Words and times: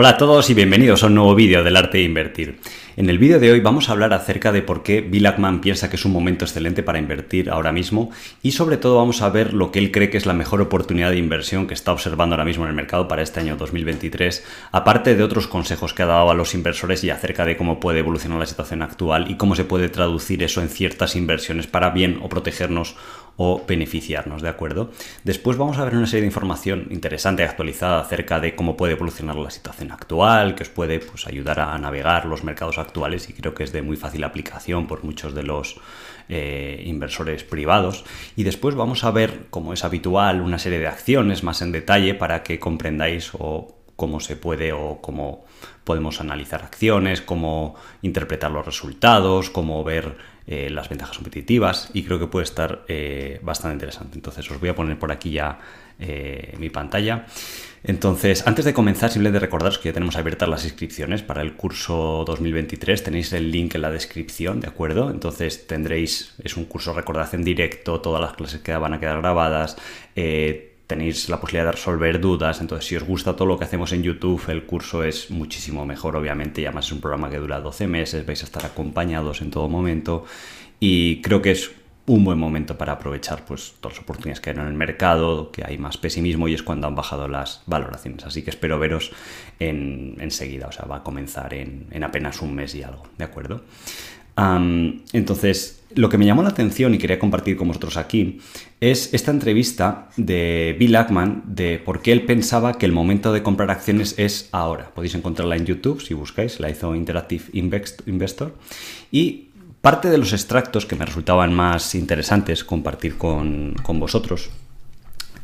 Hola 0.00 0.10
a 0.10 0.16
todos 0.16 0.48
y 0.48 0.54
bienvenidos 0.54 1.02
a 1.02 1.08
un 1.08 1.16
nuevo 1.16 1.34
vídeo 1.34 1.64
del 1.64 1.76
arte 1.76 1.98
de 1.98 2.04
invertir. 2.04 2.60
En 2.98 3.08
el 3.08 3.18
vídeo 3.18 3.38
de 3.38 3.52
hoy 3.52 3.60
vamos 3.60 3.88
a 3.88 3.92
hablar 3.92 4.12
acerca 4.12 4.50
de 4.50 4.60
por 4.60 4.82
qué 4.82 5.02
Bill 5.02 5.26
Ackman 5.26 5.60
piensa 5.60 5.88
que 5.88 5.94
es 5.94 6.04
un 6.04 6.10
momento 6.10 6.44
excelente 6.44 6.82
para 6.82 6.98
invertir 6.98 7.48
ahora 7.48 7.70
mismo 7.70 8.10
y 8.42 8.50
sobre 8.50 8.76
todo 8.76 8.96
vamos 8.96 9.22
a 9.22 9.28
ver 9.28 9.54
lo 9.54 9.70
que 9.70 9.78
él 9.78 9.92
cree 9.92 10.10
que 10.10 10.16
es 10.16 10.26
la 10.26 10.32
mejor 10.32 10.60
oportunidad 10.60 11.10
de 11.10 11.16
inversión 11.16 11.68
que 11.68 11.74
está 11.74 11.92
observando 11.92 12.34
ahora 12.34 12.44
mismo 12.44 12.64
en 12.64 12.70
el 12.70 12.74
mercado 12.74 13.06
para 13.06 13.22
este 13.22 13.38
año 13.38 13.56
2023, 13.56 14.44
aparte 14.72 15.14
de 15.14 15.22
otros 15.22 15.46
consejos 15.46 15.94
que 15.94 16.02
ha 16.02 16.06
dado 16.06 16.28
a 16.28 16.34
los 16.34 16.54
inversores 16.54 17.04
y 17.04 17.10
acerca 17.10 17.44
de 17.44 17.56
cómo 17.56 17.78
puede 17.78 18.00
evolucionar 18.00 18.40
la 18.40 18.46
situación 18.46 18.82
actual 18.82 19.30
y 19.30 19.36
cómo 19.36 19.54
se 19.54 19.64
puede 19.64 19.88
traducir 19.90 20.42
eso 20.42 20.60
en 20.60 20.68
ciertas 20.68 21.14
inversiones 21.14 21.68
para 21.68 21.90
bien 21.90 22.18
o 22.20 22.28
protegernos 22.28 22.96
o 23.40 23.64
beneficiarnos, 23.64 24.42
¿de 24.42 24.48
acuerdo? 24.48 24.90
Después 25.22 25.56
vamos 25.56 25.78
a 25.78 25.84
ver 25.84 25.94
una 25.94 26.08
serie 26.08 26.22
de 26.22 26.26
información 26.26 26.88
interesante 26.90 27.44
y 27.44 27.46
actualizada 27.46 28.00
acerca 28.00 28.40
de 28.40 28.56
cómo 28.56 28.76
puede 28.76 28.94
evolucionar 28.94 29.36
la 29.36 29.50
situación 29.50 29.92
actual, 29.92 30.56
que 30.56 30.64
os 30.64 30.68
puede 30.68 30.98
pues, 30.98 31.28
ayudar 31.28 31.60
a 31.60 31.78
navegar 31.78 32.26
los 32.26 32.42
mercados 32.42 32.76
actuales 32.78 32.87
y 33.28 33.32
creo 33.32 33.54
que 33.54 33.64
es 33.64 33.72
de 33.72 33.82
muy 33.82 33.96
fácil 33.96 34.24
aplicación 34.24 34.86
por 34.86 35.04
muchos 35.04 35.34
de 35.34 35.42
los 35.42 35.76
eh, 36.28 36.82
inversores 36.86 37.44
privados. 37.44 38.04
Y 38.36 38.44
después 38.44 38.74
vamos 38.74 39.04
a 39.04 39.10
ver, 39.10 39.46
como 39.50 39.72
es 39.72 39.84
habitual, 39.84 40.40
una 40.40 40.58
serie 40.58 40.78
de 40.78 40.86
acciones 40.86 41.42
más 41.42 41.62
en 41.62 41.72
detalle 41.72 42.14
para 42.14 42.42
que 42.42 42.58
comprendáis 42.58 43.30
o 43.34 43.74
cómo 43.96 44.20
se 44.20 44.36
puede 44.36 44.72
o 44.72 45.00
cómo 45.00 45.44
podemos 45.84 46.20
analizar 46.20 46.62
acciones, 46.62 47.20
cómo 47.20 47.74
interpretar 48.02 48.50
los 48.50 48.64
resultados, 48.64 49.50
cómo 49.50 49.82
ver 49.84 50.16
eh, 50.46 50.70
las 50.70 50.88
ventajas 50.88 51.16
competitivas 51.16 51.90
y 51.94 52.04
creo 52.04 52.18
que 52.18 52.26
puede 52.26 52.44
estar 52.44 52.84
eh, 52.88 53.40
bastante 53.42 53.74
interesante. 53.74 54.16
Entonces 54.16 54.50
os 54.50 54.60
voy 54.60 54.68
a 54.68 54.74
poner 54.74 54.98
por 54.98 55.12
aquí 55.12 55.30
ya 55.30 55.58
mi 56.58 56.70
pantalla. 56.70 57.26
Entonces, 57.84 58.46
antes 58.46 58.64
de 58.64 58.74
comenzar, 58.74 59.10
simplemente 59.10 59.38
recordaros 59.38 59.78
que 59.78 59.88
ya 59.88 59.92
tenemos 59.92 60.16
abiertas 60.16 60.48
las 60.48 60.64
inscripciones 60.64 61.22
para 61.22 61.42
el 61.42 61.54
curso 61.54 62.24
2023. 62.26 63.02
Tenéis 63.04 63.32
el 63.32 63.50
link 63.50 63.74
en 63.74 63.82
la 63.82 63.90
descripción, 63.90 64.60
¿de 64.60 64.68
acuerdo? 64.68 65.10
Entonces 65.10 65.66
tendréis, 65.66 66.34
es 66.42 66.56
un 66.56 66.64
curso, 66.64 66.92
recordad, 66.92 67.34
en 67.34 67.44
directo, 67.44 68.00
todas 68.00 68.20
las 68.20 68.34
clases 68.34 68.60
que 68.60 68.72
van 68.76 68.94
a 68.94 69.00
quedar 69.00 69.18
grabadas 69.18 69.76
tenéis 70.88 71.28
la 71.28 71.38
posibilidad 71.38 71.66
de 71.66 71.72
resolver 71.72 72.18
dudas. 72.18 72.60
Entonces, 72.62 72.88
si 72.88 72.96
os 72.96 73.04
gusta 73.04 73.36
todo 73.36 73.46
lo 73.46 73.58
que 73.58 73.64
hacemos 73.64 73.92
en 73.92 74.02
YouTube, 74.02 74.42
el 74.48 74.64
curso 74.64 75.04
es 75.04 75.30
muchísimo 75.30 75.84
mejor, 75.84 76.16
obviamente. 76.16 76.62
Y 76.62 76.64
además 76.64 76.86
es 76.86 76.92
un 76.92 77.00
programa 77.02 77.28
que 77.28 77.36
dura 77.36 77.60
12 77.60 77.86
meses, 77.86 78.26
vais 78.26 78.42
a 78.42 78.46
estar 78.46 78.64
acompañados 78.64 79.42
en 79.42 79.50
todo 79.50 79.68
momento. 79.68 80.24
Y 80.80 81.20
creo 81.20 81.42
que 81.42 81.50
es 81.50 81.70
un 82.08 82.24
buen 82.24 82.38
momento 82.38 82.76
para 82.76 82.94
aprovechar 82.94 83.44
pues, 83.44 83.74
todas 83.80 83.96
las 83.96 84.02
oportunidades 84.02 84.40
que 84.40 84.50
hay 84.50 84.56
en 84.56 84.66
el 84.66 84.74
mercado, 84.74 85.52
que 85.52 85.62
hay 85.64 85.78
más 85.78 85.96
pesimismo 85.96 86.48
y 86.48 86.54
es 86.54 86.62
cuando 86.62 86.88
han 86.88 86.96
bajado 86.96 87.28
las 87.28 87.62
valoraciones. 87.66 88.24
Así 88.24 88.42
que 88.42 88.50
espero 88.50 88.78
veros 88.78 89.12
enseguida, 89.60 90.66
o 90.68 90.72
sea, 90.72 90.86
va 90.86 90.96
a 90.96 91.02
comenzar 91.04 91.54
en, 91.54 91.86
en 91.90 92.02
apenas 92.02 92.42
un 92.42 92.54
mes 92.54 92.74
y 92.74 92.82
algo, 92.82 93.04
¿de 93.16 93.24
acuerdo? 93.24 93.62
entonces, 95.12 95.82
lo 95.94 96.08
que 96.08 96.18
me 96.18 96.24
llamó 96.24 96.42
la 96.42 96.50
atención 96.50 96.94
y 96.94 96.98
quería 96.98 97.18
compartir 97.18 97.56
con 97.56 97.66
vosotros 97.68 97.96
aquí 97.96 98.38
es 98.80 99.12
esta 99.12 99.32
entrevista 99.32 100.10
de 100.16 100.76
Bill 100.78 100.94
Ackman 100.94 101.42
de 101.46 101.80
por 101.84 102.02
qué 102.02 102.12
él 102.12 102.22
pensaba 102.22 102.74
que 102.74 102.86
el 102.86 102.92
momento 102.92 103.32
de 103.32 103.42
comprar 103.42 103.70
acciones 103.70 104.14
es 104.16 104.48
ahora. 104.52 104.92
Podéis 104.94 105.16
encontrarla 105.16 105.56
en 105.56 105.66
YouTube 105.66 106.00
si 106.00 106.14
buscáis, 106.14 106.60
la 106.60 106.70
hizo 106.70 106.94
Interactive 106.94 107.44
Investor. 107.52 108.54
Y 109.10 109.47
parte 109.80 110.08
de 110.10 110.18
los 110.18 110.32
extractos 110.32 110.86
que 110.86 110.96
me 110.96 111.04
resultaban 111.04 111.54
más 111.54 111.94
interesantes 111.94 112.64
compartir 112.64 113.16
con, 113.16 113.74
con 113.82 114.00
vosotros 114.00 114.50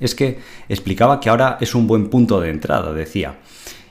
es 0.00 0.14
que 0.14 0.38
explicaba 0.68 1.20
que 1.20 1.30
ahora 1.30 1.58
es 1.60 1.74
un 1.74 1.86
buen 1.86 2.08
punto 2.08 2.40
de 2.40 2.50
entrada, 2.50 2.92
decía. 2.92 3.38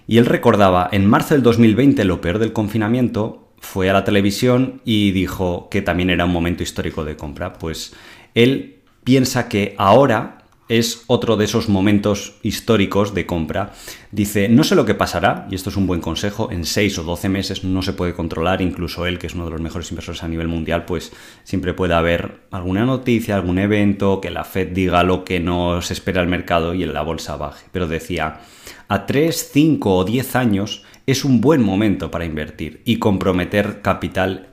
Y 0.07 0.17
él 0.17 0.25
recordaba, 0.25 0.89
en 0.91 1.07
marzo 1.07 1.33
del 1.33 1.43
2020, 1.43 2.03
lo 2.03 2.21
peor 2.21 2.39
del 2.39 2.53
confinamiento, 2.53 3.43
fue 3.59 3.89
a 3.89 3.93
la 3.93 4.03
televisión 4.03 4.81
y 4.83 5.11
dijo 5.11 5.69
que 5.69 5.81
también 5.81 6.09
era 6.09 6.25
un 6.25 6.31
momento 6.31 6.63
histórico 6.63 7.05
de 7.05 7.15
compra. 7.15 7.53
Pues 7.53 7.93
él 8.35 8.81
piensa 9.03 9.47
que 9.47 9.73
ahora 9.77 10.42
es 10.69 11.03
otro 11.07 11.35
de 11.35 11.45
esos 11.45 11.69
momentos 11.69 12.35
históricos 12.41 13.13
de 13.13 13.25
compra. 13.25 13.73
Dice, 14.11 14.49
no 14.49 14.63
sé 14.63 14.75
lo 14.75 14.85
que 14.85 14.95
pasará, 14.95 15.47
y 15.49 15.55
esto 15.55 15.69
es 15.69 15.75
un 15.75 15.87
buen 15.87 16.01
consejo, 16.01 16.51
en 16.51 16.65
6 16.65 16.99
o 16.99 17.03
12 17.03 17.29
meses 17.29 17.63
no 17.63 17.81
se 17.81 17.93
puede 17.93 18.13
controlar, 18.13 18.61
incluso 18.61 19.05
él, 19.05 19.19
que 19.19 19.27
es 19.27 19.35
uno 19.35 19.45
de 19.45 19.51
los 19.51 19.61
mejores 19.61 19.91
inversores 19.91 20.23
a 20.23 20.27
nivel 20.27 20.47
mundial, 20.47 20.85
pues 20.85 21.11
siempre 21.43 21.73
puede 21.73 21.93
haber 21.93 22.41
alguna 22.51 22.85
noticia, 22.85 23.35
algún 23.35 23.59
evento, 23.59 24.21
que 24.21 24.31
la 24.31 24.45
Fed 24.45 24.69
diga 24.69 25.03
lo 25.03 25.23
que 25.23 25.39
no 25.39 25.81
se 25.81 25.93
espera 25.93 26.21
el 26.21 26.27
mercado 26.27 26.73
y 26.73 26.83
en 26.83 26.93
la 26.93 27.01
bolsa 27.01 27.35
baje. 27.35 27.65
Pero 27.71 27.87
decía, 27.87 28.41
a 28.87 29.05
3, 29.05 29.49
5 29.51 29.95
o 29.95 30.05
10 30.05 30.35
años 30.35 30.83
es 31.05 31.25
un 31.25 31.41
buen 31.41 31.61
momento 31.61 32.11
para 32.11 32.25
invertir 32.25 32.81
y 32.85 32.97
comprometer 32.97 33.81
capital 33.81 34.49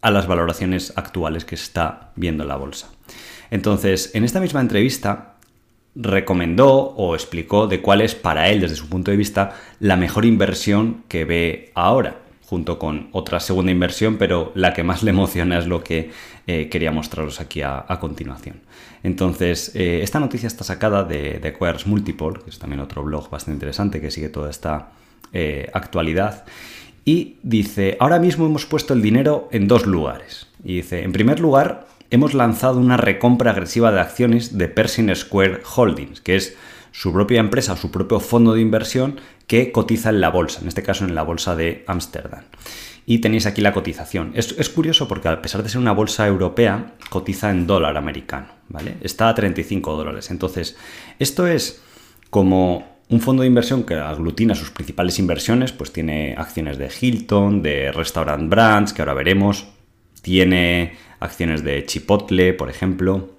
a 0.00 0.10
las 0.10 0.26
valoraciones 0.26 0.92
actuales 0.96 1.44
que 1.44 1.54
está 1.54 2.12
viendo 2.16 2.42
en 2.42 2.48
la 2.48 2.56
bolsa. 2.56 2.90
Entonces, 3.50 4.10
en 4.14 4.24
esta 4.24 4.40
misma 4.40 4.60
entrevista 4.60 5.31
recomendó 5.94 6.70
o 6.70 7.14
explicó 7.14 7.66
de 7.66 7.80
cuál 7.80 8.00
es 8.00 8.14
para 8.14 8.48
él, 8.48 8.60
desde 8.60 8.76
su 8.76 8.88
punto 8.88 9.10
de 9.10 9.16
vista, 9.16 9.54
la 9.80 9.96
mejor 9.96 10.24
inversión 10.24 11.04
que 11.08 11.24
ve 11.24 11.70
ahora, 11.74 12.16
junto 12.44 12.78
con 12.78 13.08
otra 13.12 13.40
segunda 13.40 13.72
inversión, 13.72 14.16
pero 14.16 14.52
la 14.54 14.72
que 14.72 14.84
más 14.84 15.02
le 15.02 15.10
emociona 15.10 15.58
es 15.58 15.66
lo 15.66 15.82
que 15.82 16.10
eh, 16.46 16.68
quería 16.68 16.92
mostraros 16.92 17.40
aquí 17.40 17.62
a, 17.62 17.86
continuación. 18.00 18.56
Entonces, 19.02 19.72
eh, 19.74 20.00
esta 20.02 20.20
noticia 20.20 20.46
está 20.46 20.64
sacada 20.64 21.04
de, 21.04 21.38
de 21.38 21.76
Multiple, 21.86 22.40
que 22.44 22.50
es 22.50 22.58
también 22.58 22.80
otro 22.80 23.02
blog 23.02 23.30
bastante 23.30 23.56
interesante 23.56 24.00
que 24.00 24.10
sigue 24.10 24.28
toda 24.28 24.50
esta 24.50 24.90
eh, 25.32 25.70
actualidad. 25.72 26.44
Y 27.04 27.36
dice, 27.42 27.96
ahora 28.00 28.18
mismo 28.18 28.46
hemos 28.46 28.66
puesto 28.66 28.94
el 28.94 29.02
dinero 29.02 29.48
en 29.50 29.66
dos 29.66 29.86
lugares. 29.86 30.46
Y 30.62 30.76
dice, 30.76 31.02
en 31.02 31.12
primer 31.12 31.40
lugar, 31.40 31.86
hemos 32.12 32.34
lanzado 32.34 32.78
una 32.78 32.98
recompra 32.98 33.50
agresiva 33.50 33.90
de 33.90 34.00
acciones 34.00 34.56
de 34.58 34.68
Pershing 34.68 35.16
Square 35.16 35.62
Holdings, 35.74 36.20
que 36.20 36.36
es 36.36 36.56
su 36.92 37.10
propia 37.10 37.40
empresa, 37.40 37.74
su 37.74 37.90
propio 37.90 38.20
fondo 38.20 38.52
de 38.52 38.60
inversión 38.60 39.18
que 39.46 39.72
cotiza 39.72 40.10
en 40.10 40.20
la 40.20 40.28
bolsa, 40.28 40.60
en 40.60 40.68
este 40.68 40.82
caso 40.82 41.06
en 41.06 41.14
la 41.14 41.22
bolsa 41.22 41.56
de 41.56 41.84
Ámsterdam. 41.88 42.42
Y 43.06 43.18
tenéis 43.18 43.46
aquí 43.46 43.62
la 43.62 43.72
cotización. 43.72 44.32
Es, 44.34 44.68
curioso 44.68 45.08
porque 45.08 45.28
a 45.28 45.40
pesar 45.40 45.62
de 45.62 45.70
ser 45.70 45.80
una 45.80 45.92
bolsa 45.92 46.26
europea, 46.26 46.92
cotiza 47.08 47.50
en 47.50 47.66
dólar 47.66 47.96
americano, 47.96 48.48
¿vale? 48.68 48.96
Está 49.00 49.30
a 49.30 49.34
35 49.34 49.96
dólares. 49.96 50.30
Entonces, 50.30 50.76
esto 51.18 51.46
es 51.46 51.82
como 52.28 53.00
un 53.08 53.20
fondo 53.20 53.40
de 53.40 53.48
inversión 53.48 53.84
que 53.84 53.94
aglutina 53.94 54.54
sus 54.54 54.70
principales 54.70 55.18
inversiones, 55.18 55.72
pues 55.72 55.92
tiene 55.92 56.34
acciones 56.36 56.76
de 56.76 56.90
Hilton, 57.00 57.62
de 57.62 57.90
Restaurant 57.90 58.50
Brands, 58.50 58.92
que 58.92 59.00
ahora 59.00 59.14
veremos, 59.14 59.66
tiene 60.20 60.92
acciones 61.22 61.64
de 61.64 61.84
Chipotle, 61.86 62.52
por 62.52 62.70
ejemplo, 62.70 63.30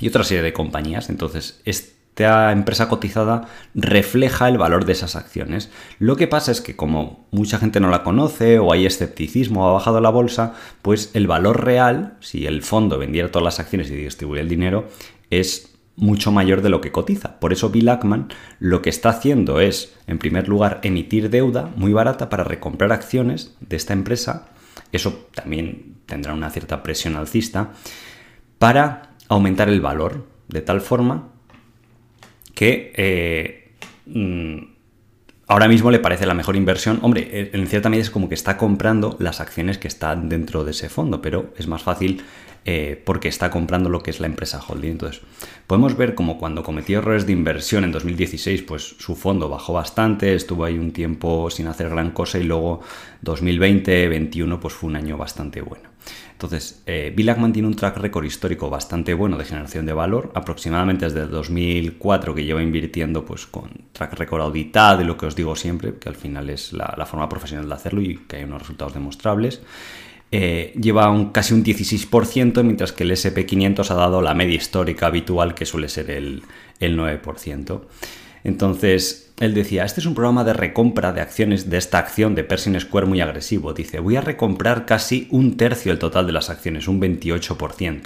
y 0.00 0.08
otra 0.08 0.24
serie 0.24 0.42
de 0.42 0.52
compañías. 0.52 1.10
Entonces, 1.10 1.60
esta 1.64 2.52
empresa 2.52 2.88
cotizada 2.88 3.48
refleja 3.74 4.48
el 4.48 4.58
valor 4.58 4.84
de 4.84 4.92
esas 4.92 5.16
acciones. 5.16 5.70
Lo 5.98 6.16
que 6.16 6.28
pasa 6.28 6.52
es 6.52 6.60
que 6.60 6.76
como 6.76 7.26
mucha 7.30 7.58
gente 7.58 7.80
no 7.80 7.90
la 7.90 8.02
conoce 8.02 8.58
o 8.58 8.72
hay 8.72 8.86
escepticismo 8.86 9.64
o 9.64 9.68
ha 9.68 9.72
bajado 9.72 10.00
la 10.00 10.10
bolsa, 10.10 10.54
pues 10.82 11.10
el 11.14 11.26
valor 11.26 11.64
real, 11.64 12.16
si 12.20 12.46
el 12.46 12.62
fondo 12.62 12.98
vendiera 12.98 13.30
todas 13.30 13.44
las 13.44 13.60
acciones 13.60 13.90
y 13.90 13.96
distribuye 13.96 14.40
el 14.40 14.48
dinero, 14.48 14.88
es 15.30 15.72
mucho 15.96 16.32
mayor 16.32 16.62
de 16.62 16.70
lo 16.70 16.80
que 16.80 16.92
cotiza. 16.92 17.38
Por 17.38 17.52
eso 17.52 17.70
Bill 17.70 17.88
Ackman 17.88 18.28
lo 18.58 18.82
que 18.82 18.90
está 18.90 19.10
haciendo 19.10 19.60
es, 19.60 19.94
en 20.06 20.18
primer 20.18 20.48
lugar, 20.48 20.80
emitir 20.82 21.30
deuda 21.30 21.70
muy 21.76 21.92
barata 21.92 22.28
para 22.28 22.44
recomprar 22.44 22.92
acciones 22.92 23.54
de 23.60 23.76
esta 23.76 23.92
empresa. 23.92 24.48
Eso 24.90 25.28
también 25.34 25.91
tendrá 26.12 26.34
una 26.34 26.50
cierta 26.50 26.82
presión 26.82 27.16
alcista 27.16 27.70
para 28.58 29.14
aumentar 29.28 29.70
el 29.70 29.80
valor 29.80 30.26
de 30.48 30.60
tal 30.60 30.82
forma 30.82 31.28
que 32.54 32.92
eh, 32.94 33.72
mm, 34.04 34.58
ahora 35.46 35.68
mismo 35.68 35.90
le 35.90 36.00
parece 36.00 36.26
la 36.26 36.34
mejor 36.34 36.54
inversión. 36.56 36.98
Hombre, 37.00 37.50
en 37.54 37.66
cierta 37.66 37.88
medida 37.88 38.02
es 38.02 38.10
como 38.10 38.28
que 38.28 38.34
está 38.34 38.58
comprando 38.58 39.16
las 39.20 39.40
acciones 39.40 39.78
que 39.78 39.88
están 39.88 40.28
dentro 40.28 40.64
de 40.64 40.72
ese 40.72 40.90
fondo, 40.90 41.22
pero 41.22 41.54
es 41.56 41.66
más 41.66 41.82
fácil 41.82 42.22
eh, 42.66 43.02
porque 43.06 43.28
está 43.28 43.50
comprando 43.50 43.88
lo 43.88 44.02
que 44.02 44.10
es 44.10 44.20
la 44.20 44.26
empresa 44.26 44.60
holding. 44.60 44.90
Entonces, 44.90 45.22
podemos 45.66 45.96
ver 45.96 46.14
como 46.14 46.36
cuando 46.36 46.62
cometió 46.62 46.98
errores 46.98 47.26
de 47.26 47.32
inversión 47.32 47.84
en 47.84 47.92
2016, 47.92 48.62
pues 48.62 48.96
su 48.98 49.16
fondo 49.16 49.48
bajó 49.48 49.72
bastante, 49.72 50.34
estuvo 50.34 50.66
ahí 50.66 50.78
un 50.78 50.92
tiempo 50.92 51.48
sin 51.48 51.68
hacer 51.68 51.88
gran 51.88 52.10
cosa 52.10 52.38
y 52.38 52.44
luego 52.44 52.82
2020-2021 53.24 54.60
pues 54.60 54.74
fue 54.74 54.90
un 54.90 54.96
año 54.96 55.16
bastante 55.16 55.62
bueno. 55.62 55.91
Entonces, 56.42 56.82
eh, 56.86 57.12
Bill 57.14 57.28
Ackman 57.28 57.52
tiene 57.52 57.68
un 57.68 57.76
track 57.76 57.98
record 57.98 58.24
histórico 58.24 58.68
bastante 58.68 59.14
bueno 59.14 59.38
de 59.38 59.44
generación 59.44 59.86
de 59.86 59.92
valor, 59.92 60.32
aproximadamente 60.34 61.04
desde 61.04 61.20
el 61.20 61.30
2004 61.30 62.34
que 62.34 62.44
lleva 62.44 62.62
invirtiendo 62.62 63.24
pues 63.24 63.46
con 63.46 63.70
track 63.92 64.14
record 64.14 64.42
auditado 64.42 65.02
y 65.02 65.04
lo 65.04 65.16
que 65.16 65.26
os 65.26 65.36
digo 65.36 65.54
siempre, 65.54 65.94
que 65.94 66.08
al 66.08 66.16
final 66.16 66.50
es 66.50 66.72
la, 66.72 66.94
la 66.96 67.06
forma 67.06 67.28
profesional 67.28 67.68
de 67.68 67.74
hacerlo 67.74 68.02
y 68.02 68.16
que 68.26 68.36
hay 68.36 68.44
unos 68.44 68.62
resultados 68.62 68.94
demostrables. 68.94 69.60
Eh, 70.34 70.72
lleva 70.80 71.10
un, 71.10 71.30
casi 71.30 71.52
un 71.52 71.62
16%, 71.62 72.62
mientras 72.62 72.92
que 72.92 73.04
el 73.04 73.10
SP500 73.10 73.90
ha 73.90 73.94
dado 73.94 74.22
la 74.22 74.32
media 74.32 74.56
histórica 74.56 75.06
habitual, 75.06 75.54
que 75.54 75.66
suele 75.66 75.90
ser 75.90 76.10
el, 76.10 76.42
9%. 76.80 77.82
Entonces, 78.42 79.21
él 79.42 79.54
decía, 79.54 79.84
este 79.84 79.98
es 79.98 80.06
un 80.06 80.14
programa 80.14 80.44
de 80.44 80.52
recompra 80.52 81.12
de 81.12 81.20
acciones 81.20 81.68
de 81.68 81.76
esta 81.76 81.98
acción 81.98 82.36
de 82.36 82.44
Pershing 82.44 82.78
Square 82.78 83.06
muy 83.06 83.20
agresivo. 83.20 83.72
Dice, 83.72 83.98
voy 83.98 84.14
a 84.14 84.20
recomprar 84.20 84.86
casi 84.86 85.26
un 85.32 85.56
tercio 85.56 85.90
del 85.90 85.98
total 85.98 86.26
de 86.26 86.32
las 86.32 86.48
acciones, 86.48 86.86
un 86.86 87.00
28%. 87.00 88.02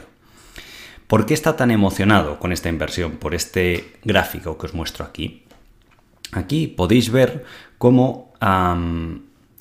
¿Por 1.07 1.27
qué 1.27 1.35
está 1.35 1.55
tan 1.55 1.71
emocionado 1.71 2.39
con 2.39 2.53
esta 2.53 2.71
inversión? 2.71 3.19
Por 3.19 3.35
este 3.35 3.99
gráfico 4.03 4.57
que 4.57 4.65
os 4.65 4.73
muestro 4.73 5.05
aquí. 5.05 5.43
Aquí 6.33 6.69
podéis 6.69 7.13
ver 7.13 7.45
cómo 7.77 8.33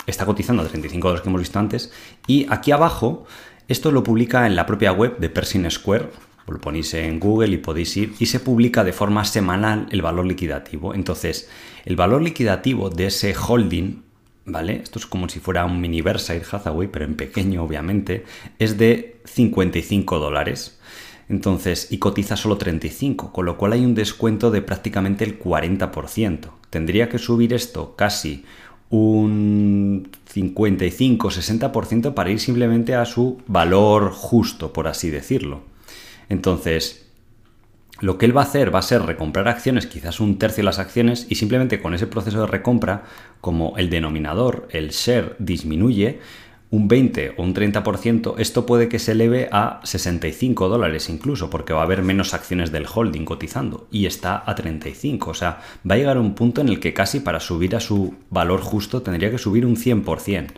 está 0.06 0.24
cotizando 0.24 0.62
a 0.62 0.66
35 0.68 1.08
dólares 1.08 1.22
que 1.22 1.28
hemos 1.28 1.42
visto 1.42 1.58
antes 1.58 1.92
y 2.26 2.46
aquí 2.48 2.72
abajo 2.72 3.26
esto 3.68 3.92
lo 3.92 4.02
publica 4.02 4.46
en 4.46 4.56
la 4.56 4.64
propia 4.64 4.92
web 4.92 5.18
de 5.18 5.28
Pershing 5.28 5.70
Square, 5.70 6.08
lo 6.54 6.60
ponéis 6.60 6.94
en 6.94 7.18
Google 7.18 7.54
y 7.54 7.58
podéis 7.58 7.96
ir 7.96 8.14
y 8.18 8.26
se 8.26 8.40
publica 8.40 8.84
de 8.84 8.92
forma 8.92 9.24
semanal 9.24 9.86
el 9.90 10.02
valor 10.02 10.26
liquidativo. 10.26 10.94
Entonces, 10.94 11.48
el 11.84 11.96
valor 11.96 12.22
liquidativo 12.22 12.90
de 12.90 13.06
ese 13.06 13.34
holding, 13.34 14.02
¿vale? 14.44 14.80
Esto 14.82 14.98
es 14.98 15.06
como 15.06 15.28
si 15.28 15.40
fuera 15.40 15.64
un 15.64 15.80
mini 15.80 16.02
Versailles 16.02 16.52
Hathaway, 16.52 16.88
pero 16.88 17.04
en 17.04 17.16
pequeño, 17.16 17.64
obviamente, 17.64 18.24
es 18.58 18.78
de 18.78 19.20
55 19.24 20.18
dólares. 20.18 20.78
Entonces, 21.28 21.88
y 21.90 21.98
cotiza 21.98 22.36
solo 22.36 22.56
35, 22.56 23.32
con 23.32 23.46
lo 23.46 23.56
cual 23.56 23.72
hay 23.72 23.84
un 23.84 23.96
descuento 23.96 24.52
de 24.52 24.62
prácticamente 24.62 25.24
el 25.24 25.40
40%. 25.40 26.50
Tendría 26.70 27.08
que 27.08 27.18
subir 27.18 27.52
esto 27.52 27.96
casi 27.96 28.44
un 28.88 30.08
55-60% 30.32 32.14
para 32.14 32.30
ir 32.30 32.38
simplemente 32.38 32.94
a 32.94 33.04
su 33.04 33.38
valor 33.48 34.12
justo, 34.12 34.72
por 34.72 34.86
así 34.86 35.10
decirlo. 35.10 35.62
Entonces, 36.28 37.06
lo 38.00 38.18
que 38.18 38.26
él 38.26 38.36
va 38.36 38.42
a 38.42 38.44
hacer 38.44 38.74
va 38.74 38.80
a 38.80 38.82
ser 38.82 39.02
recomprar 39.02 39.48
acciones, 39.48 39.86
quizás 39.86 40.20
un 40.20 40.38
tercio 40.38 40.62
de 40.62 40.66
las 40.66 40.78
acciones, 40.78 41.26
y 41.30 41.36
simplemente 41.36 41.80
con 41.80 41.94
ese 41.94 42.06
proceso 42.06 42.40
de 42.40 42.46
recompra, 42.46 43.04
como 43.40 43.76
el 43.78 43.88
denominador, 43.88 44.68
el 44.70 44.90
share, 44.90 45.36
disminuye 45.38 46.20
un 46.68 46.88
20 46.88 47.34
o 47.36 47.42
un 47.42 47.54
30%, 47.54 48.34
esto 48.38 48.66
puede 48.66 48.88
que 48.88 48.98
se 48.98 49.12
eleve 49.12 49.48
a 49.52 49.80
65 49.84 50.68
dólares 50.68 51.08
incluso, 51.08 51.48
porque 51.48 51.72
va 51.72 51.80
a 51.80 51.84
haber 51.84 52.02
menos 52.02 52.34
acciones 52.34 52.72
del 52.72 52.86
holding 52.92 53.24
cotizando, 53.24 53.86
y 53.90 54.06
está 54.06 54.42
a 54.44 54.54
35. 54.54 55.30
O 55.30 55.34
sea, 55.34 55.62
va 55.88 55.94
a 55.94 55.98
llegar 55.98 56.16
a 56.16 56.20
un 56.20 56.34
punto 56.34 56.60
en 56.60 56.68
el 56.68 56.80
que 56.80 56.92
casi 56.92 57.20
para 57.20 57.40
subir 57.40 57.76
a 57.76 57.80
su 57.80 58.14
valor 58.30 58.60
justo 58.60 59.00
tendría 59.00 59.30
que 59.30 59.38
subir 59.38 59.64
un 59.64 59.76
100%. 59.76 60.48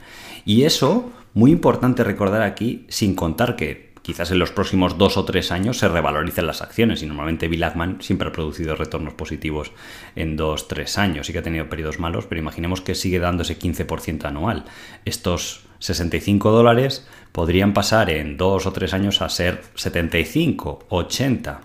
Y 0.44 0.62
eso, 0.62 1.12
muy 1.34 1.52
importante 1.52 2.02
recordar 2.02 2.42
aquí, 2.42 2.86
sin 2.88 3.14
contar 3.14 3.54
que 3.54 3.87
quizás 4.08 4.30
en 4.30 4.38
los 4.38 4.52
próximos 4.52 4.96
dos 4.96 5.18
o 5.18 5.26
tres 5.26 5.52
años 5.52 5.76
se 5.76 5.86
revaloricen 5.86 6.46
las 6.46 6.62
acciones 6.62 7.02
y 7.02 7.06
normalmente 7.06 7.46
Bill 7.46 7.62
Ackman 7.62 7.98
siempre 8.00 8.28
ha 8.28 8.32
producido 8.32 8.74
retornos 8.74 9.12
positivos 9.12 9.72
en 10.16 10.34
dos, 10.34 10.66
tres 10.66 10.96
años, 10.96 11.26
sí 11.26 11.34
que 11.34 11.40
ha 11.40 11.42
tenido 11.42 11.68
periodos 11.68 11.98
malos, 11.98 12.24
pero 12.24 12.40
imaginemos 12.40 12.80
que 12.80 12.94
sigue 12.94 13.18
dando 13.18 13.42
ese 13.42 13.58
15% 13.58 14.24
anual. 14.24 14.64
Estos 15.04 15.66
65 15.80 16.50
dólares 16.50 17.06
podrían 17.32 17.74
pasar 17.74 18.08
en 18.08 18.38
dos 18.38 18.64
o 18.64 18.72
tres 18.72 18.94
años 18.94 19.20
a 19.20 19.28
ser 19.28 19.60
75, 19.74 20.86
80, 20.88 21.60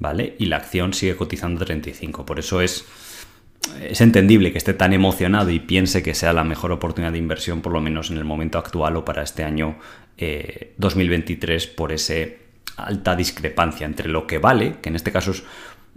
¿vale? 0.00 0.34
Y 0.40 0.46
la 0.46 0.56
acción 0.56 0.92
sigue 0.92 1.14
cotizando 1.14 1.64
35, 1.64 2.26
por 2.26 2.40
eso 2.40 2.60
es 2.60 2.84
es 3.82 4.00
entendible 4.00 4.52
que 4.52 4.58
esté 4.58 4.72
tan 4.72 4.92
emocionado 4.92 5.50
y 5.50 5.60
piense 5.60 6.02
que 6.02 6.14
sea 6.14 6.32
la 6.32 6.44
mejor 6.44 6.72
oportunidad 6.72 7.12
de 7.12 7.18
inversión, 7.18 7.60
por 7.60 7.72
lo 7.72 7.80
menos 7.80 8.10
en 8.10 8.16
el 8.16 8.24
momento 8.24 8.58
actual 8.58 8.96
o 8.96 9.04
para 9.04 9.22
este 9.22 9.44
año 9.44 9.76
2023, 10.76 11.64
eh, 11.64 11.72
por 11.76 11.92
esa 11.92 12.14
alta 12.76 13.16
discrepancia 13.16 13.86
entre 13.86 14.08
lo 14.08 14.26
que 14.26 14.38
vale, 14.38 14.76
que 14.80 14.88
en 14.88 14.96
este 14.96 15.12
caso 15.12 15.32
es 15.32 15.44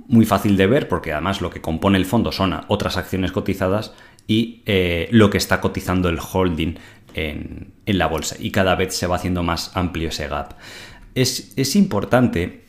muy 0.08 0.26
fácil 0.26 0.58
de 0.58 0.68
ver, 0.68 0.88
porque 0.88 1.14
además 1.14 1.42
lo 1.42 1.50
que 1.50 1.62
compone 1.62 1.98
el 1.98 2.06
fondo 2.06 2.32
son 2.32 2.60
otras 2.68 2.98
acciones 2.98 3.32
cotizadas, 3.32 3.94
y 4.28 4.62
eh, 4.66 5.08
lo 5.12 5.30
que 5.30 5.38
está 5.38 5.60
cotizando 5.60 6.10
el 6.10 6.20
holding 6.20 6.76
en, 7.14 7.74
la 7.86 8.08
bolsa. 8.08 8.36
Y 8.40 8.52
cada 8.52 8.76
vez 8.76 8.96
se 8.96 9.08
va 9.08 9.18
haciendo 9.18 9.44
más 9.44 9.76
amplio 9.76 10.10
ese 10.10 10.28
gap. 10.28 10.54
Es, 11.16 11.54
es 11.58 11.76
importante 11.76 12.63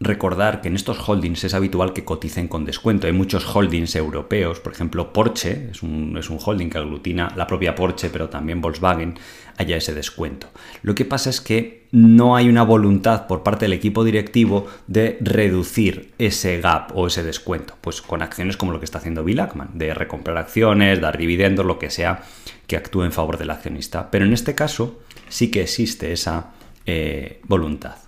recordar 0.00 0.60
que 0.60 0.68
en 0.68 0.76
estos 0.76 1.08
holdings 1.08 1.44
es 1.44 1.54
habitual 1.54 1.92
que 1.92 2.04
coticen 2.04 2.48
con 2.48 2.64
descuento. 2.64 3.06
Hay 3.06 3.12
muchos 3.12 3.44
holdings 3.46 3.94
europeos, 3.96 4.60
por 4.60 4.72
ejemplo 4.72 5.12
Porsche, 5.12 5.70
es 5.70 5.82
un, 5.82 6.16
es 6.18 6.30
un, 6.30 6.38
holding 6.44 6.68
que 6.68 6.78
aglutina 6.78 7.32
la 7.36 7.46
propia 7.46 7.74
Porsche, 7.74 8.10
pero 8.10 8.28
también 8.28 8.60
Volkswagen, 8.60 9.18
haya 9.56 9.76
ese 9.76 9.94
descuento. 9.94 10.48
Lo 10.82 10.94
que 10.94 11.04
pasa 11.04 11.30
es 11.30 11.40
que 11.40 11.84
no 11.92 12.34
hay 12.34 12.48
una 12.48 12.64
voluntad 12.64 13.26
por 13.26 13.42
parte 13.42 13.66
del 13.66 13.72
equipo 13.72 14.02
directivo 14.02 14.66
de 14.88 15.16
reducir 15.20 16.12
ese 16.18 16.60
gap 16.60 16.90
o 16.96 17.06
ese 17.06 17.22
descuento, 17.22 17.74
pues 17.80 18.02
con 18.02 18.20
acciones 18.20 18.56
como 18.56 18.72
lo 18.72 18.80
que 18.80 18.84
está 18.84 18.98
haciendo 18.98 19.22
Bill 19.22 19.40
Ackman, 19.40 19.70
de 19.74 19.94
recomprar 19.94 20.36
acciones, 20.38 21.00
dar 21.00 21.16
dividendos, 21.16 21.64
lo 21.64 21.78
que 21.78 21.90
sea 21.90 22.22
que 22.66 22.76
actúe 22.76 23.04
en 23.04 23.12
favor 23.12 23.38
del 23.38 23.50
accionista. 23.50 24.10
Pero 24.10 24.24
en 24.24 24.32
este 24.32 24.54
caso 24.54 25.00
sí 25.28 25.50
que 25.50 25.62
existe 25.62 26.12
esa 26.12 26.52
eh, 26.86 27.40
voluntad. 27.44 28.03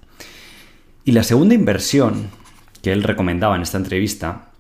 Y 1.07 1.13
la 1.13 1.23
segunda 1.23 1.55
inversión 1.55 2.31
que 2.83 2.93
él 2.93 3.05
recomendaba 3.05 3.55
en 3.55 3.63
esta 3.63 3.79
entrevista, 3.79 4.51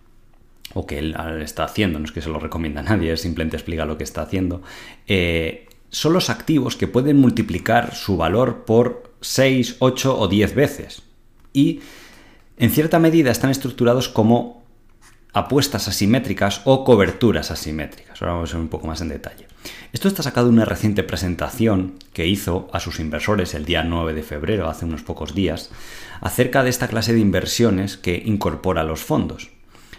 o 0.75 0.87
que 0.87 1.01
él 1.01 1.17
está 1.43 1.65
haciendo, 1.65 1.99
no 1.99 2.05
es 2.05 2.13
que 2.13 2.23
se 2.23 2.29
lo 2.29 2.39
recomienda 2.39 2.83
a 2.83 2.85
nadie, 2.85 3.17
simplemente 3.17 3.57
explica 3.57 3.85
lo 3.85 3.99
que 3.99 4.05
está 4.05 4.23
haciendo, 4.23 4.63
eh, 5.09 5.67
son 5.91 6.13
los 6.13 6.31
activos 6.31 6.77
que 6.77 6.87
pueden 6.87 7.17
multiplicar 7.17 7.97
su 7.97 8.17
valor 8.17 8.65
por 8.65 9.13
6, 9.23 9.79
8 9.81 10.17
o 10.17 10.29
10 10.29 10.55
veces. 10.55 11.03
Y 11.53 11.81
en 12.59 12.71
cierta 12.71 13.01
medida 13.01 13.33
están 13.33 13.51
estructurados 13.51 14.09
como 14.09 14.63
apuestas 15.33 15.89
asimétricas 15.89 16.61
o 16.65 16.85
coberturas 16.85 17.51
asimétricas. 17.51 18.23
Ahora 18.23 18.35
vamos 18.35 18.51
a 18.51 18.57
ver 18.57 18.63
un 18.63 18.69
poco 18.69 18.87
más 18.87 19.01
en 19.01 19.09
detalle. 19.09 19.49
Esto 19.93 20.09
está 20.09 20.23
sacado 20.23 20.49
de 20.49 20.55
una 20.55 20.65
reciente 20.65 21.03
presentación 21.03 21.95
que 22.13 22.27
hizo 22.27 22.69
a 22.73 22.81
sus 22.81 23.01
inversores 23.01 23.55
el 23.55 23.65
día 23.65 23.83
9 23.83 24.15
de 24.15 24.23
febrero, 24.23 24.69
hace 24.69 24.85
unos 24.85 25.03
pocos 25.03 25.35
días, 25.35 25.71
acerca 26.21 26.63
de 26.63 26.71
esta 26.71 26.89
clase 26.89 27.13
de 27.13 27.21
inversiones 27.21 27.97
que 27.97 28.23
incorpora 28.25 28.85
los 28.85 29.01
fondos. 29.01 29.51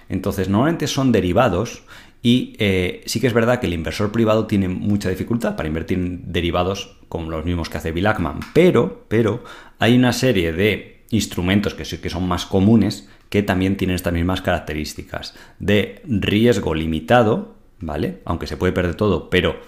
Entonces, 0.09 0.49
normalmente 0.49 0.87
son 0.87 1.11
derivados 1.11 1.83
y 2.21 2.55
eh, 2.59 3.03
sí 3.05 3.19
que 3.19 3.27
es 3.27 3.33
verdad 3.33 3.59
que 3.59 3.67
el 3.67 3.73
inversor 3.73 4.11
privado 4.11 4.47
tiene 4.47 4.67
mucha 4.67 5.09
dificultad 5.09 5.55
para 5.55 5.67
invertir 5.67 5.97
en 5.97 6.31
derivados 6.31 6.97
como 7.09 7.29
los 7.29 7.45
mismos 7.45 7.69
que 7.69 7.77
hace 7.77 7.91
Bill 7.91 8.07
Ackman, 8.07 8.39
pero, 8.53 9.05
pero 9.07 9.43
hay 9.79 9.95
una 9.95 10.13
serie 10.13 10.51
de 10.53 11.05
instrumentos 11.09 11.73
que 11.73 12.09
son 12.09 12.27
más 12.27 12.45
comunes 12.45 13.07
que 13.29 13.43
también 13.43 13.77
tienen 13.77 13.95
estas 13.95 14.13
mismas 14.13 14.41
características 14.41 15.35
de 15.59 16.01
riesgo 16.05 16.73
limitado, 16.73 17.56
¿vale? 17.79 18.19
Aunque 18.25 18.47
se 18.47 18.57
puede 18.57 18.73
perder 18.73 18.95
todo, 18.95 19.29
pero 19.29 19.59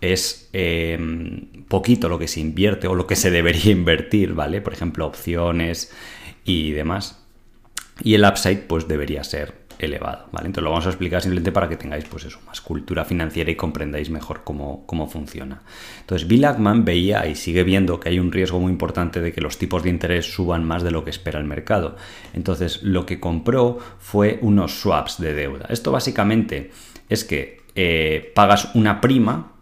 es 0.00 0.48
eh, 0.52 0.98
poquito 1.68 2.08
lo 2.08 2.18
que 2.18 2.28
se 2.28 2.40
invierte 2.40 2.86
o 2.86 2.94
lo 2.94 3.06
que 3.06 3.16
se 3.16 3.30
debería 3.30 3.72
invertir, 3.72 4.34
¿vale? 4.34 4.60
Por 4.60 4.72
ejemplo, 4.72 5.06
opciones 5.06 5.92
y 6.44 6.72
demás. 6.72 7.20
Y 8.02 8.14
el 8.14 8.24
upside, 8.24 8.62
pues 8.66 8.88
debería 8.88 9.22
ser 9.22 9.64
elevado, 9.78 10.26
¿vale? 10.32 10.46
Entonces 10.46 10.64
lo 10.64 10.70
vamos 10.70 10.86
a 10.86 10.90
explicar 10.90 11.20
simplemente 11.20 11.52
para 11.52 11.68
que 11.68 11.76
tengáis, 11.76 12.04
pues 12.04 12.24
eso, 12.24 12.40
más 12.46 12.60
cultura 12.60 13.04
financiera 13.04 13.50
y 13.50 13.56
comprendáis 13.56 14.10
mejor 14.10 14.42
cómo, 14.44 14.84
cómo 14.86 15.08
funciona. 15.08 15.62
Entonces, 16.00 16.28
Bill 16.28 16.44
Ackman 16.44 16.84
veía 16.84 17.26
y 17.26 17.34
sigue 17.34 17.64
viendo 17.64 18.00
que 18.00 18.08
hay 18.08 18.18
un 18.18 18.32
riesgo 18.32 18.60
muy 18.60 18.72
importante 18.72 19.20
de 19.20 19.32
que 19.32 19.40
los 19.40 19.58
tipos 19.58 19.82
de 19.82 19.90
interés 19.90 20.32
suban 20.32 20.64
más 20.64 20.82
de 20.82 20.90
lo 20.90 21.04
que 21.04 21.10
espera 21.10 21.38
el 21.38 21.44
mercado. 21.44 21.96
Entonces, 22.32 22.82
lo 22.82 23.06
que 23.06 23.20
compró 23.20 23.78
fue 23.98 24.38
unos 24.42 24.80
swaps 24.80 25.20
de 25.20 25.34
deuda. 25.34 25.66
Esto 25.68 25.92
básicamente 25.92 26.70
es 27.14 27.24
que 27.24 27.62
eh, 27.74 28.32
pagas 28.34 28.74
una 28.74 29.00
prima 29.00 29.52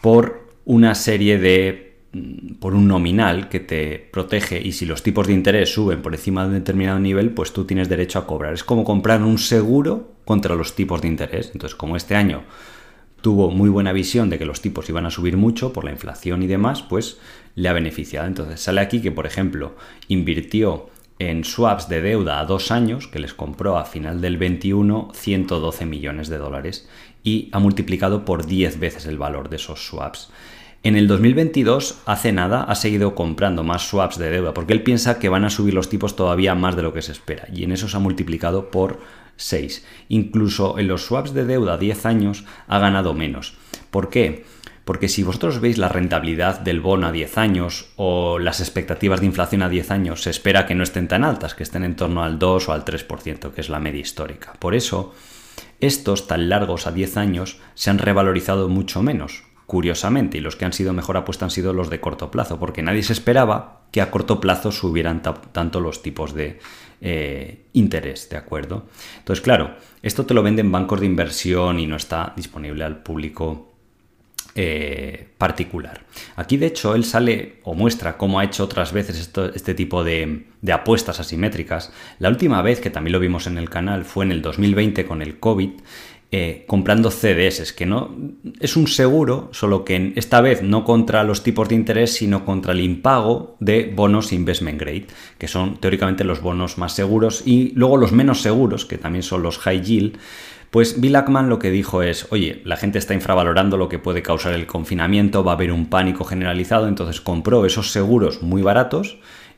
por 0.00 0.46
una 0.64 0.94
serie 0.94 1.38
de 1.38 1.96
mm, 2.12 2.54
por 2.60 2.74
un 2.74 2.86
nominal 2.86 3.48
que 3.48 3.60
te 3.60 3.98
protege 4.12 4.60
y 4.60 4.72
si 4.72 4.84
los 4.84 5.02
tipos 5.02 5.26
de 5.26 5.32
interés 5.32 5.72
suben 5.72 6.02
por 6.02 6.14
encima 6.14 6.42
de 6.42 6.48
un 6.48 6.54
determinado 6.54 6.98
nivel, 6.98 7.30
pues 7.30 7.52
tú 7.52 7.64
tienes 7.64 7.88
derecho 7.88 8.18
a 8.18 8.26
cobrar. 8.26 8.54
Es 8.54 8.64
como 8.64 8.84
comprar 8.84 9.22
un 9.22 9.38
seguro 9.38 10.12
contra 10.24 10.54
los 10.54 10.74
tipos 10.74 11.00
de 11.02 11.08
interés. 11.08 11.50
Entonces, 11.52 11.74
como 11.74 11.96
este 11.96 12.14
año 12.14 12.44
tuvo 13.20 13.50
muy 13.50 13.68
buena 13.68 13.92
visión 13.92 14.30
de 14.30 14.38
que 14.38 14.44
los 14.44 14.60
tipos 14.60 14.88
iban 14.88 15.06
a 15.06 15.10
subir 15.10 15.36
mucho 15.36 15.72
por 15.72 15.84
la 15.84 15.90
inflación 15.90 16.42
y 16.42 16.46
demás, 16.46 16.82
pues 16.82 17.18
le 17.54 17.68
ha 17.68 17.72
beneficiado. 17.72 18.26
Entonces 18.26 18.60
sale 18.60 18.80
aquí 18.80 19.00
que, 19.00 19.10
por 19.10 19.26
ejemplo, 19.26 19.74
invirtió 20.06 20.90
en 21.18 21.44
swaps 21.44 21.88
de 21.88 22.00
deuda 22.00 22.40
a 22.40 22.44
dos 22.44 22.70
años, 22.70 23.08
que 23.08 23.18
les 23.18 23.34
compró 23.34 23.78
a 23.78 23.84
final 23.84 24.20
del 24.20 24.36
21 24.36 25.10
112 25.14 25.86
millones 25.86 26.28
de 26.28 26.38
dólares 26.38 26.88
y 27.22 27.48
ha 27.52 27.58
multiplicado 27.58 28.24
por 28.24 28.46
10 28.46 28.78
veces 28.78 29.06
el 29.06 29.18
valor 29.18 29.48
de 29.48 29.56
esos 29.56 29.86
swaps. 29.86 30.30
En 30.82 30.94
el 30.94 31.08
2022, 31.08 32.02
hace 32.06 32.32
nada, 32.32 32.62
ha 32.62 32.74
seguido 32.76 33.14
comprando 33.14 33.64
más 33.64 33.88
swaps 33.88 34.18
de 34.18 34.30
deuda 34.30 34.54
porque 34.54 34.72
él 34.72 34.82
piensa 34.82 35.18
que 35.18 35.28
van 35.28 35.44
a 35.44 35.50
subir 35.50 35.74
los 35.74 35.88
tipos 35.88 36.14
todavía 36.14 36.54
más 36.54 36.76
de 36.76 36.82
lo 36.82 36.92
que 36.92 37.02
se 37.02 37.12
espera 37.12 37.48
y 37.52 37.64
en 37.64 37.72
eso 37.72 37.88
se 37.88 37.96
ha 37.96 38.00
multiplicado 38.00 38.70
por 38.70 39.00
6. 39.36 39.84
Incluso 40.08 40.78
en 40.78 40.86
los 40.86 41.06
swaps 41.06 41.34
de 41.34 41.44
deuda 41.44 41.74
a 41.74 41.78
10 41.78 42.06
años 42.06 42.44
ha 42.68 42.78
ganado 42.78 43.14
menos. 43.14 43.54
¿Por 43.90 44.10
qué? 44.10 44.44
Porque 44.86 45.08
si 45.08 45.24
vosotros 45.24 45.58
veis 45.58 45.78
la 45.78 45.88
rentabilidad 45.88 46.60
del 46.60 46.80
bono 46.80 47.08
a 47.08 47.12
10 47.12 47.38
años 47.38 47.88
o 47.96 48.38
las 48.38 48.60
expectativas 48.60 49.18
de 49.18 49.26
inflación 49.26 49.62
a 49.62 49.68
10 49.68 49.90
años, 49.90 50.22
se 50.22 50.30
espera 50.30 50.64
que 50.64 50.76
no 50.76 50.84
estén 50.84 51.08
tan 51.08 51.24
altas, 51.24 51.56
que 51.56 51.64
estén 51.64 51.82
en 51.82 51.96
torno 51.96 52.22
al 52.22 52.38
2 52.38 52.68
o 52.68 52.72
al 52.72 52.84
3%, 52.84 53.50
que 53.50 53.60
es 53.60 53.68
la 53.68 53.80
media 53.80 54.00
histórica. 54.00 54.52
Por 54.60 54.76
eso, 54.76 55.12
estos 55.80 56.28
tan 56.28 56.48
largos 56.48 56.86
a 56.86 56.92
10 56.92 57.16
años 57.16 57.58
se 57.74 57.90
han 57.90 57.98
revalorizado 57.98 58.68
mucho 58.68 59.02
menos, 59.02 59.42
curiosamente, 59.66 60.38
y 60.38 60.40
los 60.40 60.54
que 60.54 60.66
han 60.66 60.72
sido 60.72 60.92
mejor 60.92 61.16
apuesta 61.16 61.44
han 61.44 61.50
sido 61.50 61.72
los 61.72 61.90
de 61.90 61.98
corto 61.98 62.30
plazo, 62.30 62.60
porque 62.60 62.82
nadie 62.82 63.02
se 63.02 63.12
esperaba 63.12 63.86
que 63.90 64.00
a 64.00 64.12
corto 64.12 64.40
plazo 64.40 64.70
subieran 64.70 65.20
tanto 65.50 65.80
los 65.80 66.00
tipos 66.00 66.32
de 66.32 66.60
eh, 67.00 67.66
interés, 67.72 68.28
¿de 68.28 68.36
acuerdo? 68.36 68.86
Entonces, 69.18 69.42
claro, 69.42 69.78
esto 70.02 70.26
te 70.26 70.34
lo 70.34 70.44
venden 70.44 70.70
bancos 70.70 71.00
de 71.00 71.06
inversión 71.06 71.80
y 71.80 71.88
no 71.88 71.96
está 71.96 72.34
disponible 72.36 72.84
al 72.84 73.02
público 73.02 73.72
eh, 74.58 75.28
particular. 75.36 76.00
Aquí, 76.34 76.56
de 76.56 76.64
hecho, 76.64 76.94
él 76.94 77.04
sale 77.04 77.60
o 77.62 77.74
muestra 77.74 78.16
cómo 78.16 78.40
ha 78.40 78.44
hecho 78.44 78.64
otras 78.64 78.90
veces 78.90 79.30
este 79.54 79.74
tipo 79.74 80.02
de, 80.02 80.46
apuestas 80.72 81.20
asimétricas. 81.20 81.92
La 82.18 82.30
última 82.30 82.62
vez, 82.62 82.80
que 82.80 82.88
también 82.88 83.12
lo 83.12 83.20
vimos 83.20 83.46
en 83.46 83.58
el 83.58 83.68
canal, 83.68 84.06
fue 84.06 84.24
en 84.24 84.32
el 84.32 84.40
2020 84.40 85.04
con 85.04 85.20
el 85.20 85.38
COVID, 85.38 85.72
eh, 86.32 86.64
comprando 86.66 87.10
CDS, 87.10 87.74
que 87.74 87.84
no 87.84 88.16
es 88.58 88.76
un 88.76 88.88
seguro, 88.88 89.50
solo 89.52 89.84
que 89.84 90.14
esta 90.16 90.40
vez 90.40 90.62
no 90.62 90.84
contra 90.84 91.22
los 91.22 91.42
tipos 91.42 91.68
de 91.68 91.74
interés, 91.74 92.14
sino 92.14 92.46
contra 92.46 92.72
el 92.72 92.80
impago 92.80 93.56
de 93.60 93.92
bonos 93.94 94.32
investment 94.32 94.80
grade, 94.80 95.06
que 95.36 95.48
son 95.48 95.76
teóricamente 95.76 96.24
los 96.24 96.40
bonos 96.40 96.78
más 96.78 96.94
seguros 96.94 97.42
y 97.44 97.72
luego 97.74 97.98
los 97.98 98.12
menos 98.12 98.40
seguros, 98.40 98.86
que 98.86 98.96
también 98.96 99.22
son 99.22 99.42
los 99.42 99.58
high 99.58 99.82
yield. 99.82 100.18
Pues 100.76 101.00
Bill 101.00 101.16
Ackman 101.16 101.48
lo 101.48 101.58
que 101.58 101.70
dijo 101.70 102.02
es, 102.02 102.26
oye, 102.28 102.60
la 102.66 102.76
gente 102.76 102.98
está 102.98 103.14
infravalorando 103.14 103.78
lo 103.78 103.88
que 103.88 103.98
puede 103.98 104.20
causar 104.20 104.52
el 104.52 104.66
confinamiento, 104.66 105.42
va 105.42 105.52
a 105.52 105.54
haber 105.54 105.72
un 105.72 105.86
pánico 105.86 106.22
generalizado, 106.24 106.86
entonces 106.86 107.22
compró 107.22 107.64
esos 107.64 107.92
seguros 107.92 108.42
muy 108.42 108.60
baratos 108.60 109.16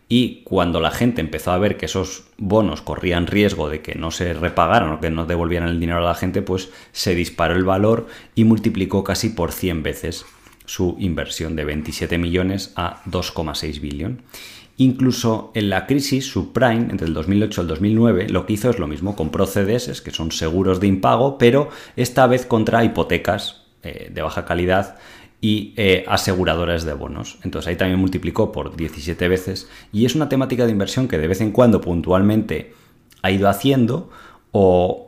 y 0.08 0.42
cuando 0.44 0.78
la 0.78 0.92
gente 0.92 1.20
empezó 1.20 1.50
a 1.50 1.58
ver 1.58 1.76
que 1.76 1.86
esos 1.86 2.28
bonos 2.36 2.82
corrían 2.82 3.26
riesgo 3.26 3.68
de 3.68 3.80
que 3.80 3.96
no 3.96 4.12
se 4.12 4.32
repagaran 4.32 4.92
o 4.92 5.00
que 5.00 5.10
no 5.10 5.26
devolvieran 5.26 5.70
el 5.70 5.80
dinero 5.80 5.98
a 5.98 6.02
la 6.02 6.14
gente, 6.14 6.40
pues 6.40 6.70
se 6.92 7.16
disparó 7.16 7.56
el 7.56 7.64
valor 7.64 8.06
y 8.36 8.44
multiplicó 8.44 9.02
casi 9.02 9.30
por 9.30 9.50
100 9.50 9.82
veces 9.82 10.24
su 10.66 10.94
inversión 11.00 11.56
de 11.56 11.64
27 11.64 12.16
millones 12.18 12.72
a 12.76 13.02
2,6 13.06 13.80
billón. 13.80 14.22
Incluso 14.80 15.50
en 15.54 15.70
la 15.70 15.86
crisis 15.86 16.26
subprime, 16.26 16.86
entre 16.90 17.08
el 17.08 17.12
2008 17.12 17.60
y 17.60 17.62
el 17.62 17.68
2009, 17.68 18.28
lo 18.28 18.46
que 18.46 18.52
hizo 18.52 18.70
es 18.70 18.78
lo 18.78 18.86
mismo, 18.86 19.16
compró 19.16 19.44
CDS, 19.44 20.00
que 20.02 20.12
son 20.12 20.30
seguros 20.30 20.78
de 20.78 20.86
impago, 20.86 21.36
pero 21.36 21.68
esta 21.96 22.28
vez 22.28 22.46
contra 22.46 22.84
hipotecas 22.84 23.62
eh, 23.82 24.08
de 24.14 24.22
baja 24.22 24.44
calidad 24.44 24.96
y 25.40 25.74
eh, 25.76 26.04
aseguradoras 26.06 26.84
de 26.84 26.92
bonos. 26.92 27.38
Entonces 27.42 27.68
ahí 27.68 27.76
también 27.76 27.98
multiplicó 27.98 28.52
por 28.52 28.76
17 28.76 29.26
veces 29.26 29.68
y 29.92 30.06
es 30.06 30.14
una 30.14 30.28
temática 30.28 30.64
de 30.64 30.70
inversión 30.70 31.08
que 31.08 31.18
de 31.18 31.26
vez 31.26 31.40
en 31.40 31.50
cuando 31.50 31.80
puntualmente 31.80 32.72
ha 33.22 33.32
ido 33.32 33.48
haciendo 33.48 34.10
o 34.52 35.07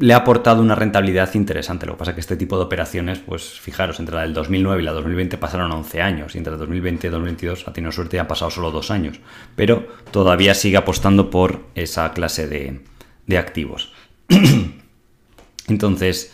le 0.00 0.14
ha 0.14 0.18
aportado 0.18 0.62
una 0.62 0.74
rentabilidad 0.74 1.32
interesante. 1.34 1.86
Lo 1.86 1.92
que 1.92 1.98
pasa 1.98 2.10
es 2.12 2.14
que 2.16 2.20
este 2.20 2.36
tipo 2.36 2.56
de 2.56 2.64
operaciones, 2.64 3.18
pues 3.18 3.60
fijaros, 3.60 4.00
entre 4.00 4.16
la 4.16 4.22
del 4.22 4.34
2009 4.34 4.82
y 4.82 4.84
la 4.84 4.92
2020 4.92 5.38
pasaron 5.38 5.72
11 5.72 6.02
años 6.02 6.34
y 6.34 6.38
entre 6.38 6.54
el 6.54 6.58
2020 6.58 7.06
y 7.06 7.10
2022 7.10 7.68
ha 7.68 7.72
tenido 7.72 7.92
suerte 7.92 8.16
y 8.16 8.20
han 8.20 8.28
pasado 8.28 8.50
solo 8.50 8.70
dos 8.70 8.90
años. 8.90 9.20
Pero 9.56 9.86
todavía 10.10 10.54
sigue 10.54 10.76
apostando 10.76 11.30
por 11.30 11.60
esa 11.74 12.12
clase 12.12 12.46
de, 12.46 12.80
de 13.26 13.38
activos. 13.38 13.92
Entonces, 15.68 16.32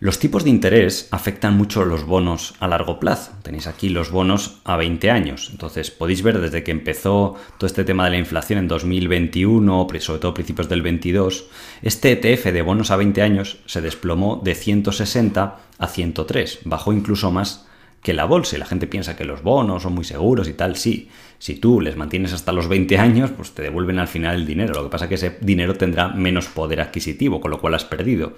los 0.00 0.18
tipos 0.18 0.44
de 0.44 0.50
interés 0.50 1.08
afectan 1.10 1.56
mucho 1.56 1.84
los 1.84 2.04
bonos 2.04 2.54
a 2.60 2.68
largo 2.68 2.98
plazo. 3.00 3.32
Tenéis 3.42 3.66
aquí 3.66 3.88
los 3.88 4.10
bonos 4.10 4.60
a 4.64 4.76
20 4.76 5.10
años. 5.10 5.48
Entonces 5.52 5.90
podéis 5.90 6.22
ver 6.22 6.40
desde 6.40 6.62
que 6.62 6.72
empezó 6.72 7.36
todo 7.58 7.66
este 7.66 7.84
tema 7.84 8.04
de 8.04 8.10
la 8.10 8.18
inflación 8.18 8.58
en 8.58 8.68
2021, 8.68 9.86
sobre 10.00 10.20
todo 10.20 10.34
principios 10.34 10.68
del 10.68 10.82
22, 10.82 11.46
este 11.82 12.12
ETF 12.12 12.52
de 12.52 12.62
bonos 12.62 12.90
a 12.90 12.96
20 12.96 13.22
años 13.22 13.58
se 13.66 13.80
desplomó 13.80 14.40
de 14.42 14.54
160 14.54 15.58
a 15.78 15.86
103. 15.86 16.60
Bajó 16.64 16.92
incluso 16.92 17.30
más 17.30 17.66
que 18.04 18.12
la 18.12 18.26
bolsa 18.26 18.54
y 18.54 18.58
la 18.58 18.66
gente 18.66 18.86
piensa 18.86 19.16
que 19.16 19.24
los 19.24 19.42
bonos 19.42 19.82
son 19.82 19.94
muy 19.94 20.04
seguros 20.04 20.46
y 20.46 20.52
tal, 20.52 20.76
sí. 20.76 21.08
Si 21.38 21.54
tú 21.54 21.80
les 21.80 21.96
mantienes 21.96 22.34
hasta 22.34 22.52
los 22.52 22.68
20 22.68 22.98
años, 22.98 23.30
pues 23.30 23.52
te 23.52 23.62
devuelven 23.62 23.98
al 23.98 24.08
final 24.08 24.36
el 24.36 24.46
dinero. 24.46 24.74
Lo 24.74 24.84
que 24.84 24.90
pasa 24.90 25.06
es 25.06 25.08
que 25.08 25.14
ese 25.14 25.38
dinero 25.40 25.76
tendrá 25.76 26.08
menos 26.08 26.48
poder 26.48 26.82
adquisitivo, 26.82 27.40
con 27.40 27.50
lo 27.50 27.62
cual 27.62 27.72
has 27.72 27.86
perdido. 27.86 28.34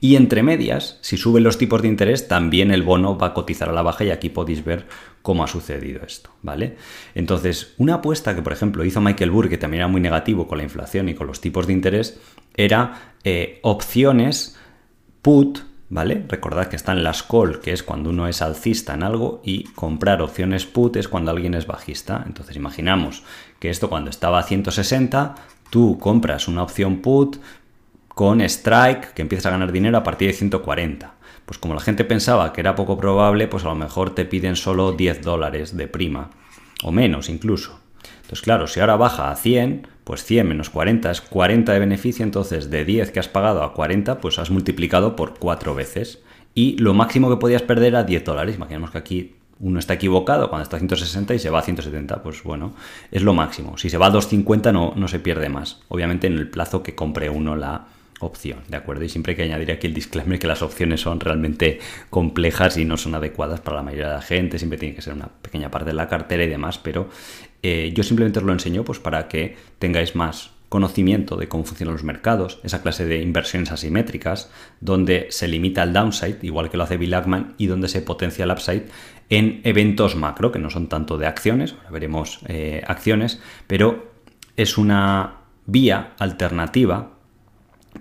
Y 0.00 0.16
entre 0.16 0.42
medias, 0.42 0.98
si 1.02 1.18
suben 1.18 1.44
los 1.44 1.58
tipos 1.58 1.82
de 1.82 1.88
interés, 1.88 2.28
también 2.28 2.70
el 2.70 2.82
bono 2.82 3.18
va 3.18 3.28
a 3.28 3.34
cotizar 3.34 3.68
a 3.68 3.72
la 3.72 3.82
baja 3.82 4.04
y 4.04 4.10
aquí 4.10 4.30
podéis 4.30 4.64
ver 4.64 4.86
cómo 5.20 5.44
ha 5.44 5.48
sucedido 5.48 6.00
esto, 6.02 6.30
¿vale? 6.40 6.76
Entonces, 7.14 7.74
una 7.76 7.96
apuesta 7.96 8.34
que, 8.34 8.40
por 8.40 8.54
ejemplo, 8.54 8.86
hizo 8.86 9.02
Michael 9.02 9.30
Burr, 9.30 9.50
que 9.50 9.58
también 9.58 9.82
era 9.82 9.88
muy 9.88 10.00
negativo 10.00 10.48
con 10.48 10.56
la 10.56 10.64
inflación 10.64 11.10
y 11.10 11.14
con 11.14 11.26
los 11.26 11.42
tipos 11.42 11.66
de 11.66 11.74
interés, 11.74 12.18
era 12.56 13.12
eh, 13.22 13.58
opciones 13.60 14.56
put 15.20 15.69
¿vale? 15.90 16.24
Recordad 16.28 16.68
que 16.68 16.76
están 16.76 17.02
las 17.02 17.22
call, 17.22 17.60
que 17.60 17.72
es 17.72 17.82
cuando 17.82 18.10
uno 18.10 18.28
es 18.28 18.40
alcista 18.40 18.94
en 18.94 19.02
algo, 19.02 19.42
y 19.44 19.64
comprar 19.74 20.22
opciones 20.22 20.64
put 20.64 20.96
es 20.96 21.08
cuando 21.08 21.32
alguien 21.32 21.54
es 21.54 21.66
bajista. 21.66 22.22
Entonces 22.26 22.56
imaginamos 22.56 23.24
que 23.58 23.68
esto 23.68 23.90
cuando 23.90 24.08
estaba 24.08 24.38
a 24.38 24.44
160, 24.44 25.34
tú 25.68 25.98
compras 25.98 26.48
una 26.48 26.62
opción 26.62 27.02
put 27.02 27.36
con 28.08 28.40
strike, 28.40 29.12
que 29.12 29.22
empiezas 29.22 29.46
a 29.46 29.50
ganar 29.50 29.72
dinero 29.72 29.98
a 29.98 30.02
partir 30.02 30.28
de 30.28 30.34
140. 30.34 31.14
Pues 31.44 31.58
como 31.58 31.74
la 31.74 31.80
gente 31.80 32.04
pensaba 32.04 32.52
que 32.52 32.60
era 32.60 32.76
poco 32.76 32.96
probable, 32.96 33.48
pues 33.48 33.64
a 33.64 33.68
lo 33.68 33.74
mejor 33.74 34.14
te 34.14 34.24
piden 34.24 34.56
solo 34.56 34.92
10 34.92 35.22
dólares 35.22 35.76
de 35.76 35.88
prima, 35.88 36.30
o 36.84 36.92
menos 36.92 37.28
incluso. 37.28 37.80
Entonces, 38.16 38.42
claro, 38.42 38.68
si 38.68 38.78
ahora 38.78 38.96
baja 38.96 39.32
a 39.32 39.36
100, 39.36 39.88
pues 40.10 40.24
100 40.24 40.48
menos 40.48 40.70
40 40.70 41.08
es 41.08 41.20
40 41.20 41.72
de 41.72 41.78
beneficio, 41.78 42.24
entonces 42.24 42.68
de 42.68 42.84
10 42.84 43.12
que 43.12 43.20
has 43.20 43.28
pagado 43.28 43.62
a 43.62 43.72
40, 43.74 44.20
pues 44.20 44.40
has 44.40 44.50
multiplicado 44.50 45.14
por 45.14 45.38
4 45.38 45.72
veces. 45.72 46.18
Y 46.52 46.76
lo 46.78 46.94
máximo 46.94 47.30
que 47.30 47.36
podías 47.36 47.62
perder 47.62 47.90
era 47.90 48.02
10 48.02 48.24
dólares. 48.24 48.56
Imaginemos 48.56 48.90
que 48.90 48.98
aquí 48.98 49.36
uno 49.60 49.78
está 49.78 49.94
equivocado 49.94 50.48
cuando 50.48 50.64
está 50.64 50.78
a 50.78 50.80
160 50.80 51.32
y 51.34 51.38
se 51.38 51.48
va 51.48 51.60
a 51.60 51.62
170, 51.62 52.24
pues 52.24 52.42
bueno, 52.42 52.74
es 53.12 53.22
lo 53.22 53.34
máximo. 53.34 53.78
Si 53.78 53.88
se 53.88 53.98
va 53.98 54.06
a 54.06 54.10
250 54.10 54.72
no, 54.72 54.94
no 54.96 55.06
se 55.06 55.20
pierde 55.20 55.48
más. 55.48 55.78
Obviamente 55.86 56.26
en 56.26 56.38
el 56.38 56.50
plazo 56.50 56.82
que 56.82 56.96
compre 56.96 57.30
uno 57.30 57.54
la, 57.54 57.86
opción, 58.20 58.60
¿de 58.68 58.76
acuerdo? 58.76 59.04
Y 59.04 59.08
siempre 59.08 59.32
hay 59.32 59.36
que 59.36 59.42
añadir 59.42 59.72
aquí 59.72 59.86
el 59.86 59.94
disclaimer 59.94 60.38
que 60.38 60.46
las 60.46 60.62
opciones 60.62 61.00
son 61.00 61.20
realmente 61.20 61.80
complejas 62.10 62.76
y 62.76 62.84
no 62.84 62.96
son 62.96 63.14
adecuadas 63.14 63.60
para 63.60 63.78
la 63.78 63.82
mayoría 63.82 64.08
de 64.08 64.14
la 64.14 64.22
gente, 64.22 64.58
siempre 64.58 64.78
tiene 64.78 64.94
que 64.94 65.02
ser 65.02 65.14
una 65.14 65.28
pequeña 65.28 65.70
parte 65.70 65.88
de 65.88 65.94
la 65.94 66.08
cartera 66.08 66.44
y 66.44 66.48
demás, 66.48 66.78
pero 66.78 67.08
eh, 67.62 67.92
yo 67.94 68.02
simplemente 68.02 68.38
os 68.38 68.44
lo 68.44 68.52
enseño 68.52 68.84
pues 68.84 68.98
para 68.98 69.28
que 69.28 69.56
tengáis 69.78 70.14
más 70.16 70.50
conocimiento 70.70 71.36
de 71.36 71.48
cómo 71.48 71.64
funcionan 71.64 71.94
los 71.94 72.04
mercados, 72.04 72.60
esa 72.62 72.80
clase 72.80 73.04
de 73.04 73.20
inversiones 73.20 73.72
asimétricas, 73.72 74.50
donde 74.80 75.26
se 75.30 75.48
limita 75.48 75.82
el 75.82 75.92
downside, 75.92 76.38
igual 76.42 76.70
que 76.70 76.76
lo 76.76 76.84
hace 76.84 76.96
Bill 76.96 77.12
Ackman, 77.12 77.54
y 77.58 77.66
donde 77.66 77.88
se 77.88 78.02
potencia 78.02 78.44
el 78.44 78.52
upside 78.52 78.86
en 79.30 79.60
eventos 79.64 80.14
macro, 80.14 80.52
que 80.52 80.60
no 80.60 80.70
son 80.70 80.88
tanto 80.88 81.18
de 81.18 81.26
acciones, 81.26 81.72
ahora 81.72 81.90
veremos 81.90 82.38
eh, 82.46 82.82
acciones, 82.86 83.40
pero 83.66 84.12
es 84.56 84.78
una 84.78 85.38
vía 85.66 86.12
alternativa 86.18 87.14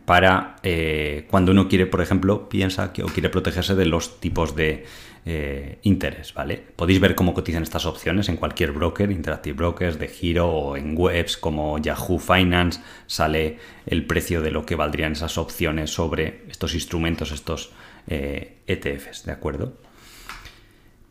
para 0.06 0.58
eh, 0.62 1.26
cuando 1.30 1.52
uno 1.52 1.68
quiere, 1.68 1.88
por 1.88 2.02
ejemplo, 2.02 2.50
piensa 2.50 2.94
que 2.94 3.04
o 3.04 3.08
quiere 3.08 3.30
protegerse 3.30 3.74
de 3.74 3.86
los 3.86 4.20
tipos 4.20 4.56
de 4.56 4.86
eh, 5.32 5.78
interés, 5.84 6.34
¿vale? 6.34 6.60
Podéis 6.76 7.00
ver 7.00 7.14
cómo 7.14 7.36
cotizan 7.36 7.62
estas 7.62 7.86
opciones 7.86 8.30
en 8.30 8.38
cualquier 8.38 8.72
broker, 8.72 9.12
Interactive 9.12 9.56
Brokers, 9.56 10.00
de 10.00 10.08
Giro 10.08 10.50
o 10.50 10.76
en 10.76 10.96
webs 10.98 11.38
como 11.38 11.78
Yahoo 11.78 12.18
Finance, 12.18 12.82
sale 13.06 13.60
el 13.86 14.08
precio 14.08 14.42
de 14.42 14.50
lo 14.50 14.66
que 14.66 14.74
valdrían 14.74 15.12
esas 15.12 15.38
opciones 15.38 15.92
sobre 15.92 16.46
estos 16.50 16.74
instrumentos, 16.74 17.32
estos 17.32 17.72
ETFs, 18.08 18.08
eh, 18.08 19.22
e 19.24 19.26
¿de 19.28 19.32
acuerdo? 19.32 19.78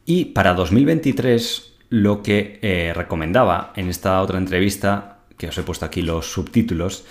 Y 0.04 0.24
para 0.24 0.52
2023 0.54 1.76
lo 1.90 2.20
que 2.20 2.92
recomendaba 2.96 3.72
en 3.76 3.88
esta 3.88 4.20
otra 4.20 4.38
entrevista, 4.38 5.20
que 5.36 5.46
os 5.46 5.58
he 5.58 5.62
puesto 5.62 5.84
aquí 5.86 6.02
los 6.02 6.32
subtítulos, 6.32 7.04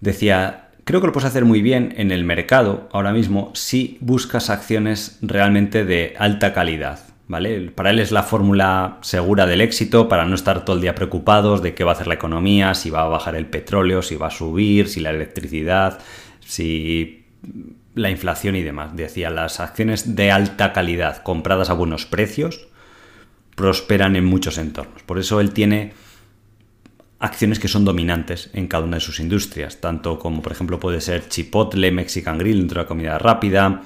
decía 0.00 0.67
Creo 0.88 1.02
que 1.02 1.08
lo 1.08 1.12
puedes 1.12 1.28
hacer 1.28 1.44
muy 1.44 1.60
bien 1.60 1.92
en 1.98 2.10
el 2.10 2.24
mercado 2.24 2.88
ahora 2.92 3.12
mismo 3.12 3.50
si 3.54 3.98
buscas 4.00 4.48
acciones 4.48 5.18
realmente 5.20 5.84
de 5.84 6.14
alta 6.18 6.54
calidad. 6.54 7.00
¿Vale? 7.26 7.70
Para 7.72 7.90
él 7.90 7.98
es 7.98 8.10
la 8.10 8.22
fórmula 8.22 8.96
segura 9.02 9.44
del 9.44 9.60
éxito, 9.60 10.08
para 10.08 10.24
no 10.24 10.34
estar 10.34 10.64
todo 10.64 10.76
el 10.76 10.80
día 10.80 10.94
preocupados 10.94 11.62
de 11.62 11.74
qué 11.74 11.84
va 11.84 11.90
a 11.90 11.94
hacer 11.94 12.06
la 12.06 12.14
economía, 12.14 12.72
si 12.72 12.88
va 12.88 13.02
a 13.02 13.08
bajar 13.08 13.36
el 13.36 13.44
petróleo, 13.44 14.00
si 14.00 14.16
va 14.16 14.28
a 14.28 14.30
subir, 14.30 14.88
si 14.88 15.00
la 15.00 15.10
electricidad, 15.10 15.98
si 16.40 17.26
la 17.94 18.08
inflación 18.08 18.56
y 18.56 18.62
demás. 18.62 18.96
Decía, 18.96 19.28
las 19.28 19.60
acciones 19.60 20.16
de 20.16 20.30
alta 20.30 20.72
calidad 20.72 21.22
compradas 21.22 21.68
a 21.68 21.74
buenos 21.74 22.06
precios 22.06 22.66
prosperan 23.56 24.16
en 24.16 24.24
muchos 24.24 24.56
entornos. 24.56 25.02
Por 25.02 25.18
eso 25.18 25.38
él 25.42 25.52
tiene 25.52 25.92
acciones 27.18 27.58
que 27.58 27.68
son 27.68 27.84
dominantes 27.84 28.50
en 28.52 28.68
cada 28.68 28.84
una 28.84 28.96
de 28.96 29.00
sus 29.00 29.20
industrias, 29.20 29.78
tanto 29.78 30.18
como 30.18 30.42
por 30.42 30.52
ejemplo 30.52 30.78
puede 30.78 31.00
ser 31.00 31.28
Chipotle, 31.28 31.90
Mexican 31.90 32.38
Grill 32.38 32.58
dentro 32.58 32.80
de 32.80 32.84
la 32.84 32.88
comida 32.88 33.18
rápida, 33.18 33.82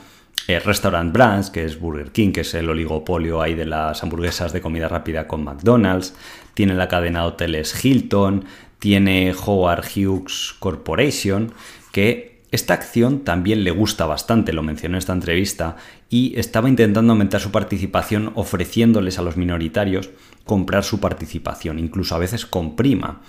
eh, 0.49 0.59
Restaurant 0.59 1.13
Brands, 1.13 1.51
que 1.51 1.65
es 1.65 1.79
Burger 1.79 2.11
King, 2.11 2.33
que 2.33 2.41
es 2.41 2.53
el 2.55 2.69
oligopolio 2.69 3.41
ahí 3.41 3.55
de 3.55 3.67
las 3.67 4.03
hamburguesas 4.03 4.53
de 4.53 4.61
comida 4.61 4.89
rápida 4.89 5.27
con 5.27 5.45
McDonald's, 5.45 6.15
tiene 6.55 6.75
la 6.75 6.89
cadena 6.89 7.21
de 7.21 7.27
hoteles 7.29 7.85
Hilton, 7.85 8.45
tiene 8.79 9.33
Howard 9.33 9.85
Hughes 9.95 10.55
Corporation, 10.59 11.53
que 11.93 12.33
esta 12.51 12.75
acción 12.75 13.21
también 13.21 13.65
le 13.65 13.71
gusta 13.71 14.05
bastante, 14.05 14.53
lo 14.53 14.63
mencioné 14.63 14.97
en 14.97 14.99
esta 14.99 15.13
entrevista, 15.15 15.77
y 16.11 16.39
estaba 16.39 16.69
intentando 16.69 17.13
aumentar 17.13 17.41
su 17.41 17.51
participación 17.51 18.33
ofreciéndoles 18.35 19.19
a 19.19 19.23
los 19.23 19.39
minoritarios 19.39 20.11
comprar 20.45 20.85
su 20.85 21.01
participación, 21.01 21.79
incluso 21.79 22.15
a 22.15 22.19
veces 22.19 22.47
con 22.47 22.77
prima. 22.77 23.23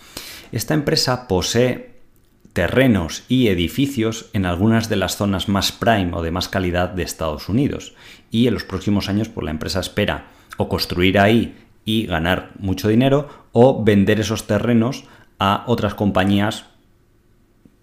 Esta 0.52 0.74
empresa 0.74 1.28
posee 1.28 1.94
terrenos 2.54 3.24
y 3.28 3.48
edificios 3.48 4.30
en 4.34 4.46
algunas 4.46 4.88
de 4.88 4.96
las 4.96 5.18
zonas 5.18 5.50
más 5.50 5.72
prime 5.72 6.12
o 6.14 6.22
de 6.22 6.32
más 6.32 6.48
calidad 6.48 6.90
de 6.90 7.04
Estados 7.04 7.50
Unidos. 7.50 7.94
Y 8.30 8.48
en 8.48 8.54
los 8.54 8.64
próximos 8.64 9.10
años, 9.10 9.30
pues 9.30 9.44
la 9.44 9.52
empresa 9.52 9.80
espera 9.80 10.28
o 10.58 10.70
construir 10.70 11.20
ahí 11.20 11.58
y 11.84 12.06
ganar 12.06 12.52
mucho 12.60 12.88
dinero 12.88 13.28
o 13.52 13.84
vender 13.84 14.20
esos 14.20 14.46
terrenos 14.46 15.06
a 15.40 15.64
otras 15.68 15.96
compañías 15.96 16.66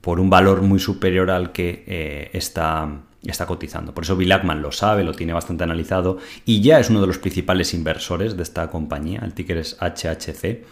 por 0.01 0.21
un 0.21 0.31
valor 0.31 0.63
muy 0.63 0.79
superior 0.79 1.31
al 1.31 1.53
que 1.53 1.85
eh, 1.87 2.31
está, 2.33 3.03
está, 3.23 3.47
cotizando. 3.47 3.95
Por 3.95 4.05
eso 4.05 4.17
Bill 4.17 4.33
Ackman 4.33 4.63
lo 4.63 4.73
sabe, 4.73 5.05
lo 5.05 5.15
tiene 5.15 5.33
bastante 5.33 5.65
analizado 5.65 6.19
y 6.45 6.61
ya 6.61 6.81
es 6.81 6.91
uno 6.91 7.01
de 7.01 7.07
los 7.07 7.19
principales 7.19 7.75
inversores 7.75 8.37
de 8.37 8.43
esta 8.43 8.71
compañía, 8.71 9.21
el 9.23 9.35
ticker 9.35 9.59
es 9.59 9.77
HHC. 9.81 10.65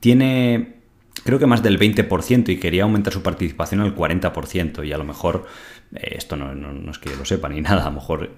Tiene 0.00 0.84
creo 1.22 1.38
que 1.38 1.46
más 1.46 1.62
del 1.62 1.78
20% 1.78 2.48
y 2.48 2.58
quería 2.58 2.82
aumentar 2.82 3.12
su 3.12 3.22
participación 3.22 3.80
al 3.80 3.94
40% 3.94 4.86
y 4.86 4.92
a 4.92 4.98
lo 4.98 5.04
mejor, 5.04 5.46
eh, 5.94 6.14
esto 6.16 6.36
no, 6.36 6.90
es 6.90 6.98
que 6.98 7.10
yo 7.10 7.16
lo 7.16 7.24
sepa 7.24 7.48
ni 7.48 7.60
nada, 7.60 7.82
a 7.82 7.86
lo 7.86 7.92
mejor 7.92 8.30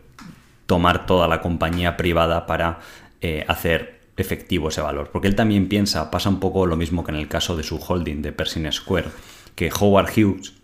tomar 0.66 1.06
toda 1.06 1.28
la 1.28 1.40
compañía 1.40 1.96
privada 1.96 2.46
para 2.46 2.80
eh, 3.20 3.44
hacer 3.48 4.00
efectivo 4.16 4.68
ese 4.68 4.80
valor. 4.80 5.10
Porque 5.12 5.28
él 5.28 5.34
también 5.34 5.68
piensa, 5.68 6.10
pasa 6.10 6.28
un 6.28 6.40
poco 6.40 6.66
lo 6.66 6.76
mismo 6.76 7.04
que 7.04 7.12
en 7.12 7.18
el 7.18 7.28
caso 7.28 7.56
de 7.56 7.62
su 7.62 7.76
holding 7.76 8.22
de 8.22 8.32
Pershing 8.32 8.70
Square, 8.72 9.08
que 9.54 9.70
Howard 9.78 10.10
Hughes 10.10 10.54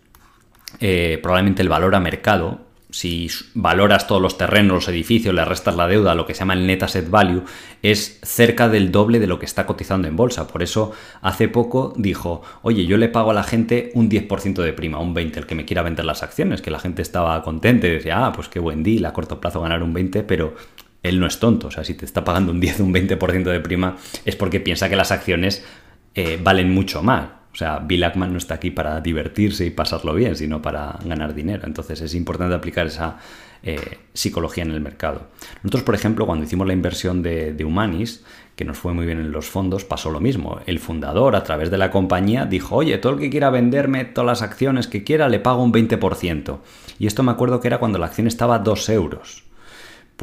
eh, 0.79 1.19
probablemente 1.21 1.61
el 1.61 1.69
valor 1.69 1.95
a 1.95 1.99
mercado 1.99 2.61
si 2.93 3.27
valoras 3.55 4.05
todos 4.05 4.21
los 4.21 4.37
terrenos, 4.37 4.75
los 4.75 4.87
edificios, 4.87 5.33
le 5.33 5.43
restas 5.43 5.75
la 5.75 5.87
deuda, 5.87 6.13
lo 6.13 6.27
que 6.27 6.35
se 6.35 6.39
llama 6.39 6.53
el 6.53 6.67
net 6.67 6.83
asset 6.83 7.09
value, 7.09 7.43
es 7.81 8.19
cerca 8.21 8.69
del 8.69 8.91
doble 8.91 9.19
de 9.19 9.25
lo 9.25 9.39
que 9.39 9.47
está 9.47 9.65
cotizando 9.65 10.07
en 10.07 10.15
bolsa. 10.15 10.47
Por 10.47 10.61
eso 10.61 10.91
hace 11.21 11.47
poco 11.47 11.93
dijo, 11.97 12.43
oye, 12.61 12.85
yo 12.85 12.97
le 12.97 13.09
pago 13.09 13.31
a 13.31 13.33
la 13.33 13.43
gente 13.43 13.91
un 13.95 14.11
10% 14.11 14.61
de 14.61 14.73
prima, 14.73 14.99
un 14.99 15.15
20%, 15.15 15.37
el 15.37 15.47
que 15.47 15.55
me 15.55 15.65
quiera 15.65 15.81
vender 15.81 16.05
las 16.05 16.21
acciones, 16.21 16.61
que 16.61 16.69
la 16.69 16.77
gente 16.77 17.01
estaba 17.01 17.41
contenta 17.41 17.87
y 17.87 17.91
decía, 17.91 18.27
ah, 18.27 18.31
pues 18.31 18.47
qué 18.47 18.59
buen 18.59 18.83
deal, 18.83 19.05
a 19.05 19.13
corto 19.13 19.41
plazo 19.41 19.59
ganar 19.59 19.81
un 19.81 19.95
20%, 19.95 20.25
pero 20.27 20.53
él 21.01 21.19
no 21.19 21.25
es 21.25 21.39
tonto. 21.39 21.69
O 21.69 21.71
sea, 21.71 21.83
si 21.83 21.95
te 21.95 22.05
está 22.05 22.23
pagando 22.23 22.51
un 22.51 22.59
10, 22.59 22.79
un 22.81 22.93
20% 22.93 23.43
de 23.43 23.59
prima, 23.59 23.97
es 24.23 24.35
porque 24.35 24.59
piensa 24.59 24.87
que 24.87 24.95
las 24.95 25.11
acciones 25.11 25.65
eh, 26.13 26.39
valen 26.41 26.71
mucho 26.71 27.01
más. 27.01 27.29
O 27.53 27.55
sea, 27.55 27.77
Bill 27.77 28.03
Ackman 28.03 28.31
no 28.31 28.39
está 28.39 28.55
aquí 28.55 28.71
para 28.71 28.99
divertirse 28.99 29.63
y 29.63 29.69
pasarlo 29.69 30.15
bien, 30.15 30.35
sino 30.35 30.61
para 30.61 30.97
ganar 31.05 31.35
dinero. 31.35 31.63
Entonces 31.67 32.01
es 32.01 32.15
importante 32.15 32.55
aplicar 32.55 32.87
esa 32.87 33.17
eh, 33.61 33.99
psicología 34.11 34.63
en 34.63 34.71
el 34.71 34.81
mercado. 34.81 35.27
Nosotros, 35.61 35.83
por 35.83 35.93
ejemplo, 35.93 36.25
cuando 36.25 36.45
hicimos 36.45 36.65
la 36.65 36.73
inversión 36.73 37.21
de, 37.21 37.53
de, 37.53 37.63
Humanis, 37.63 38.23
que 38.55 38.65
nos 38.65 38.79
fue 38.79 38.93
muy 38.93 39.05
bien 39.05 39.19
en 39.19 39.31
los 39.31 39.45
fondos, 39.45 39.85
pasó 39.85 40.09
lo 40.09 40.19
mismo. 40.19 40.61
El 40.65 40.79
fundador, 40.79 41.35
a 41.35 41.43
través 41.43 41.69
de 41.69 41.77
la 41.77 41.91
compañía, 41.91 42.45
dijo, 42.45 42.75
oye, 42.75 42.97
todo 42.97 43.13
el 43.13 43.19
que 43.19 43.29
quiera 43.29 43.51
venderme 43.51 44.03
todas 44.03 44.25
las 44.25 44.41
acciones 44.41 44.87
que 44.87 45.03
quiera, 45.03 45.29
le 45.29 45.39
pago 45.39 45.63
un 45.63 45.71
20%. 45.71 46.57
Y 46.97 47.05
esto 47.05 47.21
me 47.21 47.31
acuerdo 47.31 47.59
que 47.59 47.67
era 47.67 47.77
cuando 47.77 47.99
la 47.99 48.07
acción 48.07 48.25
estaba 48.25 48.55
a 48.55 48.59
2 48.59 48.89
euros 48.89 49.43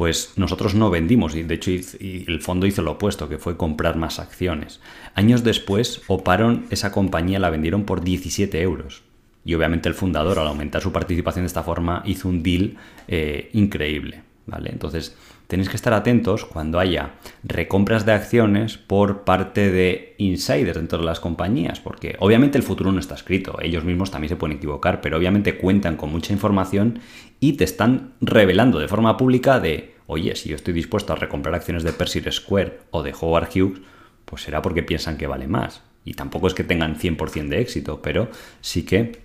pues 0.01 0.33
nosotros 0.35 0.73
no 0.73 0.89
vendimos 0.89 1.35
y 1.35 1.43
de 1.43 1.53
hecho 1.53 1.69
el 1.69 2.41
fondo 2.41 2.65
hizo 2.65 2.81
lo 2.81 2.93
opuesto, 2.93 3.29
que 3.29 3.37
fue 3.37 3.55
comprar 3.55 3.97
más 3.97 4.17
acciones. 4.17 4.79
Años 5.13 5.43
después, 5.43 6.01
Oparon, 6.07 6.65
esa 6.71 6.91
compañía 6.91 7.37
la 7.37 7.51
vendieron 7.51 7.83
por 7.83 8.03
17 8.03 8.59
euros. 8.63 9.03
Y 9.45 9.53
obviamente 9.53 9.89
el 9.89 9.93
fundador, 9.93 10.39
al 10.39 10.47
aumentar 10.47 10.81
su 10.81 10.91
participación 10.91 11.43
de 11.43 11.49
esta 11.49 11.61
forma, 11.61 12.01
hizo 12.03 12.29
un 12.29 12.41
deal 12.41 12.77
eh, 13.07 13.51
increíble. 13.53 14.23
¿vale? 14.47 14.71
Entonces, 14.71 15.15
tenéis 15.45 15.69
que 15.69 15.75
estar 15.75 15.93
atentos 15.93 16.45
cuando 16.45 16.79
haya 16.79 17.11
recompras 17.43 18.03
de 18.03 18.13
acciones 18.13 18.79
por 18.79 19.23
parte 19.23 19.69
de 19.69 20.15
insiders 20.17 20.77
dentro 20.77 20.97
de 20.97 21.05
las 21.05 21.19
compañías, 21.19 21.79
porque 21.79 22.15
obviamente 22.19 22.57
el 22.57 22.63
futuro 22.63 22.91
no 22.91 22.99
está 22.99 23.15
escrito, 23.15 23.59
ellos 23.61 23.83
mismos 23.83 24.09
también 24.09 24.29
se 24.29 24.35
pueden 24.35 24.57
equivocar, 24.57 25.01
pero 25.01 25.17
obviamente 25.17 25.57
cuentan 25.57 25.95
con 25.95 26.11
mucha 26.11 26.33
información 26.33 27.01
y 27.41 27.53
te 27.53 27.65
están 27.65 28.13
revelando 28.21 28.79
de 28.79 28.87
forma 28.87 29.17
pública 29.17 29.59
de, 29.59 29.95
oye, 30.05 30.35
si 30.35 30.47
yo 30.49 30.55
estoy 30.55 30.75
dispuesto 30.75 31.11
a 31.11 31.15
recomprar 31.17 31.55
acciones 31.55 31.83
de 31.83 31.91
Percy 31.91 32.21
Square 32.31 32.79
o 32.91 33.01
de 33.01 33.13
Howard 33.19 33.49
Hughes, 33.49 33.81
pues 34.25 34.43
será 34.43 34.61
porque 34.61 34.83
piensan 34.83 35.17
que 35.17 35.25
vale 35.25 35.47
más. 35.47 35.81
Y 36.05 36.13
tampoco 36.13 36.47
es 36.47 36.53
que 36.53 36.63
tengan 36.63 36.97
100% 36.97 37.49
de 37.49 37.59
éxito, 37.59 37.99
pero 38.01 38.29
sí 38.61 38.83
que 38.83 39.23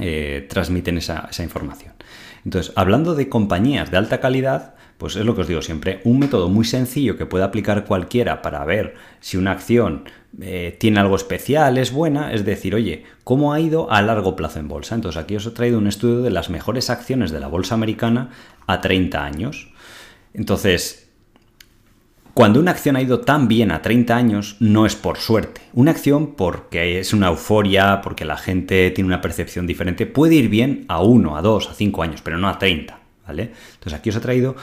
eh, 0.00 0.46
transmiten 0.50 0.98
esa, 0.98 1.30
información. 1.38 1.94
Entonces, 2.44 2.72
hablando 2.74 3.14
de 3.14 3.28
compañías 3.28 3.92
de 3.92 3.98
alta 3.98 4.18
calidad, 4.20 4.74
pues 4.98 5.14
es 5.14 5.24
lo 5.24 5.34
que 5.34 5.42
os 5.42 5.48
digo 5.48 5.62
siempre, 5.62 6.00
un 6.04 6.18
método 6.18 6.48
muy 6.48 6.64
sencillo 6.64 7.16
que 7.16 7.24
puede 7.24 7.44
aplicar 7.44 7.84
cualquiera 7.84 8.42
para 8.42 8.64
ver 8.64 8.96
si 9.20 9.36
una 9.36 9.52
acción 9.52 10.04
eh, 10.40 10.76
tiene 10.78 10.98
algo 10.98 11.14
especial, 11.14 11.78
es 11.78 11.92
buena, 11.92 12.32
es 12.32 12.44
decir, 12.44 12.74
oye, 12.74 13.04
¿cómo 13.22 13.52
ha 13.52 13.60
ido 13.60 13.90
a 13.92 14.02
largo 14.02 14.34
plazo 14.34 14.58
en 14.58 14.66
bolsa? 14.66 14.96
Entonces 14.96 15.22
aquí 15.22 15.36
os 15.36 15.46
he 15.46 15.52
traído 15.52 15.78
un 15.78 15.86
estudio 15.86 16.20
de 16.20 16.30
las 16.30 16.50
mejores 16.50 16.90
acciones 16.90 17.30
de 17.30 17.38
la 17.38 17.46
bolsa 17.46 17.74
americana 17.74 18.30
a 18.66 18.80
30 18.80 19.24
años. 19.24 19.72
Entonces, 20.34 21.08
cuando 22.34 22.58
una 22.58 22.72
acción 22.72 22.96
ha 22.96 23.02
ido 23.02 23.20
tan 23.20 23.46
bien 23.46 23.70
a 23.70 23.82
30 23.82 24.16
años, 24.16 24.56
no 24.58 24.84
es 24.84 24.96
por 24.96 25.18
suerte. 25.18 25.60
Una 25.74 25.92
acción 25.92 26.34
porque 26.34 26.98
es 26.98 27.12
una 27.12 27.28
euforia, 27.28 28.00
porque 28.02 28.24
la 28.24 28.36
gente 28.36 28.90
tiene 28.90 29.06
una 29.06 29.20
percepción 29.20 29.66
diferente, 29.66 30.06
puede 30.06 30.34
ir 30.34 30.48
bien 30.48 30.84
a 30.88 31.02
1, 31.02 31.36
a 31.36 31.42
2, 31.42 31.70
a 31.70 31.74
5 31.74 32.02
años, 32.02 32.20
pero 32.22 32.36
no 32.36 32.48
a 32.48 32.58
30. 32.58 32.98
¿vale? 33.28 33.52
Entonces 33.74 33.92
aquí 33.92 34.10
os 34.10 34.16
he 34.16 34.20
traído 34.20 34.56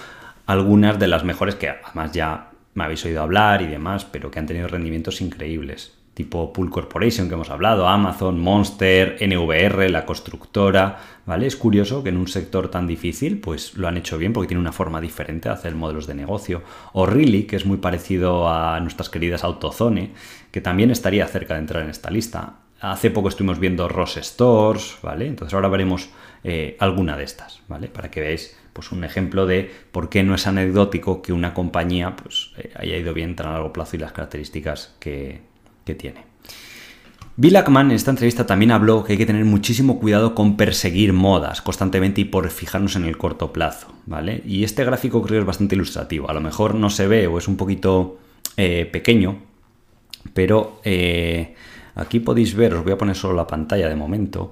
algunas 0.45 0.99
de 0.99 1.07
las 1.07 1.23
mejores 1.23 1.55
que 1.55 1.69
además 1.69 2.11
ya 2.11 2.51
me 2.73 2.83
habéis 2.83 3.05
oído 3.05 3.21
hablar 3.21 3.61
y 3.61 3.67
demás, 3.67 4.05
pero 4.05 4.31
que 4.31 4.39
han 4.39 4.47
tenido 4.47 4.67
rendimientos 4.67 5.21
increíbles 5.21 5.97
tipo 6.15 6.53
Pool 6.53 6.71
Corporation 6.71 7.27
que 7.27 7.35
hemos 7.35 7.49
hablado, 7.49 7.87
Amazon, 7.87 8.39
Monster, 8.39 9.17
NVR, 9.19 9.89
la 9.91 10.05
constructora, 10.05 10.97
¿vale? 11.25 11.45
Es 11.45 11.57
curioso 11.57 12.03
que 12.03 12.09
en 12.09 12.17
un 12.17 12.29
sector 12.29 12.69
tan 12.69 12.87
difícil 12.87 13.39
pues 13.39 13.75
lo 13.75 13.89
han 13.89 13.97
hecho 13.97 14.17
bien 14.17 14.31
porque 14.31 14.47
tiene 14.47 14.61
una 14.61 14.71
forma 14.71 15.01
diferente 15.01 15.49
de 15.49 15.55
hacer 15.55 15.75
modelos 15.75 16.07
de 16.07 16.15
negocio. 16.15 16.63
O 16.93 17.05
Really, 17.05 17.43
que 17.43 17.57
es 17.57 17.65
muy 17.65 17.77
parecido 17.77 18.49
a 18.49 18.79
nuestras 18.79 19.09
queridas 19.09 19.43
Autozone, 19.43 20.13
que 20.51 20.61
también 20.61 20.89
estaría 20.89 21.27
cerca 21.27 21.55
de 21.55 21.59
entrar 21.59 21.83
en 21.83 21.89
esta 21.89 22.09
lista. 22.09 22.59
Hace 22.79 23.11
poco 23.11 23.27
estuvimos 23.27 23.59
viendo 23.59 23.89
Ross 23.89 24.15
Stores, 24.15 24.97
¿vale? 25.03 25.27
Entonces 25.27 25.53
ahora 25.53 25.67
veremos 25.67 26.09
eh, 26.45 26.77
alguna 26.79 27.17
de 27.17 27.25
estas, 27.25 27.61
¿vale? 27.67 27.89
Para 27.89 28.09
que 28.09 28.21
veáis 28.21 28.57
pues 28.75 28.91
un 28.91 29.05
ejemplo 29.05 29.45
de 29.45 29.71
por 29.93 30.09
qué 30.09 30.21
no 30.23 30.35
es 30.35 30.47
anecdótico 30.47 31.21
que 31.21 31.31
una 31.31 31.53
compañía 31.53 32.17
pues, 32.17 32.51
eh, 32.57 32.73
haya 32.75 32.97
ido 32.97 33.13
bien 33.13 33.33
tan 33.37 33.47
a 33.47 33.53
largo 33.53 33.71
plazo 33.71 33.95
y 33.95 33.99
las 33.99 34.11
características 34.11 34.93
que, 34.99 35.39
que 35.85 35.95
tiene. 35.95 36.25
Bill 37.37 37.55
Ackman 37.55 37.91
en 37.91 37.95
esta 37.95 38.11
entrevista 38.11 38.45
también 38.45 38.71
habló 38.71 39.05
que 39.05 39.13
hay 39.13 39.17
que 39.17 39.25
tener 39.25 39.45
muchísimo 39.45 39.97
cuidado 39.97 40.35
con 40.35 40.57
perseguir 40.57 41.13
modas 41.13 41.61
constantemente 41.61 42.19
y 42.19 42.25
por 42.25 42.49
fijarnos 42.49 42.97
en 42.97 43.05
el 43.05 43.17
corto 43.17 43.53
plazo, 43.53 43.93
¿vale? 44.05 44.41
Y 44.45 44.65
este 44.65 44.83
gráfico 44.83 45.21
creo 45.21 45.37
que 45.37 45.39
es 45.39 45.45
bastante 45.45 45.75
ilustrativo. 45.75 46.29
A 46.29 46.33
lo 46.33 46.41
mejor 46.41 46.75
no 46.75 46.89
se 46.89 47.07
ve 47.07 47.27
o 47.27 47.37
es 47.37 47.47
un 47.47 47.55
poquito 47.55 48.17
eh, 48.57 48.89
pequeño, 48.91 49.37
pero 50.33 50.81
eh, 50.83 51.55
aquí 51.95 52.19
podéis 52.19 52.55
ver, 52.55 52.73
os 52.73 52.83
voy 52.83 52.91
a 52.91 52.97
poner 52.97 53.15
solo 53.15 53.35
la 53.35 53.47
pantalla 53.47 53.87
de 53.87 53.95
momento. 53.95 54.51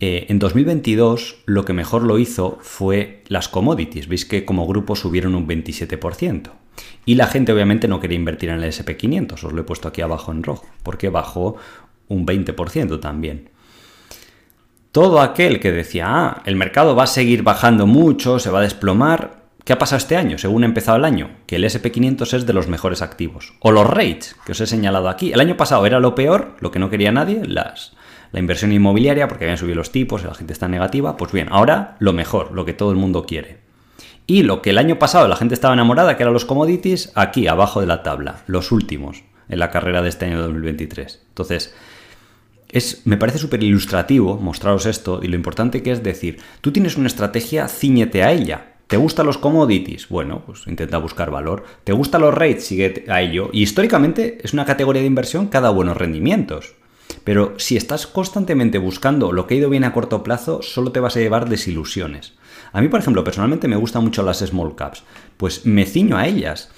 Eh, 0.00 0.26
en 0.28 0.38
2022 0.38 1.42
lo 1.46 1.64
que 1.64 1.72
mejor 1.72 2.04
lo 2.04 2.18
hizo 2.18 2.58
fue 2.60 3.24
las 3.26 3.48
commodities. 3.48 4.08
Veis 4.08 4.24
que 4.24 4.44
como 4.44 4.66
grupo 4.66 4.94
subieron 4.94 5.34
un 5.34 5.48
27%. 5.48 6.52
Y 7.04 7.16
la 7.16 7.26
gente 7.26 7.52
obviamente 7.52 7.88
no 7.88 8.00
quería 8.00 8.16
invertir 8.16 8.50
en 8.50 8.62
el 8.62 8.70
SP500, 8.70 9.44
os 9.44 9.52
lo 9.52 9.60
he 9.60 9.64
puesto 9.64 9.88
aquí 9.88 10.00
abajo 10.00 10.30
en 10.30 10.42
rojo, 10.42 10.66
porque 10.82 11.08
bajó 11.08 11.56
un 12.06 12.26
20% 12.26 13.00
también. 13.00 13.50
Todo 14.92 15.20
aquel 15.20 15.58
que 15.58 15.72
decía, 15.72 16.06
ah, 16.08 16.42
el 16.44 16.56
mercado 16.56 16.94
va 16.94 17.04
a 17.04 17.08
seguir 17.08 17.42
bajando 17.42 17.86
mucho, 17.86 18.38
se 18.38 18.50
va 18.50 18.60
a 18.60 18.62
desplomar, 18.62 19.42
¿qué 19.64 19.72
ha 19.72 19.78
pasado 19.78 19.98
este 19.98 20.16
año, 20.16 20.38
según 20.38 20.62
ha 20.62 20.66
empezado 20.66 20.96
el 20.98 21.04
año? 21.04 21.30
Que 21.46 21.56
el 21.56 21.64
SP500 21.64 22.34
es 22.34 22.46
de 22.46 22.52
los 22.52 22.68
mejores 22.68 23.02
activos. 23.02 23.54
O 23.60 23.72
los 23.72 23.86
rates, 23.86 24.36
que 24.46 24.52
os 24.52 24.60
he 24.60 24.66
señalado 24.66 25.08
aquí. 25.08 25.32
El 25.32 25.40
año 25.40 25.56
pasado 25.56 25.84
era 25.86 26.00
lo 26.00 26.14
peor, 26.14 26.56
lo 26.60 26.70
que 26.70 26.78
no 26.78 26.90
quería 26.90 27.12
nadie, 27.12 27.42
las, 27.44 27.92
la 28.32 28.40
inversión 28.40 28.72
inmobiliaria, 28.72 29.28
porque 29.28 29.44
habían 29.44 29.58
subido 29.58 29.76
los 29.76 29.92
tipos, 29.92 30.24
la 30.24 30.34
gente 30.34 30.52
está 30.52 30.68
negativa. 30.68 31.16
Pues 31.16 31.32
bien, 31.32 31.48
ahora 31.50 31.96
lo 31.98 32.12
mejor, 32.12 32.52
lo 32.52 32.64
que 32.64 32.74
todo 32.74 32.90
el 32.90 32.96
mundo 32.96 33.24
quiere. 33.24 33.58
Y 34.26 34.42
lo 34.42 34.60
que 34.60 34.70
el 34.70 34.78
año 34.78 34.98
pasado 34.98 35.26
la 35.26 35.36
gente 35.36 35.54
estaba 35.54 35.74
enamorada, 35.74 36.16
que 36.16 36.22
eran 36.22 36.34
los 36.34 36.44
commodities, 36.44 37.12
aquí 37.14 37.46
abajo 37.46 37.80
de 37.80 37.86
la 37.86 38.02
tabla, 38.02 38.42
los 38.46 38.72
últimos 38.72 39.24
en 39.48 39.58
la 39.58 39.70
carrera 39.70 40.02
de 40.02 40.10
este 40.10 40.26
año 40.26 40.40
2023. 40.42 41.22
Entonces, 41.28 41.74
es, 42.68 43.06
me 43.06 43.16
parece 43.16 43.38
súper 43.38 43.62
ilustrativo 43.62 44.36
mostraros 44.36 44.84
esto 44.84 45.20
y 45.22 45.28
lo 45.28 45.36
importante 45.36 45.82
que 45.82 45.92
es 45.92 46.02
decir, 46.02 46.38
tú 46.60 46.72
tienes 46.72 46.96
una 46.96 47.06
estrategia, 47.06 47.68
ciñete 47.68 48.22
a 48.22 48.32
ella. 48.32 48.74
¿Te 48.86 48.96
gustan 48.96 49.26
los 49.26 49.36
commodities? 49.36 50.08
Bueno, 50.08 50.42
pues 50.46 50.66
intenta 50.66 50.96
buscar 50.96 51.30
valor. 51.30 51.64
¿Te 51.84 51.92
gustan 51.92 52.22
los 52.22 52.34
rates? 52.34 52.64
Sigue 52.64 53.04
a 53.08 53.20
ello. 53.20 53.50
Y 53.52 53.62
históricamente 53.62 54.38
es 54.42 54.54
una 54.54 54.64
categoría 54.64 55.02
de 55.02 55.08
inversión 55.08 55.48
que 55.48 55.58
ha 55.58 55.60
dado 55.60 55.74
buenos 55.74 55.96
rendimientos. 55.96 56.74
Pero 57.28 57.52
si 57.58 57.76
estás 57.76 58.06
constantemente 58.06 58.78
buscando 58.78 59.32
lo 59.32 59.46
que 59.46 59.52
ha 59.52 59.58
ido 59.58 59.68
bien 59.68 59.84
a 59.84 59.92
corto 59.92 60.22
plazo, 60.22 60.62
solo 60.62 60.92
te 60.92 61.00
vas 61.00 61.14
a 61.14 61.20
llevar 61.20 61.46
desilusiones. 61.46 62.32
A 62.72 62.80
mí, 62.80 62.88
por 62.88 63.00
ejemplo, 63.00 63.22
personalmente 63.22 63.68
me 63.68 63.76
gustan 63.76 64.02
mucho 64.02 64.22
las 64.22 64.38
small 64.38 64.74
caps, 64.74 65.02
pues 65.36 65.66
me 65.66 65.84
ciño 65.84 66.16
a 66.16 66.26
ellas. 66.26 66.70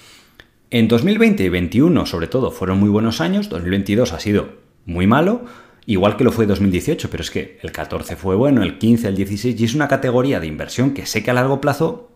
En 0.70 0.88
2020 0.88 1.44
y 1.44 1.46
2021, 1.46 2.04
sobre 2.04 2.26
todo, 2.26 2.50
fueron 2.50 2.80
muy 2.80 2.88
buenos 2.88 3.20
años, 3.20 3.48
2022 3.48 4.12
ha 4.12 4.18
sido 4.18 4.54
muy 4.86 5.06
malo, 5.06 5.44
igual 5.86 6.16
que 6.16 6.24
lo 6.24 6.32
fue 6.32 6.46
2018, 6.46 7.10
pero 7.10 7.22
es 7.22 7.30
que 7.30 7.60
el 7.62 7.70
14 7.70 8.16
fue 8.16 8.34
bueno, 8.34 8.64
el 8.64 8.76
15, 8.78 9.06
el 9.06 9.14
16, 9.14 9.60
y 9.60 9.64
es 9.64 9.76
una 9.76 9.86
categoría 9.86 10.40
de 10.40 10.48
inversión 10.48 10.94
que 10.94 11.06
sé 11.06 11.22
que 11.22 11.30
a 11.30 11.34
largo 11.34 11.60
plazo 11.60 12.10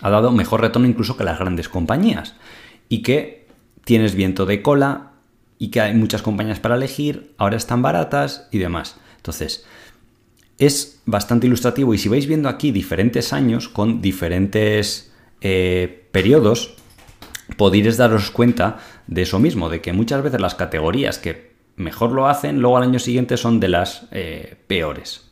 ha 0.00 0.10
dado 0.10 0.32
mejor 0.32 0.60
retorno 0.60 0.88
incluso 0.88 1.16
que 1.16 1.22
las 1.22 1.38
grandes 1.38 1.68
compañías, 1.68 2.34
y 2.88 3.02
que 3.02 3.46
tienes 3.84 4.16
viento 4.16 4.44
de 4.44 4.60
cola, 4.60 5.09
y 5.60 5.68
que 5.68 5.82
hay 5.82 5.94
muchas 5.94 6.22
compañías 6.22 6.58
para 6.58 6.74
elegir, 6.74 7.34
ahora 7.36 7.58
están 7.58 7.82
baratas 7.82 8.48
y 8.50 8.58
demás. 8.58 8.96
Entonces, 9.16 9.66
es 10.58 11.02
bastante 11.04 11.46
ilustrativo 11.46 11.92
y 11.92 11.98
si 11.98 12.08
vais 12.08 12.26
viendo 12.26 12.48
aquí 12.48 12.72
diferentes 12.72 13.34
años 13.34 13.68
con 13.68 14.00
diferentes 14.00 15.12
eh, 15.42 16.08
periodos, 16.12 16.76
podéis 17.58 17.98
daros 17.98 18.30
cuenta 18.30 18.78
de 19.06 19.20
eso 19.20 19.38
mismo, 19.38 19.68
de 19.68 19.82
que 19.82 19.92
muchas 19.92 20.22
veces 20.22 20.40
las 20.40 20.54
categorías 20.54 21.18
que 21.18 21.52
mejor 21.76 22.12
lo 22.12 22.26
hacen, 22.26 22.60
luego 22.60 22.78
al 22.78 22.84
año 22.84 22.98
siguiente 22.98 23.36
son 23.36 23.60
de 23.60 23.68
las 23.68 24.08
eh, 24.12 24.56
peores. 24.66 25.30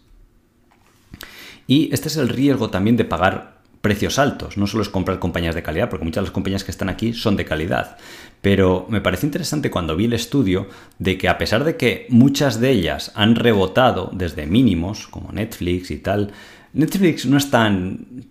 Y 1.66 1.88
este 1.94 2.08
es 2.08 2.18
el 2.18 2.28
riesgo 2.28 2.68
también 2.68 2.98
de 2.98 3.06
pagar 3.06 3.57
precios 3.88 4.18
altos. 4.18 4.58
No 4.58 4.66
solo 4.66 4.82
es 4.82 4.90
comprar 4.90 5.18
compañías 5.18 5.54
de 5.54 5.62
calidad, 5.62 5.88
porque 5.88 6.04
muchas 6.04 6.20
de 6.20 6.26
las 6.26 6.30
compañías 6.30 6.62
que 6.62 6.70
están 6.70 6.90
aquí 6.90 7.14
son 7.14 7.36
de 7.36 7.46
calidad. 7.46 7.96
Pero 8.42 8.84
me 8.90 9.00
parece 9.00 9.24
interesante 9.24 9.70
cuando 9.70 9.96
vi 9.96 10.04
el 10.04 10.12
estudio 10.12 10.68
de 10.98 11.16
que 11.16 11.26
a 11.26 11.38
pesar 11.38 11.64
de 11.64 11.78
que 11.78 12.06
muchas 12.10 12.60
de 12.60 12.68
ellas 12.68 13.12
han 13.14 13.34
rebotado 13.34 14.10
desde 14.12 14.44
mínimos, 14.44 15.08
como 15.08 15.32
Netflix 15.32 15.90
y 15.90 15.96
tal, 15.96 16.32
Netflix 16.74 17.24
no 17.24 17.38
es 17.38 17.50
tan 17.50 18.26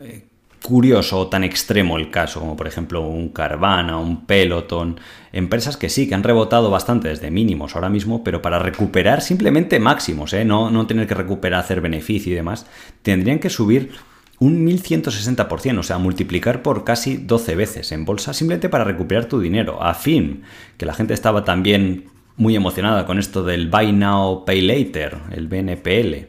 eh, 0.00 0.24
curioso 0.64 1.20
o 1.20 1.28
tan 1.28 1.44
extremo 1.44 1.96
el 1.96 2.10
caso 2.10 2.40
como 2.40 2.56
por 2.56 2.66
ejemplo 2.66 3.06
un 3.06 3.28
Carvana, 3.28 3.98
un 3.98 4.26
Peloton, 4.26 4.98
empresas 5.32 5.76
que 5.76 5.88
sí, 5.88 6.08
que 6.08 6.16
han 6.16 6.24
rebotado 6.24 6.72
bastante 6.72 7.06
desde 7.06 7.30
mínimos 7.30 7.76
ahora 7.76 7.88
mismo, 7.88 8.24
pero 8.24 8.42
para 8.42 8.58
recuperar 8.58 9.22
simplemente 9.22 9.78
máximos, 9.78 10.32
¿eh? 10.32 10.44
no, 10.44 10.72
no 10.72 10.88
tener 10.88 11.06
que 11.06 11.14
recuperar, 11.14 11.60
hacer 11.60 11.80
beneficio 11.80 12.32
y 12.32 12.34
demás, 12.34 12.66
tendrían 13.02 13.38
que 13.38 13.48
subir 13.48 13.92
un 14.38 14.66
1160%, 14.66 15.78
o 15.78 15.82
sea, 15.82 15.98
multiplicar 15.98 16.62
por 16.62 16.84
casi 16.84 17.16
12 17.16 17.54
veces 17.54 17.92
en 17.92 18.04
bolsa 18.04 18.34
simplemente 18.34 18.68
para 18.68 18.84
recuperar 18.84 19.26
tu 19.26 19.40
dinero. 19.40 19.82
A 19.82 19.94
fin, 19.94 20.42
que 20.76 20.86
la 20.86 20.94
gente 20.94 21.14
estaba 21.14 21.44
también 21.44 22.06
muy 22.36 22.54
emocionada 22.54 23.06
con 23.06 23.18
esto 23.18 23.42
del 23.42 23.68
Buy 23.68 23.92
Now, 23.92 24.44
Pay 24.44 24.60
Later, 24.60 25.16
el 25.32 25.48
BNPL, 25.48 26.28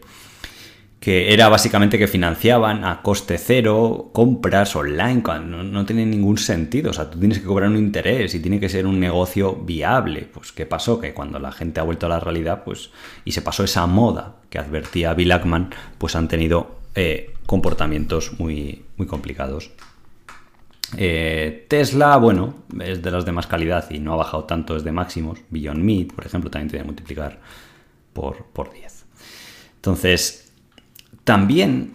que 1.02 1.34
era 1.34 1.50
básicamente 1.50 2.00
que 2.00 2.08
financiaban 2.08 2.86
a 2.86 3.02
coste 3.02 3.38
cero 3.38 4.10
compras 4.13 4.76
online, 4.76 5.22
no, 5.46 5.63
no 5.63 5.86
tiene 5.86 6.06
ningún 6.06 6.38
sentido, 6.38 6.91
o 6.91 6.93
sea, 6.93 7.10
tú 7.10 7.20
tienes 7.20 7.39
que 7.39 7.46
cobrar 7.46 7.70
un 7.70 7.78
interés 7.78 8.34
y 8.36 8.39
tiene 8.39 8.60
que 8.60 8.70
ser 8.70 8.88
un 8.88 9.00
negocio 9.00 9.56
viable. 9.56 10.30
Pues, 10.34 10.54
¿qué 10.54 10.65
pasó? 10.65 11.00
Que 11.00 11.13
cuando 11.13 11.39
la 11.39 11.52
gente 11.52 11.82
ha 11.82 11.84
vuelto 11.84 12.06
a 12.06 12.10
la 12.10 12.20
realidad, 12.20 12.63
pues, 12.63 12.89
y 13.26 13.34
se 13.34 13.41
pasó 13.41 13.65
esa 13.65 13.86
moda 13.86 14.38
que 14.50 14.60
advertía 14.60 15.13
Bill 15.13 15.34
Ackman, 15.34 15.70
pues 15.98 16.15
han 16.15 16.30
tenido 16.30 16.78
eh, 16.96 17.34
comportamientos 17.47 18.39
muy, 18.39 18.83
muy 18.97 19.07
complicados. 19.07 19.71
Eh, 20.95 21.65
Tesla, 21.67 22.15
bueno, 22.17 22.53
es 22.79 23.01
de 23.01 23.12
las 23.12 23.25
de 23.25 23.31
más 23.31 23.47
calidad 23.47 23.89
y 23.89 23.99
no 23.99 24.13
ha 24.13 24.17
bajado 24.17 24.43
tanto 24.43 24.75
desde 24.75 24.91
máximos. 24.91 25.39
Beyond 25.49 25.83
Meat, 25.83 26.13
por 26.13 26.25
ejemplo, 26.25 26.51
también 26.51 26.69
tiene 26.69 26.83
que 26.83 26.88
multiplicar 26.88 27.39
por, 28.13 28.45
por 28.53 28.71
10. 28.71 29.05
Entonces, 29.77 30.53
también 31.23 31.93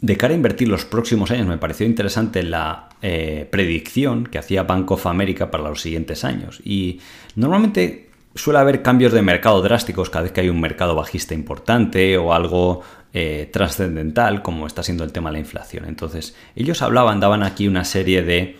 de 0.00 0.16
cara 0.16 0.34
a 0.34 0.36
invertir 0.36 0.68
los 0.68 0.84
próximos 0.84 1.30
años, 1.30 1.46
me 1.46 1.58
pareció 1.58 1.86
interesante 1.86 2.42
la 2.42 2.90
eh, 3.02 3.48
predicción 3.50 4.24
que 4.26 4.38
hacía 4.38 4.64
Bank 4.64 4.90
of 4.90 5.06
America 5.06 5.50
para 5.50 5.64
los 5.64 5.80
siguientes 5.80 6.24
años. 6.24 6.60
Y 6.64 7.00
normalmente 7.34 8.10
suele 8.34 8.60
haber 8.60 8.82
cambios 8.82 9.12
de 9.12 9.22
mercado 9.22 9.60
drásticos 9.62 10.10
cada 10.10 10.24
vez 10.24 10.32
que 10.32 10.40
hay 10.40 10.48
un 10.48 10.60
mercado 10.60 10.94
bajista 10.94 11.34
importante 11.34 12.16
o 12.16 12.32
algo 12.32 12.82
eh, 13.20 13.48
trascendental 13.50 14.42
como 14.42 14.64
está 14.64 14.84
siendo 14.84 15.02
el 15.02 15.10
tema 15.10 15.30
de 15.30 15.32
la 15.32 15.38
inflación. 15.40 15.86
Entonces, 15.86 16.36
ellos 16.54 16.82
hablaban, 16.82 17.18
daban 17.18 17.42
aquí 17.42 17.66
una 17.66 17.84
serie 17.84 18.22
de 18.22 18.56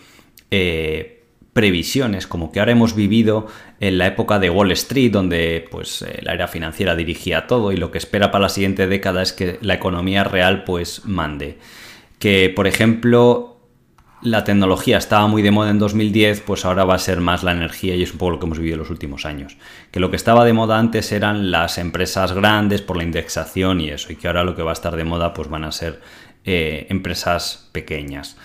eh, 0.51 1.23
previsiones, 1.53 2.27
como 2.27 2.51
que 2.51 2.59
ahora 2.59 2.73
hemos 2.73 2.93
vivido 2.93 3.47
en 3.79 3.97
la 3.97 4.07
época 4.07 4.37
de 4.37 4.49
Wall 4.49 4.73
Street, 4.73 5.13
donde 5.13 5.65
pues 5.71 6.01
eh, 6.01 6.19
la 6.23 6.33
era 6.33 6.49
financiera 6.49 6.97
dirigía 6.97 7.47
todo 7.47 7.71
y 7.71 7.77
lo 7.77 7.89
que 7.89 7.99
espera 7.99 8.31
para 8.31 8.41
la 8.41 8.49
siguiente 8.49 8.85
década 8.87 9.21
es 9.21 9.31
que 9.31 9.59
la 9.61 9.75
economía 9.75 10.25
real 10.25 10.65
pues 10.65 11.05
mande. 11.05 11.57
Que, 12.19 12.51
por 12.53 12.67
ejemplo, 12.67 13.58
la 14.21 14.43
tecnología 14.43 14.97
estaba 14.97 15.27
muy 15.27 15.41
de 15.41 15.51
moda 15.51 15.69
en 15.69 15.79
2010, 15.79 16.41
pues 16.41 16.65
ahora 16.65 16.83
va 16.83 16.95
a 16.95 16.99
ser 16.99 17.21
más 17.21 17.43
la 17.43 17.51
energía 17.51 17.95
y 17.95 18.03
es 18.03 18.11
un 18.11 18.17
poco 18.17 18.31
lo 18.31 18.39
que 18.39 18.45
hemos 18.45 18.59
vivido 18.59 18.75
en 18.75 18.79
los 18.79 18.89
últimos 18.89 19.25
años. 19.25 19.57
Que 19.91 19.99
lo 19.99 20.09
que 20.09 20.17
estaba 20.17 20.43
de 20.45 20.53
moda 20.53 20.77
antes 20.77 21.11
eran 21.11 21.51
las 21.51 21.77
empresas 21.77 22.33
grandes 22.33 22.81
por 22.81 22.97
la 22.97 23.03
indexación 23.03 23.79
y 23.81 23.89
eso, 23.89 24.11
y 24.11 24.17
que 24.17 24.27
ahora 24.27 24.43
lo 24.43 24.55
que 24.55 24.63
va 24.63 24.71
a 24.71 24.73
estar 24.73 24.95
de 24.95 25.03
moda 25.03 25.33
pues 25.33 25.49
van 25.49 25.63
a 25.63 25.71
ser 25.71 26.01
eh, 26.43 26.87
empresas 26.89 27.69
pequeñas. 27.71 28.37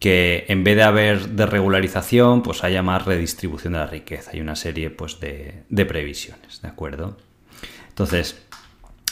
Que 0.00 0.46
en 0.48 0.64
vez 0.64 0.76
de 0.76 0.82
haber 0.82 1.28
desregularización, 1.28 2.42
pues 2.42 2.64
haya 2.64 2.82
más 2.82 3.04
redistribución 3.04 3.74
de 3.74 3.78
la 3.78 3.86
riqueza 3.86 4.36
y 4.36 4.40
una 4.40 4.56
serie 4.56 4.90
pues 4.90 5.20
de, 5.20 5.62
de 5.68 5.86
previsiones, 5.86 6.60
¿de 6.60 6.68
acuerdo? 6.68 7.16
Entonces, 7.88 8.42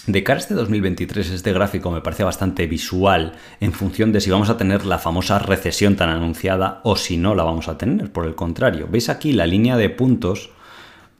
de 0.06 0.24
cara 0.24 0.38
a 0.38 0.40
este 0.40 0.54
2023, 0.54 1.30
este 1.30 1.52
gráfico 1.52 1.90
me 1.90 2.00
parece 2.00 2.24
bastante 2.24 2.66
visual 2.66 3.34
en 3.60 3.72
función 3.72 4.12
de 4.12 4.20
si 4.20 4.30
vamos 4.30 4.48
a 4.48 4.56
tener 4.56 4.86
la 4.86 4.98
famosa 4.98 5.38
recesión 5.38 5.96
tan 5.96 6.08
anunciada 6.08 6.80
o 6.84 6.96
si 6.96 7.16
no 7.16 7.34
la 7.34 7.44
vamos 7.44 7.68
a 7.68 7.76
tener. 7.76 8.10
Por 8.10 8.26
el 8.26 8.34
contrario, 8.34 8.88
veis 8.90 9.08
aquí 9.08 9.32
la 9.32 9.46
línea 9.46 9.76
de 9.76 9.90
puntos, 9.90 10.50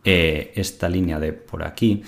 eh, 0.04 0.52
esta 0.54 0.88
línea 0.88 1.20
de 1.20 1.32
por 1.32 1.62
aquí. 1.62 2.02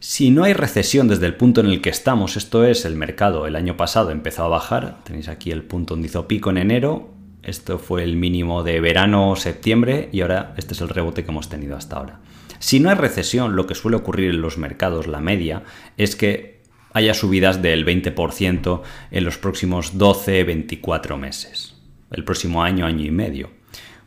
Si 0.00 0.30
no 0.30 0.44
hay 0.44 0.52
recesión 0.52 1.08
desde 1.08 1.26
el 1.26 1.34
punto 1.34 1.60
en 1.60 1.66
el 1.66 1.80
que 1.80 1.90
estamos, 1.90 2.36
esto 2.36 2.64
es 2.64 2.84
el 2.84 2.94
mercado, 2.94 3.46
el 3.46 3.56
año 3.56 3.76
pasado 3.76 4.10
empezó 4.10 4.44
a 4.44 4.48
bajar, 4.48 4.98
tenéis 5.04 5.28
aquí 5.28 5.50
el 5.50 5.62
punto 5.62 5.94
donde 5.94 6.08
hizo 6.08 6.28
pico 6.28 6.50
en 6.50 6.58
enero, 6.58 7.10
esto 7.42 7.78
fue 7.78 8.04
el 8.04 8.16
mínimo 8.16 8.62
de 8.62 8.80
verano, 8.80 9.34
septiembre 9.36 10.08
y 10.12 10.20
ahora 10.20 10.54
este 10.56 10.74
es 10.74 10.80
el 10.80 10.88
rebote 10.88 11.24
que 11.24 11.30
hemos 11.30 11.48
tenido 11.48 11.76
hasta 11.76 11.96
ahora. 11.96 12.20
Si 12.58 12.80
no 12.80 12.90
hay 12.90 12.96
recesión, 12.96 13.56
lo 13.56 13.66
que 13.66 13.74
suele 13.74 13.96
ocurrir 13.96 14.30
en 14.30 14.42
los 14.42 14.58
mercados, 14.58 15.06
la 15.06 15.20
media, 15.20 15.62
es 15.96 16.16
que 16.16 16.62
haya 16.92 17.14
subidas 17.14 17.62
del 17.62 17.86
20% 17.86 18.82
en 19.10 19.24
los 19.24 19.38
próximos 19.38 19.96
12-24 19.96 21.16
meses, 21.16 21.74
el 22.10 22.24
próximo 22.24 22.62
año, 22.62 22.86
año 22.86 23.04
y 23.04 23.10
medio. 23.10 23.50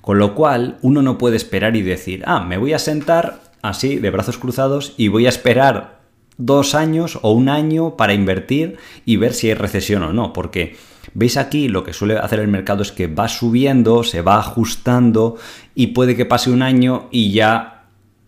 Con 0.01 0.17
lo 0.17 0.33
cual, 0.33 0.77
uno 0.81 1.01
no 1.01 1.17
puede 1.17 1.37
esperar 1.37 1.75
y 1.75 1.83
decir, 1.83 2.23
ah, 2.25 2.43
me 2.43 2.57
voy 2.57 2.73
a 2.73 2.79
sentar 2.79 3.51
así, 3.61 3.97
de 3.97 4.09
brazos 4.09 4.37
cruzados, 4.37 4.93
y 4.97 5.07
voy 5.07 5.27
a 5.27 5.29
esperar 5.29 6.01
dos 6.37 6.73
años 6.73 7.19
o 7.21 7.31
un 7.31 7.49
año 7.49 7.95
para 7.97 8.13
invertir 8.13 8.77
y 9.05 9.17
ver 9.17 9.33
si 9.33 9.47
hay 9.47 9.53
recesión 9.53 10.01
o 10.03 10.11
no, 10.11 10.33
porque 10.33 10.75
veis 11.13 11.37
aquí 11.37 11.67
lo 11.67 11.83
que 11.83 11.93
suele 11.93 12.17
hacer 12.17 12.39
el 12.39 12.47
mercado 12.47 12.81
es 12.81 12.91
que 12.91 13.07
va 13.07 13.27
subiendo, 13.27 14.03
se 14.03 14.21
va 14.21 14.39
ajustando 14.39 15.37
y 15.75 15.87
puede 15.87 16.15
que 16.15 16.25
pase 16.25 16.49
un 16.49 16.63
año 16.63 17.09
y 17.11 17.31
ya 17.31 17.70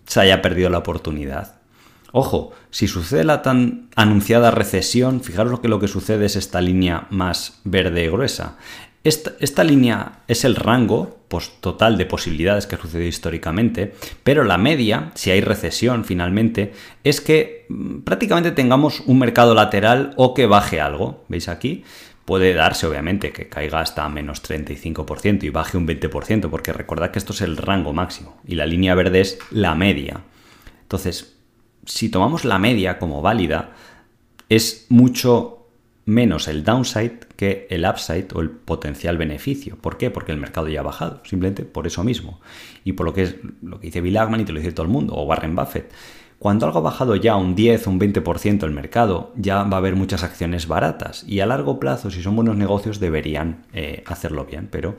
se 0.06 0.22
haya 0.22 0.42
perdido 0.42 0.70
la 0.70 0.80
oportunidad. 0.80 1.56
Ojo, 2.12 2.52
si 2.70 2.88
sucede 2.88 3.24
la 3.24 3.42
tan 3.42 3.90
anunciada 3.96 4.52
recesión, 4.52 5.22
fijaros 5.22 5.60
que 5.60 5.68
lo 5.68 5.80
que 5.80 5.88
sucede 5.88 6.26
es 6.26 6.36
esta 6.36 6.62
línea 6.62 7.08
más 7.10 7.60
verde 7.64 8.04
y 8.04 8.08
gruesa. 8.08 8.58
Esta, 9.04 9.66
línea 9.66 10.20
es 10.30 10.46
el 10.46 10.56
rango 10.56 11.18
pues, 11.28 11.52
total 11.60 11.98
de 11.98 12.06
posibilidades 12.06 12.68
que 12.68 12.78
sucedido 12.78 13.10
históricamente, 13.10 13.94
pero 14.24 14.46
la 14.46 14.58
media, 14.58 15.12
si 15.16 15.30
hay 15.30 15.42
recesión 15.42 16.06
finalmente, 16.06 16.72
es 17.04 17.20
que 17.20 17.66
mm, 17.68 18.02
prácticamente 18.02 18.52
tengamos 18.52 19.02
un 19.06 19.20
mercado 19.20 19.56
lateral 19.56 20.14
o 20.16 20.34
que 20.34 20.46
baje 20.46 20.80
algo. 20.80 21.26
¿Veis 21.28 21.50
aquí? 21.50 21.84
Puede 22.26 22.54
darse, 22.54 22.88
obviamente, 22.88 23.34
que 23.34 23.50
caiga 23.50 23.82
hasta 23.82 24.08
menos 24.08 24.42
35% 24.44 25.44
y 25.44 25.50
baje 25.50 25.78
un 25.78 25.88
20%, 25.88 26.50
porque 26.50 26.72
recordad 26.72 27.12
que 27.12 27.20
esto 27.20 27.34
es 27.34 27.42
el 27.42 27.58
rango 27.58 27.92
máximo 27.92 28.40
y 28.46 28.56
la 28.56 28.66
línea 28.66 28.96
verde 28.96 29.22
es 29.22 29.40
la 29.52 29.76
media. 29.76 30.22
Entonces, 30.84 31.36
si 31.86 32.10
tomamos 32.10 32.46
la 32.46 32.60
media 32.60 32.98
como 32.98 33.22
válida, 33.22 33.72
es 34.48 34.86
mucho 34.90 35.64
menos 36.06 36.48
el 36.48 36.64
downside 36.64 37.20
que 37.36 37.68
el 37.70 37.86
upside 37.86 38.28
o 38.34 38.42
el 38.42 38.50
potencial 38.50 39.18
beneficio. 39.18 39.78
¿Por 39.78 39.98
qué? 39.98 40.12
Porque 40.12 40.32
el 40.32 40.38
mercado 40.38 40.68
ya 40.68 40.82
ha 40.82 40.84
bajado, 40.84 41.22
simplemente 41.26 41.64
por 41.64 41.88
eso 41.88 42.04
mismo. 42.04 42.42
Y 42.84 42.94
por 42.94 43.06
lo 43.06 43.14
que 43.14 43.24
es 43.24 43.36
lo 43.62 43.80
que 43.80 43.88
dice 43.88 44.02
Bill 44.02 44.18
Ackman 44.18 44.42
y 44.42 44.46
te 44.46 44.52
lo 44.52 44.60
dice 44.60 44.72
todo 44.74 44.86
el 44.86 44.92
mundo, 44.92 45.14
o 45.14 45.24
Warren 45.24 45.56
Buffett. 45.56 45.92
Cuando 46.44 46.66
algo 46.66 46.80
ha 46.80 46.82
bajado 46.82 47.16
ya 47.16 47.38
un 47.38 47.56
10 47.56 47.88
o 47.88 47.90
un 47.90 48.02
20% 48.02 48.66
el 48.66 48.72
mercado, 48.72 49.32
ya 49.38 49.64
va 49.64 49.78
a 49.78 49.80
haber 49.80 49.96
muchas 49.96 50.24
acciones 50.26 50.68
baratas 50.68 51.24
y 51.26 51.40
a 51.40 51.46
largo 51.46 51.80
plazo, 51.80 52.12
si 52.12 52.22
son 52.22 52.36
buenos 52.36 52.58
negocios, 52.58 53.00
deberían 53.00 53.66
eh, 53.72 54.04
hacerlo 54.08 54.44
bien, 54.44 54.68
pero 54.70 54.98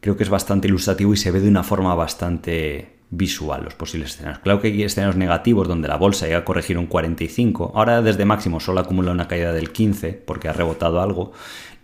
creo 0.00 0.16
que 0.16 0.22
es 0.22 0.30
bastante 0.30 0.68
ilustrativo 0.68 1.12
y 1.12 1.18
se 1.18 1.32
ve 1.32 1.40
de 1.40 1.48
una 1.50 1.64
forma 1.64 1.94
bastante 1.94 2.96
visual 3.10 3.62
los 3.64 3.74
posibles 3.74 4.12
escenarios. 4.12 4.38
Claro 4.38 4.62
que 4.62 4.68
hay 4.68 4.82
escenarios 4.82 5.16
negativos 5.16 5.68
donde 5.68 5.86
la 5.86 5.98
bolsa 5.98 6.24
llega 6.24 6.38
a 6.38 6.44
corregir 6.46 6.78
un 6.78 6.86
45. 6.86 7.72
Ahora 7.74 8.00
desde 8.00 8.24
máximo 8.24 8.58
solo 8.58 8.80
acumula 8.80 9.12
una 9.12 9.28
caída 9.28 9.52
del 9.52 9.72
15 9.72 10.14
porque 10.14 10.48
ha 10.48 10.54
rebotado 10.54 11.02
algo 11.02 11.32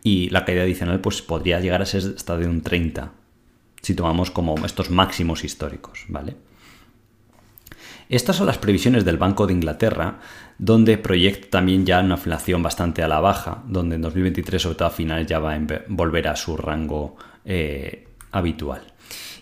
y 0.03 0.31
la 0.31 0.47
caída 0.47 0.63
adicional 0.63 1.03
pues 1.03 1.21
podría 1.21 1.61
llegar 1.61 1.83
a 1.83 1.85
ser 1.85 2.15
hasta 2.17 2.39
de 2.39 2.49
un 2.49 2.63
30 2.63 3.13
si 3.83 3.95
tomamos 3.95 4.31
como 4.31 4.57
estos 4.65 4.91
máximos 4.91 5.45
históricos, 5.45 6.07
¿vale? 6.09 6.35
Estas 8.09 8.37
son 8.37 8.47
las 8.47 8.59
previsiones 8.59 9.05
del 9.05 9.17
Banco 9.17 9.47
de 9.47 9.53
Inglaterra, 9.53 10.21
donde 10.59 10.97
proyecta 10.97 11.51
también 11.51 11.85
ya 11.85 12.01
una 12.01 12.15
inflación 12.15 12.63
bastante 12.63 13.03
a 13.03 13.09
la 13.09 13.21
baja, 13.21 13.63
donde 13.67 13.97
en 13.97 14.03
2023, 14.03 14.63
sobre 14.63 14.77
todo 14.77 14.89
a 14.89 14.93
finales, 14.93 15.27
ya 15.27 15.41
va 15.41 15.55
a 15.55 15.61
volver 15.89 16.29
a 16.29 16.37
su 16.37 16.57
rango 16.57 17.17
eh, 17.45 18.07
habitual. 18.31 18.83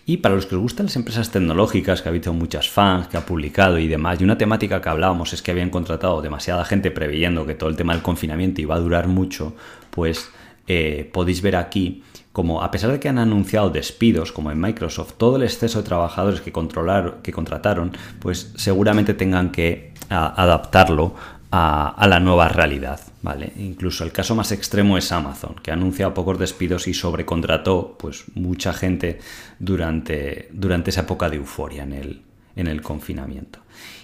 Y 0.07 0.17
para 0.17 0.35
los 0.35 0.45
que 0.45 0.55
os 0.55 0.61
gustan 0.61 0.87
las 0.87 0.95
empresas 0.95 1.31
tecnológicas, 1.31 2.01
que 2.01 2.09
ha 2.09 2.11
habido 2.11 2.33
muchas 2.33 2.69
fans, 2.69 3.07
que 3.07 3.17
ha 3.17 3.25
publicado 3.25 3.79
y 3.79 3.87
demás, 3.87 4.19
y 4.21 4.23
una 4.23 4.37
temática 4.37 4.81
que 4.81 4.89
hablábamos 4.89 5.33
es 5.33 5.41
que 5.41 5.51
habían 5.51 5.69
contratado 5.69 6.21
demasiada 6.21 6.65
gente 6.65 6.91
preveyendo 6.91 7.45
que 7.45 7.55
todo 7.55 7.69
el 7.69 7.75
tema 7.75 7.93
del 7.93 8.03
confinamiento 8.03 8.61
iba 8.61 8.75
a 8.75 8.79
durar 8.79 9.07
mucho, 9.07 9.55
pues 9.89 10.29
eh, 10.67 11.09
podéis 11.11 11.41
ver 11.41 11.55
aquí 11.55 12.03
como 12.35 12.61
a 12.61 12.69
pesar 12.69 12.91
de 12.91 12.99
que 12.99 13.07
han 13.07 13.17
anunciado 13.17 13.69
despidos, 13.69 14.33
como 14.33 14.51
en 14.51 14.59
Microsoft, 14.59 15.13
todo 15.15 15.37
el 15.37 15.43
exceso 15.43 15.81
de 15.81 15.87
trabajadores 15.87 16.41
que, 16.41 16.51
que 16.51 17.31
contrataron, 17.31 17.93
pues 18.19 18.51
seguramente 18.57 19.13
tengan 19.13 19.53
que 19.53 19.93
adaptarlo 20.09 21.15
a, 21.49 22.05
la 22.09 22.19
nueva 22.19 22.49
realidad. 22.49 22.99
¿vale? 23.21 23.53
Incluso 23.55 24.03
el 24.03 24.11
caso 24.11 24.35
más 24.35 24.51
extremo 24.51 24.97
es 24.97 25.13
Amazon, 25.13 25.55
que 25.63 25.71
ha 25.71 25.75
anunciado 25.75 26.13
pocos 26.13 26.37
despidos 26.37 26.89
y 26.89 26.93
sobrecontrató 26.93 27.95
pues, 27.97 28.25
mucha 28.33 28.73
gente 28.73 29.19
durante, 29.57 30.49
durante 30.51 30.89
esa 30.89 31.03
época 31.03 31.29
de 31.29 31.37
euforia 31.37 31.83
en 31.83 31.93
el, 31.93 32.21
en 32.57 32.67
el 32.67 32.81
confinamiento. 32.81 33.59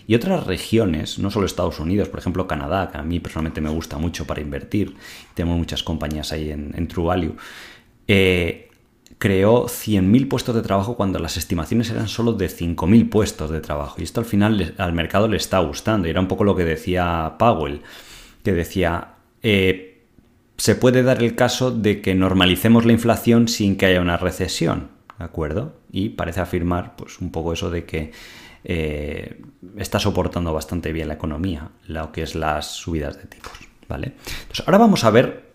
Y 0.08 0.16
otras 0.16 0.46
regiones, 0.46 1.20
no 1.20 1.32
solo 1.32 1.46
Estados 1.46 1.80
Unidos, 1.80 2.08
por 2.08 2.20
ejemplo 2.20 2.48
Canadá, 2.48 2.90
que 2.92 2.98
a 2.98 3.04
mí 3.04 3.20
personalmente 3.20 3.62
me 3.62 3.70
gusta 3.70 3.98
mucho 3.98 4.26
para 4.26 4.42
invertir, 4.42 4.96
tenemos 5.34 5.58
muchas 5.58 5.84
compañías 5.84 6.32
ahí 6.32 6.50
en, 6.50 6.74
en 6.76 6.88
True 6.88 7.06
Value, 7.06 7.36
eh, 8.14 8.72
creó 9.22 9.66
100.000 9.66 10.28
puestos 10.28 10.56
de 10.56 10.64
trabajo 10.64 10.96
cuando 10.96 11.20
las 11.20 11.38
estimaciones 11.38 11.92
eran 11.92 12.08
solo 12.08 12.34
de 12.34 12.48
5.000 12.48 13.10
puestos 13.10 13.52
de 13.52 13.62
trabajo. 13.62 13.98
Y 14.00 14.04
esto 14.04 14.20
al 14.20 14.26
final 14.26 14.74
al 14.80 14.94
mercado 14.94 15.28
le 15.28 15.38
está 15.38 15.60
gustando. 15.60 16.08
Y 16.08 16.10
era 16.10 16.20
un 16.20 16.28
poco 16.28 16.44
lo 16.44 16.56
que 16.56 16.66
decía 16.66 17.36
Powell, 17.38 17.82
que 18.44 18.54
decía, 18.54 19.10
eh, 19.44 20.08
se 20.58 20.74
puede 20.74 21.04
dar 21.04 21.22
el 21.22 21.36
caso 21.36 21.70
de 21.70 22.02
que 22.02 22.16
normalicemos 22.16 22.84
la 22.86 22.94
inflación 22.94 23.48
sin 23.48 23.78
que 23.78 23.86
haya 23.86 24.02
una 24.02 24.18
recesión. 24.18 24.90
¿De 25.20 25.26
acuerdo? 25.26 25.76
Y 25.92 26.10
parece 26.10 26.42
afirmar 26.42 26.96
pues, 26.96 27.20
un 27.20 27.32
poco 27.32 27.54
eso 27.54 27.70
de 27.70 27.86
que 27.86 28.12
eh, 28.64 29.40
está 29.78 30.00
soportando 30.00 30.52
bastante 30.52 30.92
bien 30.92 31.08
la 31.08 31.14
economía, 31.14 31.70
lo 31.86 32.12
que 32.12 32.24
es 32.24 32.34
las 32.34 32.72
subidas 32.72 33.18
de 33.18 33.26
tipos. 33.26 33.54
¿Vale? 33.88 34.14
Entonces, 34.18 34.66
ahora 34.66 34.80
vamos 34.80 35.04
a 35.04 35.12
ver 35.12 35.52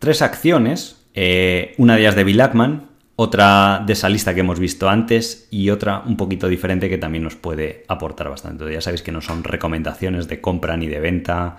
tres 0.00 0.20
acciones 0.20 0.97
eh, 1.20 1.74
una 1.78 1.96
de 1.96 2.02
ellas 2.02 2.14
de 2.14 2.22
Bill 2.22 2.40
Ackman, 2.40 2.90
otra 3.16 3.82
de 3.84 3.94
esa 3.94 4.08
lista 4.08 4.34
que 4.34 4.40
hemos 4.40 4.60
visto 4.60 4.88
antes 4.88 5.48
y 5.50 5.70
otra 5.70 6.04
un 6.06 6.16
poquito 6.16 6.46
diferente 6.46 6.88
que 6.88 6.96
también 6.96 7.24
nos 7.24 7.34
puede 7.34 7.84
aportar 7.88 8.30
bastante. 8.30 8.72
Ya 8.72 8.80
sabéis 8.80 9.02
que 9.02 9.10
no 9.10 9.20
son 9.20 9.42
recomendaciones 9.42 10.28
de 10.28 10.40
compra 10.40 10.76
ni 10.76 10.86
de 10.86 11.00
venta, 11.00 11.56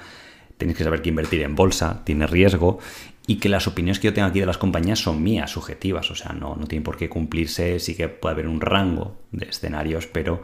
tenéis 0.57 0.77
que 0.77 0.85
saber 0.85 1.01
que 1.01 1.09
invertir 1.09 1.41
en 1.41 1.55
bolsa 1.55 2.03
tiene 2.05 2.25
riesgo 2.25 2.79
y 3.27 3.35
que 3.35 3.49
las 3.49 3.67
opiniones 3.67 3.99
que 3.99 4.07
yo 4.07 4.13
tengo 4.13 4.29
aquí 4.29 4.39
de 4.39 4.45
las 4.45 4.57
compañías 4.57 4.99
son 4.99 5.21
mías, 5.21 5.51
subjetivas, 5.51 6.09
o 6.09 6.15
sea, 6.15 6.31
no, 6.31 6.55
no 6.55 6.65
tienen 6.65 6.85
por 6.85 6.95
qué 6.95 7.09
cumplirse, 7.09 7.81
sí 7.81 7.97
que 7.97 8.07
puede 8.07 8.35
haber 8.35 8.47
un 8.47 8.61
rango 8.61 9.17
de 9.33 9.47
escenarios, 9.47 10.07
pero 10.07 10.41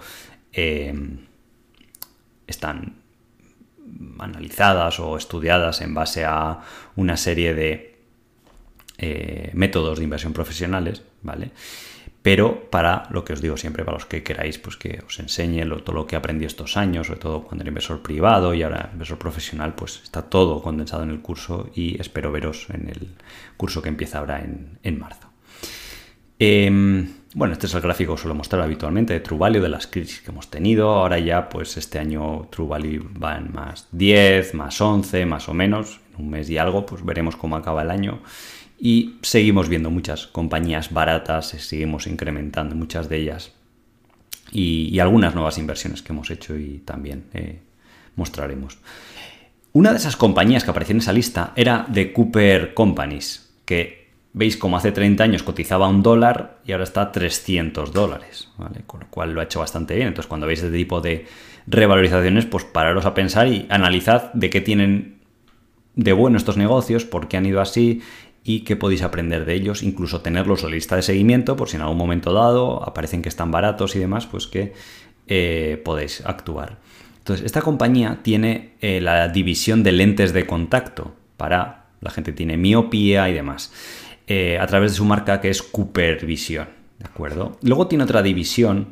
eh, 0.51 0.93
están 2.47 2.97
analizadas 4.19 4.99
o 4.99 5.15
estudiadas 5.15 5.79
en 5.79 5.93
base 5.93 6.25
a 6.25 6.59
una 6.97 7.15
serie 7.15 7.53
de 7.53 7.94
eh, 8.97 9.51
métodos 9.53 9.97
de 9.97 10.03
inversión 10.03 10.33
profesionales, 10.33 11.03
¿vale? 11.21 11.51
Pero 12.25 12.71
para 12.71 13.03
lo 13.11 13.23
que 13.23 13.33
os 13.33 13.41
digo 13.41 13.55
siempre, 13.55 13.85
para 13.85 13.97
los 13.97 14.07
que 14.07 14.23
queráis, 14.23 14.57
pues 14.57 14.77
que 14.77 15.03
os 15.05 15.19
enseñe 15.19 15.63
todo 15.83 15.95
lo 15.95 16.07
que 16.07 16.15
aprendí 16.15 16.45
estos 16.45 16.75
años, 16.75 17.05
sobre 17.05 17.19
todo 17.19 17.43
cuando 17.43 17.61
era 17.61 17.69
inversor 17.69 18.01
privado 18.01 18.55
y 18.55 18.63
ahora 18.63 18.89
inversor 18.93 19.19
profesional, 19.19 19.75
pues 19.75 20.01
está 20.01 20.23
todo 20.23 20.59
condensado 20.63 21.03
en 21.03 21.11
el 21.11 21.21
curso 21.21 21.69
y 21.75 22.01
espero 22.01 22.31
veros 22.31 22.65
en 22.71 22.89
el 22.89 23.09
curso 23.57 23.83
que 23.83 23.89
empieza 23.89 24.17
ahora 24.17 24.41
en, 24.41 24.99
marzo. 24.99 25.29
Em, 26.39 27.07
bueno, 27.35 27.53
este 27.53 27.67
es 27.67 27.75
el 27.75 27.81
gráfico 27.81 28.15
que 28.15 28.21
suelo 28.21 28.33
mostrar 28.33 28.63
habitualmente 28.63 29.13
de 29.13 29.19
True 29.19 29.37
Value, 29.37 29.61
de 29.61 29.69
las 29.69 29.85
crisis 29.85 30.21
que 30.21 30.31
hemos 30.31 30.49
tenido. 30.49 30.89
Ahora 30.89 31.19
ya, 31.19 31.47
pues 31.47 31.77
este 31.77 31.99
año 31.99 32.47
True 32.49 32.67
Value 32.67 33.07
va 33.23 33.37
en 33.37 33.53
más 33.53 33.87
10, 33.91 34.55
más 34.55 34.81
11, 34.81 35.27
más 35.27 35.47
o 35.47 35.53
menos. 35.53 35.99
En 36.17 36.25
un 36.25 36.31
mes 36.31 36.49
y 36.49 36.57
algo, 36.57 36.87
pues 36.87 37.05
veremos 37.05 37.35
cómo 37.35 37.55
acaba 37.55 37.83
el 37.83 37.91
año. 37.91 38.23
Y 38.79 39.17
seguimos 39.21 39.69
viendo 39.69 39.89
muchas 39.89 40.27
compañías 40.27 40.91
baratas, 40.91 41.47
seguimos 41.47 42.07
incrementando 42.07 42.75
muchas 42.75 43.09
de 43.09 43.17
ellas. 43.17 43.51
Y, 44.51 44.99
algunas 44.99 45.33
nuevas 45.33 45.57
inversiones 45.57 46.01
que 46.01 46.13
hemos 46.13 46.29
hecho 46.29 46.55
y 46.57 46.81
también 46.85 47.25
eh, 47.33 47.59
mostraremos. 48.15 48.77
Una 49.73 49.91
de 49.91 49.97
esas 49.97 50.15
compañías 50.15 50.63
que 50.63 50.69
aparecía 50.69 50.93
en 50.93 50.99
esa 50.99 51.13
lista 51.13 51.51
era 51.55 51.85
de 51.89 52.13
Cooper 52.13 52.73
Companies, 52.73 53.51
que 53.65 54.05
veis 54.31 54.57
como 54.57 54.77
hace 54.77 54.91
30 54.91 55.23
años 55.23 55.43
cotizaba 55.43 55.87
un 55.87 56.03
dólar 56.03 56.59
y 56.65 56.73
ahora 56.73 56.83
está 56.83 57.01
a 57.01 57.11
300 57.11 57.93
dólares, 57.93 58.49
con 58.85 58.99
lo 58.99 59.07
cual 59.07 59.31
lo 59.31 59.41
ha 59.41 59.45
hecho 59.45 59.59
bastante 59.59 59.95
bien. 59.95 60.09
Entonces 60.09 60.27
cuando 60.27 60.45
veis 60.45 60.61
este 60.61 60.75
tipo 60.75 61.01
de 61.01 61.25
revalorizaciones, 61.67 62.45
pues 62.45 62.65
pararos 62.65 63.05
a 63.05 63.13
pensar 63.13 63.47
y 63.47 63.65
analizad 63.69 64.31
de 64.33 64.49
qué 64.49 64.61
tienen 64.61 65.15
de 65.95 66.11
bueno 66.13 66.37
estos 66.37 66.57
negocios, 66.57 67.05
por 67.05 67.27
qué 67.27 67.37
han 67.37 67.45
ido 67.45 67.61
así 67.61 68.01
y 68.47 68.59
qué 68.59 68.75
podéis 68.75 69.01
aprender 69.01 69.43
de 69.43 69.55
ellos, 69.55 69.81
incluso 69.81 70.21
tenerlos 70.21 70.61
en 70.63 70.69
la 70.69 70.75
lista 70.75 70.95
de 70.95 71.01
seguimiento 71.01 71.55
por 71.55 71.67
si 71.67 71.77
en 71.77 71.81
algún 71.81 71.97
momento 71.97 72.31
dado 72.31 72.87
aparecen 72.87 73.23
que 73.23 73.29
están 73.29 73.49
baratos 73.49 73.95
y 73.95 73.99
demás, 73.99 74.27
pues 74.27 74.45
que 74.45 74.73
eh, 75.27 75.81
podéis 75.83 76.23
actuar. 76.23 76.77
Entonces, 77.17 77.43
esta 77.43 77.63
compañía 77.63 78.19
tiene 78.21 78.75
eh, 78.81 79.01
la 79.01 79.27
división 79.29 79.81
de 79.81 79.93
lentes 79.93 80.31
de 80.31 80.45
contacto 80.45 81.15
para 81.37 81.87
la 82.01 82.11
gente 82.11 82.31
que 82.31 82.37
tiene 82.37 82.55
miopía 82.55 83.27
y 83.29 83.33
demás, 83.33 83.73
eh, 84.27 84.59
a 84.59 84.67
través 84.67 84.91
de 84.91 84.97
su 84.97 85.05
marca 85.05 85.41
que 85.41 85.49
es 85.49 85.63
Cooper 85.63 86.23
Vision, 86.23 86.67
¿de 86.99 87.05
acuerdo? 87.05 87.57
Luego 87.63 87.87
tiene 87.87 88.03
otra 88.03 88.21
división 88.21 88.89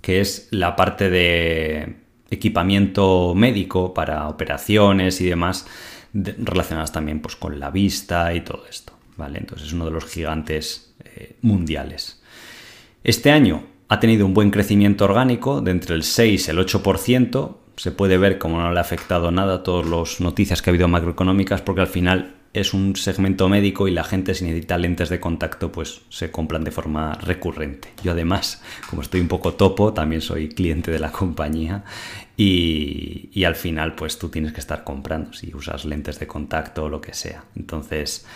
que 0.00 0.22
es 0.22 0.48
la 0.50 0.74
parte 0.74 1.10
de 1.10 1.96
equipamiento 2.30 3.34
médico 3.36 3.92
para 3.92 4.28
operaciones 4.28 5.20
y 5.20 5.26
demás, 5.26 5.66
relacionadas 6.12 6.92
también 6.92 7.20
pues, 7.20 7.36
con 7.36 7.58
la 7.58 7.70
vista 7.70 8.34
y 8.34 8.42
todo 8.42 8.64
esto. 8.68 8.92
¿vale? 9.16 9.38
Entonces 9.38 9.68
es 9.68 9.72
uno 9.72 9.86
de 9.86 9.90
los 9.90 10.04
gigantes 10.04 10.94
eh, 11.04 11.36
mundiales. 11.42 12.20
Este 13.04 13.30
año 13.30 13.64
ha 13.88 14.00
tenido 14.00 14.26
un 14.26 14.34
buen 14.34 14.50
crecimiento 14.50 15.04
orgánico 15.04 15.60
de 15.60 15.70
entre 15.70 15.94
el 15.94 16.02
6 16.02 16.48
y 16.48 16.50
el 16.50 16.58
8%. 16.58 17.56
Se 17.76 17.90
puede 17.90 18.18
ver 18.18 18.38
como 18.38 18.58
no 18.60 18.72
le 18.72 18.78
ha 18.78 18.82
afectado 18.82 19.30
nada 19.30 19.56
a 19.56 19.62
todas 19.62 19.86
las 19.86 20.20
noticias 20.20 20.62
que 20.62 20.70
ha 20.70 20.72
habido 20.72 20.88
macroeconómicas 20.88 21.62
porque 21.62 21.82
al 21.82 21.86
final 21.88 22.36
es 22.52 22.74
un 22.74 22.96
segmento 22.96 23.48
médico 23.48 23.88
y 23.88 23.92
la 23.92 24.04
gente 24.04 24.34
si 24.34 24.44
necesita 24.44 24.76
lentes 24.76 25.08
de 25.08 25.20
contacto 25.20 25.72
pues 25.72 26.02
se 26.10 26.30
compran 26.30 26.64
de 26.64 26.70
forma 26.70 27.14
recurrente. 27.14 27.88
Yo 28.02 28.12
además, 28.12 28.62
como 28.90 29.02
estoy 29.02 29.20
un 29.20 29.28
poco 29.28 29.54
topo, 29.54 29.94
también 29.94 30.20
soy 30.20 30.50
cliente 30.50 30.90
de 30.90 30.98
la 30.98 31.10
compañía 31.12 31.84
y, 32.36 33.44
al 33.44 33.56
final 33.56 33.94
pues 33.94 34.18
tú 34.18 34.28
tienes 34.28 34.52
que 34.52 34.60
estar 34.60 34.84
comprando 34.84 35.32
si 35.32 35.54
usas 35.54 35.84
lentes 35.84 36.18
de 36.18 36.26
contacto 36.26 36.84
o 36.84 36.88
lo 36.88 37.00
que 37.00 37.14
sea. 37.14 37.44
Entonces 37.56 38.26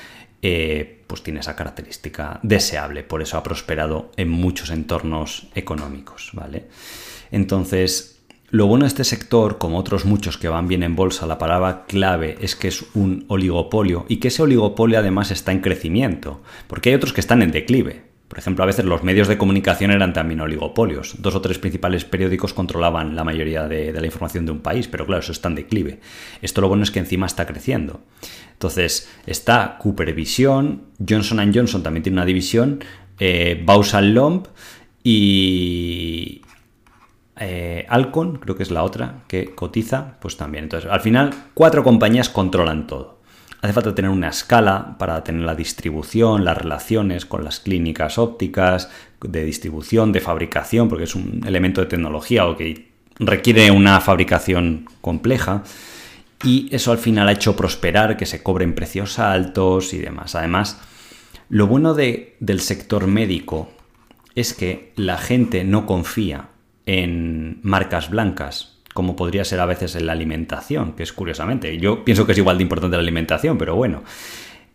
eh, 0.41 1.05
pues 1.07 1.23
tiene 1.23 1.41
esa 1.41 1.55
característica 1.55 2.41
deseable, 2.43 3.03
por 3.03 3.21
eso 3.21 3.37
ha 3.37 3.43
prosperado 3.43 4.13
en 4.17 4.29
muchos 4.29 4.71
entornos 4.71 5.49
económicos, 5.55 6.31
¿vale? 6.33 6.67
Entonces 7.31 8.16
lo 8.57 8.67
bueno 8.67 8.85
de 8.85 8.89
este 8.89 9.05
sector, 9.05 9.59
como 9.59 9.77
otros 9.77 10.07
muchos 10.07 10.39
que 10.39 10.49
van 10.49 10.67
bien 10.67 10.83
en 10.83 10.97
bolsa, 10.97 11.27
la 11.27 11.37
palabra 11.37 11.85
clave 11.87 12.39
es 12.41 12.57
que 12.57 12.69
es 12.69 12.87
un 12.95 13.27
oligopolio 13.29 14.07
y 14.09 14.17
que 14.17 14.29
ese 14.29 14.43
oligopolio 14.43 14.99
además 14.99 15.31
está 15.31 15.53
en 15.53 15.61
crecimiento, 15.61 16.43
porque 16.67 16.89
hay 16.89 16.95
otros 16.95 17.13
que 17.13 17.21
están 17.21 17.43
en 17.43 17.53
declive. 17.53 18.05
Por 18.29 18.39
ejemplo, 18.39 18.65
a 18.65 18.67
veces 18.67 18.87
los 18.87 19.03
medios 19.03 19.29
de 19.29 19.37
comunicación 19.37 19.91
eran 19.91 20.15
también 20.15 20.41
oligopolios. 20.41 21.17
Dos 21.19 21.35
o 21.35 21.43
tres 21.43 21.59
principales 21.59 22.07
periódicos 22.07 22.55
controlaban 22.55 23.15
la 23.15 23.25
mayoría 23.25 23.69
de, 23.69 23.93
la 23.93 24.07
información 24.07 24.47
de 24.47 24.53
un 24.53 24.61
país, 24.61 24.89
pero 24.89 25.05
claro, 25.05 25.21
eso 25.21 25.33
está 25.33 25.49
en 25.49 25.55
declive. 25.55 26.01
Esto 26.41 26.63
lo 26.63 26.69
bueno 26.69 26.83
es 26.83 26.91
que 26.91 26.99
encima 26.99 27.27
está 27.27 27.47
creciendo. 27.47 28.01
Entonces, 28.53 29.11
está 29.27 29.77
Cooper 29.79 30.15
Vision, 30.15 30.87
Johnson 31.07 31.53
Johnson 31.55 31.83
también 31.83 32.03
tiene 32.03 32.17
una 32.17 32.25
división, 32.25 32.83
eh, 33.21 33.65
Lomb 34.03 34.47
y, 35.05 36.41
eh, 37.39 37.85
Alcon, 37.89 38.37
creo 38.39 38.57
que 38.57 38.63
es 38.63 38.71
la 38.71 38.83
otra, 38.83 39.23
que 39.29 39.55
cotiza, 39.55 40.17
pues 40.21 40.37
también. 40.37 40.65
Entonces, 40.65 40.91
al 40.91 41.01
final, 41.01 41.35
cuatro 41.55 41.83
compañías 41.85 42.29
controlan 42.29 42.87
todo. 42.87 43.17
hace 43.63 43.73
falta 43.73 43.95
tener 43.95 44.11
una 44.11 44.29
escala 44.29 44.97
para 44.99 45.23
tener 45.25 45.43
la 45.43 45.55
distribución, 45.55 46.45
las 46.45 46.57
relaciones 46.57 47.27
con 47.27 47.45
las 47.45 47.61
clínicas 47.61 48.19
ópticas, 48.19 48.91
de 49.21 49.45
distribución, 49.45 50.13
de 50.13 50.21
fabricación, 50.21 50.89
porque 50.89 51.05
es 51.05 51.15
un 51.15 51.43
elemento 51.47 51.81
de 51.81 51.89
tecnología 51.89 52.47
o 52.47 52.57
que 52.57 52.89
requiere 53.19 53.71
una 53.71 54.01
fabricación 54.01 54.87
compleja. 55.01 55.63
Y 56.45 56.69
eso 56.71 56.93
al 56.93 56.99
final 56.99 57.29
ha 57.29 57.33
hecho 57.33 57.57
prosperar 57.57 58.17
que 58.17 58.27
se 58.27 58.43
cobren 58.43 58.75
precios 58.75 59.19
altos 59.19 59.95
y 59.95 59.99
demás. 59.99 60.35
Además, 60.35 60.79
lo 61.49 61.67
bueno 61.67 61.95
del 61.95 62.61
sector 62.61 63.07
médico 63.07 63.71
es 64.35 64.53
que 64.53 64.93
la 64.97 65.17
gente 65.17 65.65
no 65.65 65.87
confía 65.87 66.51
en 66.87 67.59
marcas 67.63 68.11
blancas, 68.11 68.79
como 68.95 69.17
podría 69.17 69.45
ser 69.45 69.61
a 69.61 69.67
veces 69.67 69.95
en 69.97 70.07
la 70.07 70.13
alimentación, 70.13 70.95
que 70.95 71.03
es 71.03 71.13
curiosamente. 71.13 71.77
Yo 71.79 72.05
pienso 72.05 72.25
que 72.25 72.33
es 72.33 72.39
igual 72.39 72.57
de 72.57 72.63
importante 72.63 72.97
la 72.97 73.03
alimentación, 73.03 73.59
pero 73.59 73.77
bueno. 73.77 74.03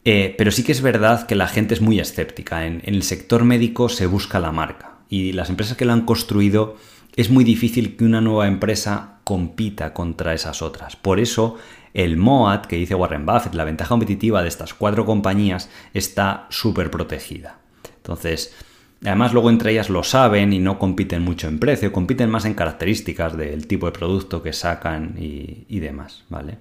Eh, 0.03 0.35
pero 0.37 0.51
sí 0.51 0.63
que 0.63 0.71
es 0.71 0.81
verdad 0.81 1.27
que 1.27 1.35
la 1.35 1.47
gente 1.47 1.73
es 1.73 1.81
muy 1.81 1.99
escéptica. 1.99 2.65
En, 2.65 2.81
el 2.85 3.03
sector 3.03 3.43
médico 3.43 3.89
se 3.89 4.05
busca 4.05 4.39
la 4.39 4.51
marca 4.51 4.99
y 5.09 5.31
las 5.31 5.49
empresas 5.49 5.77
que 5.77 5.85
lo 5.85 5.93
han 5.93 6.05
construido 6.05 6.75
es 7.15 7.29
muy 7.29 7.43
difícil 7.43 7.95
que 7.97 8.05
una 8.05 8.21
nueva 8.21 8.47
empresa 8.47 9.19
compita 9.23 9.93
contra 9.93 10.33
esas 10.33 10.61
otras. 10.61 10.95
Por 10.95 11.19
eso 11.19 11.57
el 11.93 12.17
MOAT, 12.17 12.65
que 12.65 12.77
dice 12.77 12.95
Warren 12.95 13.25
Buffett, 13.25 13.53
la 13.53 13.65
ventaja 13.65 13.89
competitiva 13.89 14.41
de 14.41 14.47
estas 14.47 14.73
cuatro 14.73 15.05
compañías 15.05 15.69
está 15.93 16.47
súper 16.49 16.89
protegida. 16.89 17.59
Entonces, 17.97 18.55
además 19.05 19.33
luego 19.33 19.49
entre 19.49 19.71
ellas 19.71 19.89
lo 19.89 20.03
saben 20.03 20.53
y 20.53 20.59
no 20.59 20.77
compiten 20.77 21.23
mucho 21.23 21.47
en 21.47 21.59
precio, 21.59 21.91
compiten 21.91 22.29
más 22.29 22.45
en 22.45 22.53
características 22.53 23.35
del 23.35 23.67
tipo 23.67 23.87
de 23.87 23.91
producto 23.91 24.43
que 24.43 24.53
sacan 24.53 25.15
y, 25.17 25.79
demás, 25.79 26.23
¿vale? 26.29 26.57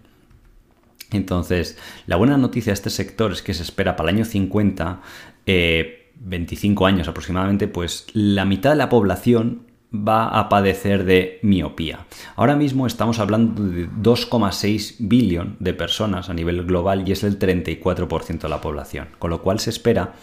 Entonces, 1.12 1.76
la 2.06 2.16
buena 2.16 2.38
noticia 2.38 2.70
de 2.70 2.74
este 2.74 2.90
sector 2.90 3.32
es 3.32 3.42
que 3.42 3.52
se 3.52 3.62
espera 3.62 3.96
para 3.96 4.10
el 4.10 4.16
año 4.16 4.24
50, 4.24 5.00
25 5.46 5.46
eh, 5.46 6.88
años 6.88 7.08
aproximadamente, 7.08 7.68
pues 7.68 8.06
la 8.12 8.44
mitad 8.44 8.70
de 8.70 8.76
la 8.76 8.88
población 8.88 9.70
va 9.92 10.28
a 10.28 10.48
padecer 10.48 11.04
de 11.04 11.40
miopía. 11.42 12.06
Ahora 12.36 12.54
mismo 12.54 12.86
estamos 12.86 13.18
hablando 13.18 13.64
de 13.64 13.88
2,6 13.88 14.96
billón 15.00 15.56
de 15.58 15.74
personas 15.74 16.30
a 16.30 16.34
nivel 16.34 16.64
global 16.64 17.08
y 17.08 17.12
es 17.12 17.24
el 17.24 17.38
34% 17.38 18.40
de 18.40 18.48
la 18.48 18.60
población, 18.60 19.08
con 19.18 19.30
lo 19.30 19.42
cual 19.42 19.58
se 19.58 19.70
espera 19.70 20.14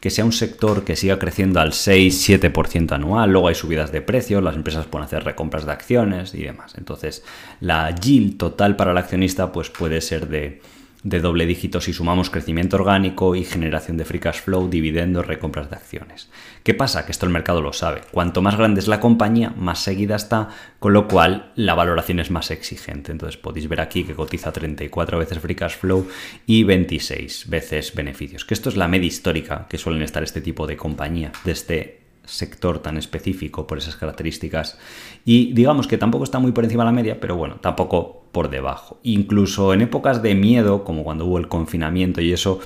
que 0.00 0.10
sea 0.10 0.24
un 0.24 0.32
sector 0.32 0.84
que 0.84 0.96
siga 0.96 1.18
creciendo 1.18 1.60
al 1.60 1.72
6-7% 1.72 2.92
anual, 2.92 3.30
luego 3.30 3.48
hay 3.48 3.54
subidas 3.54 3.92
de 3.92 4.00
precios, 4.00 4.42
las 4.42 4.56
empresas 4.56 4.86
pueden 4.86 5.04
hacer 5.04 5.24
recompras 5.24 5.66
de 5.66 5.72
acciones 5.72 6.34
y 6.34 6.42
demás. 6.42 6.74
Entonces, 6.78 7.22
la 7.60 7.94
yield 7.94 8.38
total 8.38 8.76
para 8.76 8.92
el 8.92 8.98
accionista 8.98 9.52
pues 9.52 9.68
puede 9.68 10.00
ser 10.00 10.28
de 10.28 10.62
de 11.02 11.20
doble 11.20 11.46
dígito 11.46 11.80
si 11.80 11.92
sumamos 11.92 12.30
crecimiento 12.30 12.76
orgánico 12.76 13.34
y 13.34 13.44
generación 13.44 13.96
de 13.96 14.04
free 14.04 14.20
cash 14.20 14.40
flow, 14.40 14.68
dividendos, 14.68 15.26
recompras 15.26 15.70
de 15.70 15.76
acciones. 15.76 16.28
¿Qué 16.62 16.74
pasa? 16.74 17.06
Que 17.06 17.12
esto 17.12 17.26
el 17.26 17.32
mercado 17.32 17.62
lo 17.62 17.72
sabe. 17.72 18.02
Cuanto 18.10 18.42
más 18.42 18.56
grande 18.56 18.80
es 18.80 18.88
la 18.88 19.00
compañía, 19.00 19.54
más 19.56 19.78
seguida 19.78 20.16
está, 20.16 20.48
con 20.78 20.92
lo 20.92 21.08
cual 21.08 21.52
la 21.56 21.74
valoración 21.74 22.20
es 22.20 22.30
más 22.30 22.50
exigente. 22.50 23.12
Entonces 23.12 23.38
podéis 23.38 23.68
ver 23.68 23.80
aquí 23.80 24.04
que 24.04 24.14
cotiza 24.14 24.52
34 24.52 25.18
veces 25.18 25.38
free 25.38 25.54
cash 25.54 25.76
flow 25.76 26.06
y 26.46 26.64
26 26.64 27.48
veces 27.48 27.94
beneficios. 27.94 28.44
Que 28.44 28.54
esto 28.54 28.68
es 28.68 28.76
la 28.76 28.88
media 28.88 29.08
histórica 29.08 29.66
que 29.68 29.78
suelen 29.78 30.02
estar 30.02 30.22
este 30.22 30.40
tipo 30.40 30.66
de 30.66 30.76
compañía 30.76 31.32
desde 31.44 31.99
sector 32.24 32.80
tan 32.80 32.96
específico 32.96 33.66
por 33.66 33.78
esas 33.78 33.96
características. 33.96 34.78
Y 35.24 35.52
digamos 35.52 35.86
que 35.86 35.98
tampoco 35.98 36.24
está 36.24 36.38
muy 36.38 36.52
por 36.52 36.64
encima 36.64 36.84
de 36.84 36.88
la 36.88 36.92
media, 36.92 37.20
pero 37.20 37.36
bueno, 37.36 37.56
tampoco 37.56 38.24
por 38.32 38.50
debajo. 38.50 38.98
Incluso 39.02 39.74
en 39.74 39.82
épocas 39.82 40.22
de 40.22 40.34
miedo, 40.34 40.84
como 40.84 41.04
cuando 41.04 41.26
hubo 41.26 41.38
el 41.38 41.48
confinamiento 41.48 42.20
y 42.20 42.32
eso, 42.32 42.60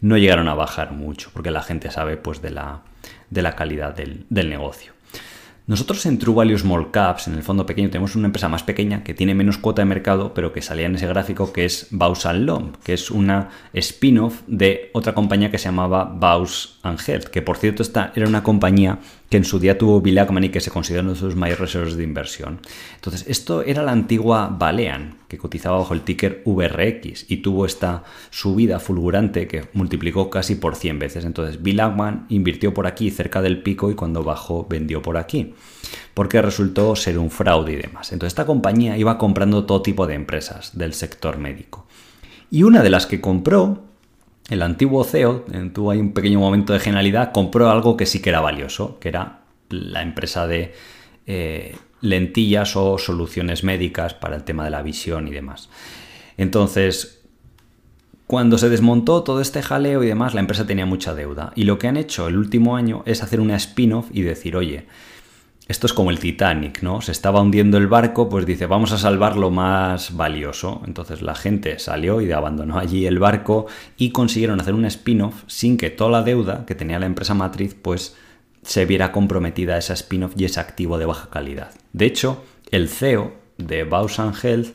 no 0.00 0.16
llegaron 0.16 0.48
a 0.48 0.54
bajar 0.54 0.92
mucho, 0.92 1.30
porque 1.32 1.50
la 1.50 1.62
gente 1.62 1.90
sabe 1.90 2.16
pues 2.16 2.40
de 2.40 2.50
la, 2.50 2.82
de 3.28 3.42
la 3.42 3.54
calidad 3.54 3.94
del, 3.94 4.26
del 4.30 4.48
negocio. 4.48 4.92
Nosotros 5.70 6.04
en 6.06 6.18
True 6.18 6.34
Value 6.34 6.58
Small 6.58 6.90
Caps, 6.90 7.28
en 7.28 7.34
el 7.34 7.44
fondo 7.44 7.64
pequeño, 7.64 7.90
tenemos 7.90 8.16
una 8.16 8.26
empresa 8.26 8.48
más 8.48 8.64
pequeña 8.64 9.04
que 9.04 9.14
tiene 9.14 9.36
menos 9.36 9.56
cuota 9.56 9.82
de 9.82 9.86
mercado, 9.86 10.34
pero 10.34 10.52
que 10.52 10.62
salía 10.62 10.86
en 10.86 10.96
ese 10.96 11.06
gráfico, 11.06 11.52
que 11.52 11.64
es 11.64 11.86
Baus 11.92 12.24
Lomb, 12.24 12.76
que 12.82 12.92
es 12.92 13.08
una 13.08 13.50
spin-off 13.72 14.40
de 14.48 14.90
otra 14.94 15.14
compañía 15.14 15.52
que 15.52 15.58
se 15.58 15.66
llamaba 15.66 16.06
Baus 16.06 16.80
Health, 16.82 17.26
que 17.26 17.40
por 17.40 17.56
cierto 17.56 17.84
esta 17.84 18.10
era 18.16 18.26
una 18.26 18.42
compañía 18.42 18.98
que 19.30 19.36
en 19.36 19.44
su 19.44 19.60
día 19.60 19.78
tuvo 19.78 20.00
Bill 20.00 20.18
Ackman 20.18 20.42
y 20.42 20.48
que 20.48 20.60
se 20.60 20.72
considera 20.72 21.02
uno 21.02 21.12
de 21.12 21.18
sus 21.18 21.36
mayores 21.36 21.60
reservas 21.60 21.96
de 21.96 22.02
inversión. 22.02 22.60
Entonces, 22.96 23.24
esto 23.28 23.62
era 23.62 23.84
la 23.84 23.92
antigua 23.92 24.48
Balean, 24.48 25.18
que 25.28 25.38
cotizaba 25.38 25.78
bajo 25.78 25.94
el 25.94 26.00
ticker 26.00 26.42
VRX 26.44 27.30
y 27.30 27.36
tuvo 27.36 27.64
esta 27.64 28.02
subida 28.30 28.80
fulgurante 28.80 29.46
que 29.46 29.68
multiplicó 29.72 30.30
casi 30.30 30.56
por 30.56 30.74
100 30.74 30.98
veces. 30.98 31.24
Entonces, 31.24 31.62
Bill 31.62 31.78
Ackman 31.78 32.26
invirtió 32.28 32.74
por 32.74 32.88
aquí 32.88 33.08
cerca 33.12 33.40
del 33.40 33.62
pico 33.62 33.88
y 33.92 33.94
cuando 33.94 34.24
bajó 34.24 34.66
vendió 34.68 35.00
por 35.00 35.16
aquí, 35.16 35.54
porque 36.12 36.42
resultó 36.42 36.96
ser 36.96 37.16
un 37.16 37.30
fraude 37.30 37.74
y 37.74 37.76
demás. 37.76 38.12
Entonces, 38.12 38.32
esta 38.32 38.46
compañía 38.46 38.98
iba 38.98 39.16
comprando 39.16 39.64
todo 39.64 39.80
tipo 39.80 40.08
de 40.08 40.14
empresas 40.14 40.76
del 40.76 40.92
sector 40.92 41.38
médico. 41.38 41.86
Y 42.50 42.64
una 42.64 42.82
de 42.82 42.90
las 42.90 43.06
que 43.06 43.20
compró 43.20 43.89
el 44.50 44.62
antiguo 44.62 45.04
CEO, 45.04 45.44
tuvo 45.72 45.92
ahí 45.92 45.98
un 45.98 46.12
pequeño 46.12 46.40
momento 46.40 46.72
de 46.72 46.80
genialidad, 46.80 47.32
compró 47.32 47.70
algo 47.70 47.96
que 47.96 48.04
sí 48.04 48.20
que 48.20 48.30
era 48.30 48.40
valioso, 48.40 48.98
que 48.98 49.08
era 49.08 49.40
la 49.70 50.02
empresa 50.02 50.46
de 50.46 50.74
eh, 51.26 51.76
lentillas 52.00 52.74
o 52.76 52.98
soluciones 52.98 53.62
médicas 53.62 54.14
para 54.14 54.34
el 54.34 54.42
tema 54.42 54.64
de 54.64 54.70
la 54.70 54.82
visión 54.82 55.28
y 55.28 55.30
demás. 55.30 55.70
Entonces, 56.36 57.22
cuando 58.26 58.58
se 58.58 58.68
desmontó 58.68 59.22
todo 59.22 59.40
este 59.40 59.62
jaleo 59.62 60.02
y 60.02 60.08
demás, 60.08 60.34
la 60.34 60.40
empresa 60.40 60.66
tenía 60.66 60.86
mucha 60.86 61.14
deuda. 61.14 61.52
Y 61.54 61.64
lo 61.64 61.78
que 61.78 61.88
han 61.88 61.96
hecho 61.96 62.26
el 62.26 62.36
último 62.36 62.76
año 62.76 63.02
es 63.06 63.22
hacer 63.22 63.40
una 63.40 63.56
spin-off 63.56 64.08
y 64.12 64.22
decir, 64.22 64.56
oye, 64.56 64.86
esto 65.70 65.86
es 65.86 65.92
como 65.92 66.10
el 66.10 66.18
Titanic, 66.18 66.82
¿no? 66.82 67.00
Se 67.00 67.12
estaba 67.12 67.40
hundiendo 67.40 67.78
el 67.78 67.86
barco, 67.86 68.28
pues 68.28 68.44
dice, 68.44 68.66
vamos 68.66 68.90
a 68.90 68.98
salvar 68.98 69.36
lo 69.36 69.52
más 69.52 70.16
valioso. 70.16 70.82
Entonces 70.84 71.22
la 71.22 71.36
gente 71.36 71.78
salió 71.78 72.20
y 72.20 72.32
abandonó 72.32 72.76
allí 72.76 73.06
el 73.06 73.20
barco 73.20 73.66
y 73.96 74.10
consiguieron 74.10 74.60
hacer 74.60 74.74
un 74.74 74.84
spin-off 74.86 75.44
sin 75.46 75.76
que 75.76 75.90
toda 75.90 76.10
la 76.10 76.22
deuda 76.22 76.66
que 76.66 76.74
tenía 76.74 76.98
la 76.98 77.06
empresa 77.06 77.34
matriz, 77.34 77.76
pues 77.80 78.16
se 78.62 78.84
viera 78.84 79.12
comprometida 79.12 79.78
esa 79.78 79.94
spin-off 79.94 80.32
y 80.36 80.44
ese 80.44 80.58
activo 80.58 80.98
de 80.98 81.06
baja 81.06 81.30
calidad. 81.30 81.70
De 81.92 82.06
hecho, 82.06 82.42
el 82.72 82.88
CEO 82.88 83.34
de 83.56 83.84
Bausan 83.84 84.32
Health 84.42 84.74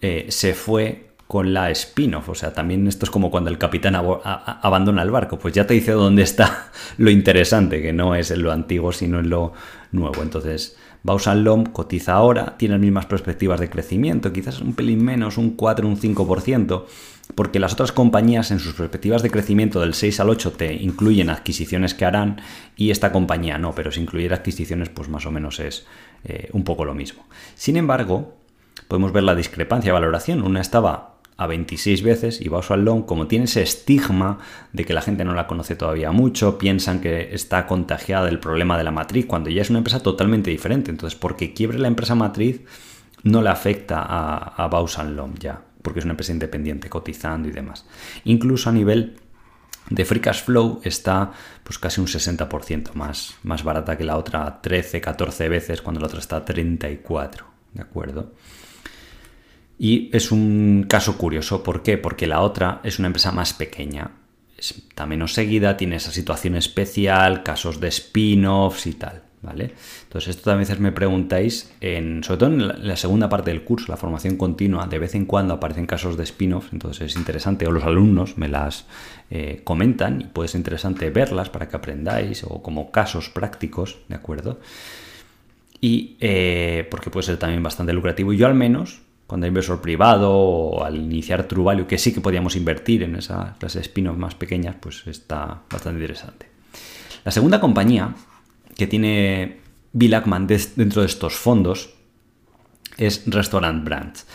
eh, 0.00 0.26
se 0.30 0.54
fue 0.54 1.12
con 1.28 1.54
la 1.54 1.70
spin-off. 1.70 2.28
O 2.30 2.34
sea, 2.34 2.52
también 2.52 2.88
esto 2.88 3.06
es 3.06 3.10
como 3.10 3.30
cuando 3.30 3.48
el 3.48 3.58
capitán 3.58 3.94
abandona 3.94 5.02
el 5.02 5.12
barco. 5.12 5.38
Pues 5.38 5.54
ya 5.54 5.68
te 5.68 5.74
dice 5.74 5.92
dónde 5.92 6.22
está 6.22 6.72
lo 6.98 7.10
interesante, 7.10 7.80
que 7.80 7.92
no 7.92 8.16
es 8.16 8.32
en 8.32 8.42
lo 8.42 8.50
antiguo, 8.50 8.92
sino 8.92 9.20
en 9.20 9.30
lo 9.30 9.52
nuevo. 9.92 10.22
Entonces, 10.22 10.76
Bausan 11.02 11.44
Lom 11.44 11.64
cotiza 11.64 12.14
ahora, 12.14 12.56
tiene 12.58 12.74
las 12.74 12.80
mismas 12.80 13.06
perspectivas 13.06 13.60
de 13.60 13.70
crecimiento, 13.70 14.32
quizás 14.32 14.60
un 14.60 14.74
pelín 14.74 15.04
menos, 15.04 15.38
un 15.38 15.50
4, 15.50 15.86
un 15.86 15.96
5%, 15.96 16.84
porque 17.34 17.58
las 17.58 17.72
otras 17.72 17.92
compañías 17.92 18.50
en 18.50 18.58
sus 18.58 18.74
perspectivas 18.74 19.22
de 19.22 19.30
crecimiento 19.30 19.80
del 19.80 19.94
6 19.94 20.20
al 20.20 20.30
8 20.30 20.52
te 20.52 20.74
incluyen 20.74 21.30
adquisiciones 21.30 21.94
que 21.94 22.04
harán 22.04 22.40
y 22.76 22.90
esta 22.90 23.12
compañía 23.12 23.58
no, 23.58 23.74
pero 23.74 23.90
si 23.90 24.00
incluyera 24.00 24.36
adquisiciones, 24.36 24.88
pues 24.88 25.08
más 25.08 25.26
o 25.26 25.30
menos 25.30 25.60
es 25.60 25.86
eh, 26.24 26.48
un 26.52 26.64
poco 26.64 26.84
lo 26.84 26.94
mismo. 26.94 27.24
Sin 27.54 27.76
embargo, 27.76 28.36
podemos 28.88 29.12
ver 29.12 29.24
la 29.24 29.34
discrepancia 29.34 29.88
de 29.88 29.94
valoración. 29.94 30.42
Una 30.42 30.60
estaba 30.60 31.11
a 31.36 31.46
26 31.46 32.02
veces 32.02 32.40
y 32.40 32.48
Bausch 32.48 32.70
Long, 32.70 33.04
como 33.04 33.26
tiene 33.26 33.46
ese 33.46 33.62
estigma 33.62 34.38
de 34.72 34.84
que 34.84 34.92
la 34.92 35.02
gente 35.02 35.24
no 35.24 35.34
la 35.34 35.46
conoce 35.46 35.76
todavía 35.76 36.12
mucho, 36.12 36.58
piensan 36.58 37.00
que 37.00 37.34
está 37.34 37.66
contagiada 37.66 38.26
del 38.26 38.38
problema 38.38 38.78
de 38.78 38.84
la 38.84 38.90
matriz, 38.90 39.26
cuando 39.26 39.50
ya 39.50 39.62
es 39.62 39.70
una 39.70 39.78
empresa 39.78 40.00
totalmente 40.00 40.50
diferente. 40.50 40.90
Entonces, 40.90 41.18
porque 41.18 41.52
quiebre 41.52 41.78
la 41.78 41.88
empresa 41.88 42.14
matriz 42.14 42.62
no 43.22 43.42
le 43.42 43.48
afecta 43.48 44.02
a, 44.02 44.64
a 44.64 44.68
Bausch 44.68 44.98
ya, 45.38 45.62
porque 45.82 46.00
es 46.00 46.04
una 46.04 46.12
empresa 46.12 46.32
independiente, 46.32 46.88
cotizando 46.88 47.48
y 47.48 47.52
demás. 47.52 47.86
Incluso 48.24 48.70
a 48.70 48.72
nivel 48.72 49.16
de 49.90 50.04
Free 50.04 50.20
Cash 50.20 50.44
Flow 50.44 50.80
está 50.84 51.32
pues 51.64 51.78
casi 51.78 52.00
un 52.00 52.06
60% 52.06 52.94
más, 52.94 53.34
más 53.42 53.64
barata 53.64 53.96
que 53.96 54.04
la 54.04 54.16
otra 54.16 54.60
13, 54.60 55.00
14 55.00 55.48
veces, 55.48 55.82
cuando 55.82 56.00
la 56.00 56.06
otra 56.06 56.20
está 56.20 56.44
34, 56.44 57.46
¿de 57.74 57.82
acuerdo? 57.82 58.32
Y 59.82 60.10
es 60.12 60.30
un 60.30 60.86
caso 60.88 61.18
curioso, 61.18 61.64
¿por 61.64 61.82
qué? 61.82 61.98
Porque 61.98 62.28
la 62.28 62.42
otra 62.42 62.80
es 62.84 63.00
una 63.00 63.08
empresa 63.08 63.32
más 63.32 63.52
pequeña, 63.52 64.12
está 64.56 65.06
menos 65.06 65.34
seguida, 65.34 65.76
tiene 65.76 65.96
esa 65.96 66.12
situación 66.12 66.54
especial, 66.54 67.42
casos 67.42 67.80
de 67.80 67.88
spin-offs 67.88 68.86
y 68.86 68.92
tal, 68.92 69.22
¿vale? 69.40 69.74
Entonces 70.04 70.36
esto 70.36 70.50
también 70.50 70.68
veces 70.68 70.78
me 70.78 70.92
preguntáis, 70.92 71.74
en, 71.80 72.22
sobre 72.22 72.38
todo 72.38 72.50
en 72.50 72.86
la, 72.86 72.96
segunda 72.96 73.28
parte 73.28 73.50
del 73.50 73.64
curso, 73.64 73.90
la 73.90 73.96
formación 73.96 74.36
continua, 74.36 74.86
de 74.86 75.00
vez 75.00 75.16
en 75.16 75.26
cuando 75.26 75.54
aparecen 75.54 75.86
casos 75.86 76.16
de 76.16 76.22
spin-offs, 76.22 76.72
entonces 76.72 77.10
es 77.10 77.16
interesante, 77.16 77.66
o 77.66 77.72
los 77.72 77.82
alumnos 77.82 78.38
me 78.38 78.46
las 78.46 78.86
eh, 79.30 79.62
comentan 79.64 80.20
y 80.20 80.24
puede 80.26 80.46
ser 80.46 80.60
interesante 80.60 81.10
verlas 81.10 81.50
para 81.50 81.68
que 81.68 81.74
aprendáis, 81.74 82.44
o 82.44 82.62
como 82.62 82.92
casos 82.92 83.30
prácticos, 83.30 83.98
¿de 84.08 84.14
acuerdo? 84.14 84.60
Y 85.80 86.18
eh, 86.20 86.86
porque 86.88 87.10
puede 87.10 87.26
ser 87.26 87.36
también 87.38 87.64
bastante 87.64 87.92
lucrativo, 87.92 88.32
y 88.32 88.36
yo 88.36 88.46
al 88.46 88.54
menos 88.54 89.02
cuando 89.32 89.46
hay 89.46 89.48
inversor 89.48 89.80
privado 89.80 90.30
o 90.30 90.84
al 90.84 90.94
iniciar 90.94 91.44
True 91.44 91.86
que 91.86 91.96
sí 91.96 92.12
que 92.12 92.20
podíamos 92.20 92.54
invertir 92.54 93.02
en 93.02 93.16
esa 93.16 93.56
clase 93.58 93.78
de 93.78 93.84
spin-off 93.84 94.18
más 94.18 94.34
pequeñas, 94.34 94.76
pues 94.78 95.06
está 95.06 95.62
bastante 95.70 96.00
interesante. 96.00 96.50
La 97.24 97.32
segunda 97.32 97.58
compañía 97.58 98.14
que 98.76 98.86
tiene 98.86 99.60
Bill 99.94 100.12
Ackman 100.12 100.46
dentro 100.46 101.00
de 101.00 101.06
estos 101.06 101.32
fondos 101.32 101.94
es 102.98 103.22
Restaurant 103.24 103.82
Brands, 103.82 104.26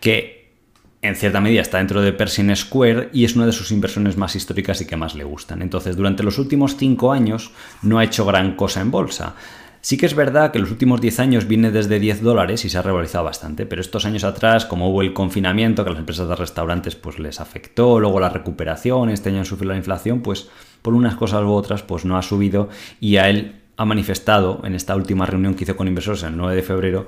que 0.00 0.52
en 1.00 1.14
cierta 1.14 1.40
medida 1.40 1.60
está 1.60 1.78
dentro 1.78 2.02
de 2.02 2.12
Pershing 2.12 2.56
Square 2.56 3.10
y 3.12 3.26
es 3.26 3.36
una 3.36 3.46
de 3.46 3.52
sus 3.52 3.70
inversiones 3.70 4.16
más 4.16 4.34
históricas 4.34 4.80
y 4.80 4.84
que 4.84 4.96
más 4.96 5.14
le 5.14 5.22
gustan. 5.22 5.62
Entonces, 5.62 5.94
durante 5.94 6.24
los 6.24 6.40
últimos 6.40 6.76
cinco 6.76 7.12
años 7.12 7.52
no 7.82 8.00
ha 8.00 8.04
hecho 8.04 8.26
gran 8.26 8.56
cosa 8.56 8.80
en 8.80 8.90
bolsa. 8.90 9.36
Sí 9.82 9.96
que 9.96 10.04
es 10.04 10.14
verdad 10.14 10.52
que 10.52 10.58
los 10.58 10.70
últimos 10.70 11.00
10 11.00 11.20
años 11.20 11.48
viene 11.48 11.70
desde 11.70 11.98
10 11.98 12.22
dólares 12.22 12.66
y 12.66 12.68
se 12.68 12.76
ha 12.76 12.82
revalorizado 12.82 13.24
bastante, 13.24 13.64
pero 13.64 13.80
estos 13.80 14.04
años 14.04 14.24
atrás, 14.24 14.66
como 14.66 14.90
hubo 14.90 15.00
el 15.00 15.14
confinamiento, 15.14 15.84
que 15.84 15.88
a 15.88 15.92
las 15.92 16.00
empresas 16.00 16.28
de 16.28 16.36
restaurantes 16.36 16.96
pues 16.96 17.18
les 17.18 17.40
afectó, 17.40 17.98
luego 17.98 18.20
la 18.20 18.28
recuperación, 18.28 19.08
este 19.08 19.30
año 19.30 19.44
sufrió 19.46 19.70
la 19.70 19.78
inflación, 19.78 20.20
pues 20.20 20.50
por 20.82 20.92
unas 20.92 21.14
cosas 21.14 21.42
u 21.44 21.50
otras 21.50 21.82
pues 21.82 22.04
no 22.04 22.18
ha 22.18 22.22
subido 22.22 22.68
y 23.00 23.16
a 23.16 23.30
él 23.30 23.56
ha 23.78 23.86
manifestado 23.86 24.60
en 24.64 24.74
esta 24.74 24.94
última 24.94 25.24
reunión 25.24 25.54
que 25.54 25.64
hizo 25.64 25.76
con 25.76 25.88
inversores 25.88 26.22
el 26.24 26.36
9 26.36 26.54
de 26.54 26.62
febrero 26.62 27.06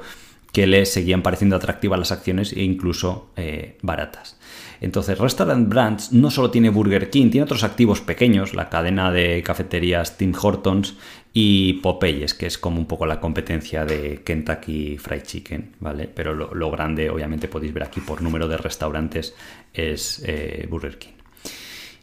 que 0.53 0.67
le 0.67 0.87
seguían 0.87 1.23
pareciendo 1.23 1.57
atractivas 1.57 1.99
las 1.99 2.13
acciones 2.13 2.53
e 2.53 2.63
incluso 2.63 3.31
eh, 3.37 3.79
baratas. 3.83 4.39
Entonces, 4.81 5.19
Restaurant 5.19 5.69
Brands 5.69 6.13
no 6.13 6.31
solo 6.31 6.51
tiene 6.51 6.69
Burger 6.69 7.09
King, 7.09 7.31
tiene 7.31 7.45
otros 7.45 7.63
activos 7.63 8.01
pequeños, 8.01 8.53
la 8.53 8.69
cadena 8.69 9.13
de 9.13 9.43
cafeterías 9.43 10.19
Tim 10.19 10.35
Hortons 10.41 10.97
y 11.33 11.75
Popeyes, 11.75 12.35
que 12.35 12.47
es 12.47 12.59
como 12.59 12.79
un 12.79 12.87
poco 12.87 13.07
la 13.07 13.21
competencia 13.21 13.85
de 13.85 14.23
Kentucky 14.25 14.99
Fried 14.99 15.23
Chicken, 15.23 15.77
¿vale? 15.81 16.07
Pero 16.07 16.35
lo, 16.35 16.71
grande, 16.71 17.09
obviamente 17.09 17.49
podéis 17.49 17.73
ver 17.73 17.85
aquí 17.85 18.01
por 18.01 18.21
número 18.21 18.49
de 18.49 18.59
restaurantes, 18.59 19.35
es 19.73 20.23
eh, 20.27 20.67
Burger 20.69 20.99
King. 20.99 21.13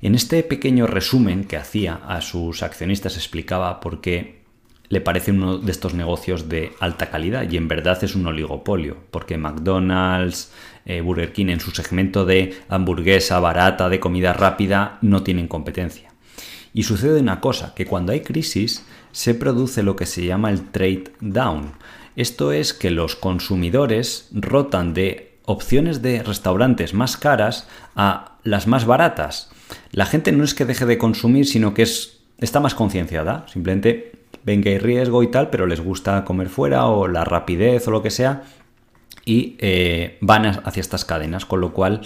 En 0.01 0.15
este 0.15 0.41
pequeño 0.43 0.88
resumen 0.88 1.43
que 1.43 1.57
hacía 1.57 1.95
a 2.07 2.21
sus 2.21 2.63
accionistas 2.63 3.17
explicaba 3.17 3.80
por 3.82 4.01
qué 4.01 4.39
le 4.88 5.01
parece 5.01 5.32
uno 5.32 5.59
de 5.59 5.71
estos 5.71 5.93
negocios 5.93 6.49
de 6.49 6.71
alta 6.80 7.11
calidad 7.11 7.49
y 7.49 7.57
en 7.57 7.67
verdad 7.67 8.03
es 8.03 8.15
un 8.15 8.25
oligopolio, 8.25 8.97
porque 9.11 9.38
McDonald's, 9.38 10.51
eh, 10.86 11.01
Burger 11.01 11.32
King 11.32 11.49
en 11.49 11.59
su 11.59 11.69
segmento 11.71 12.25
de 12.25 12.57
hamburguesa 12.69 13.39
barata, 13.39 13.89
de 13.89 13.99
comida 13.99 14.34
rápida, 14.34 14.97
no 15.01 15.21
tienen 15.21 15.47
competencia. 15.47 16.09
Y 16.73 16.84
sucede 16.84 17.19
una 17.19 17.39
cosa, 17.39 17.73
que 17.75 17.86
cuando 17.86 18.11
hay 18.11 18.21
crisis 18.21 18.86
se 19.12 19.34
produce 19.34 19.84
lo 19.84 19.95
que 19.95 20.05
se 20.05 20.26
llama 20.26 20.49
el 20.49 20.70
trade 20.70 21.05
down. 21.22 21.74
Esto 22.16 22.51
es 22.51 22.74
que 22.74 22.91
los 22.91 23.16
consumidores 23.16 24.30
rotan 24.32 24.93
de 24.93 25.38
opciones 25.45 26.01
de 26.01 26.22
restaurantes 26.22 26.93
más 26.93 27.18
caras 27.18 27.68
a 27.95 28.38
las 28.43 28.68
más 28.68 28.86
baratas. 28.86 29.51
La 29.91 30.05
gente 30.05 30.32
no 30.32 30.43
es 30.43 30.53
que 30.53 30.66
deje 30.66 30.86
de 30.86 30.97
consumir, 30.97 31.45
sino 31.45 31.74
que 31.74 31.84
es, 31.84 32.20
está 32.39 32.60
más 32.60 32.76
concienciada. 32.76 33.45
Simplemente 33.47 34.12
ven 34.43 34.62
que 34.62 34.70
hay 34.70 34.78
riesgo 34.78 35.24
y 35.24 35.28
tal, 35.28 35.49
pero 35.49 35.66
les 35.66 35.82
gusta 35.82 36.24
comer 36.26 36.49
fuera 36.49 36.88
o 36.88 37.07
la 37.07 37.24
rapidez 37.24 37.88
o 37.88 37.91
lo 37.91 38.01
que 38.01 38.12
sea 38.12 38.43
y 39.26 39.55
eh, 39.60 40.18
van 40.22 40.45
hacia 40.45 40.82
estas 40.82 41.05
cadenas, 41.05 41.45
con 41.45 41.62
lo 41.62 41.72
cual 41.72 42.01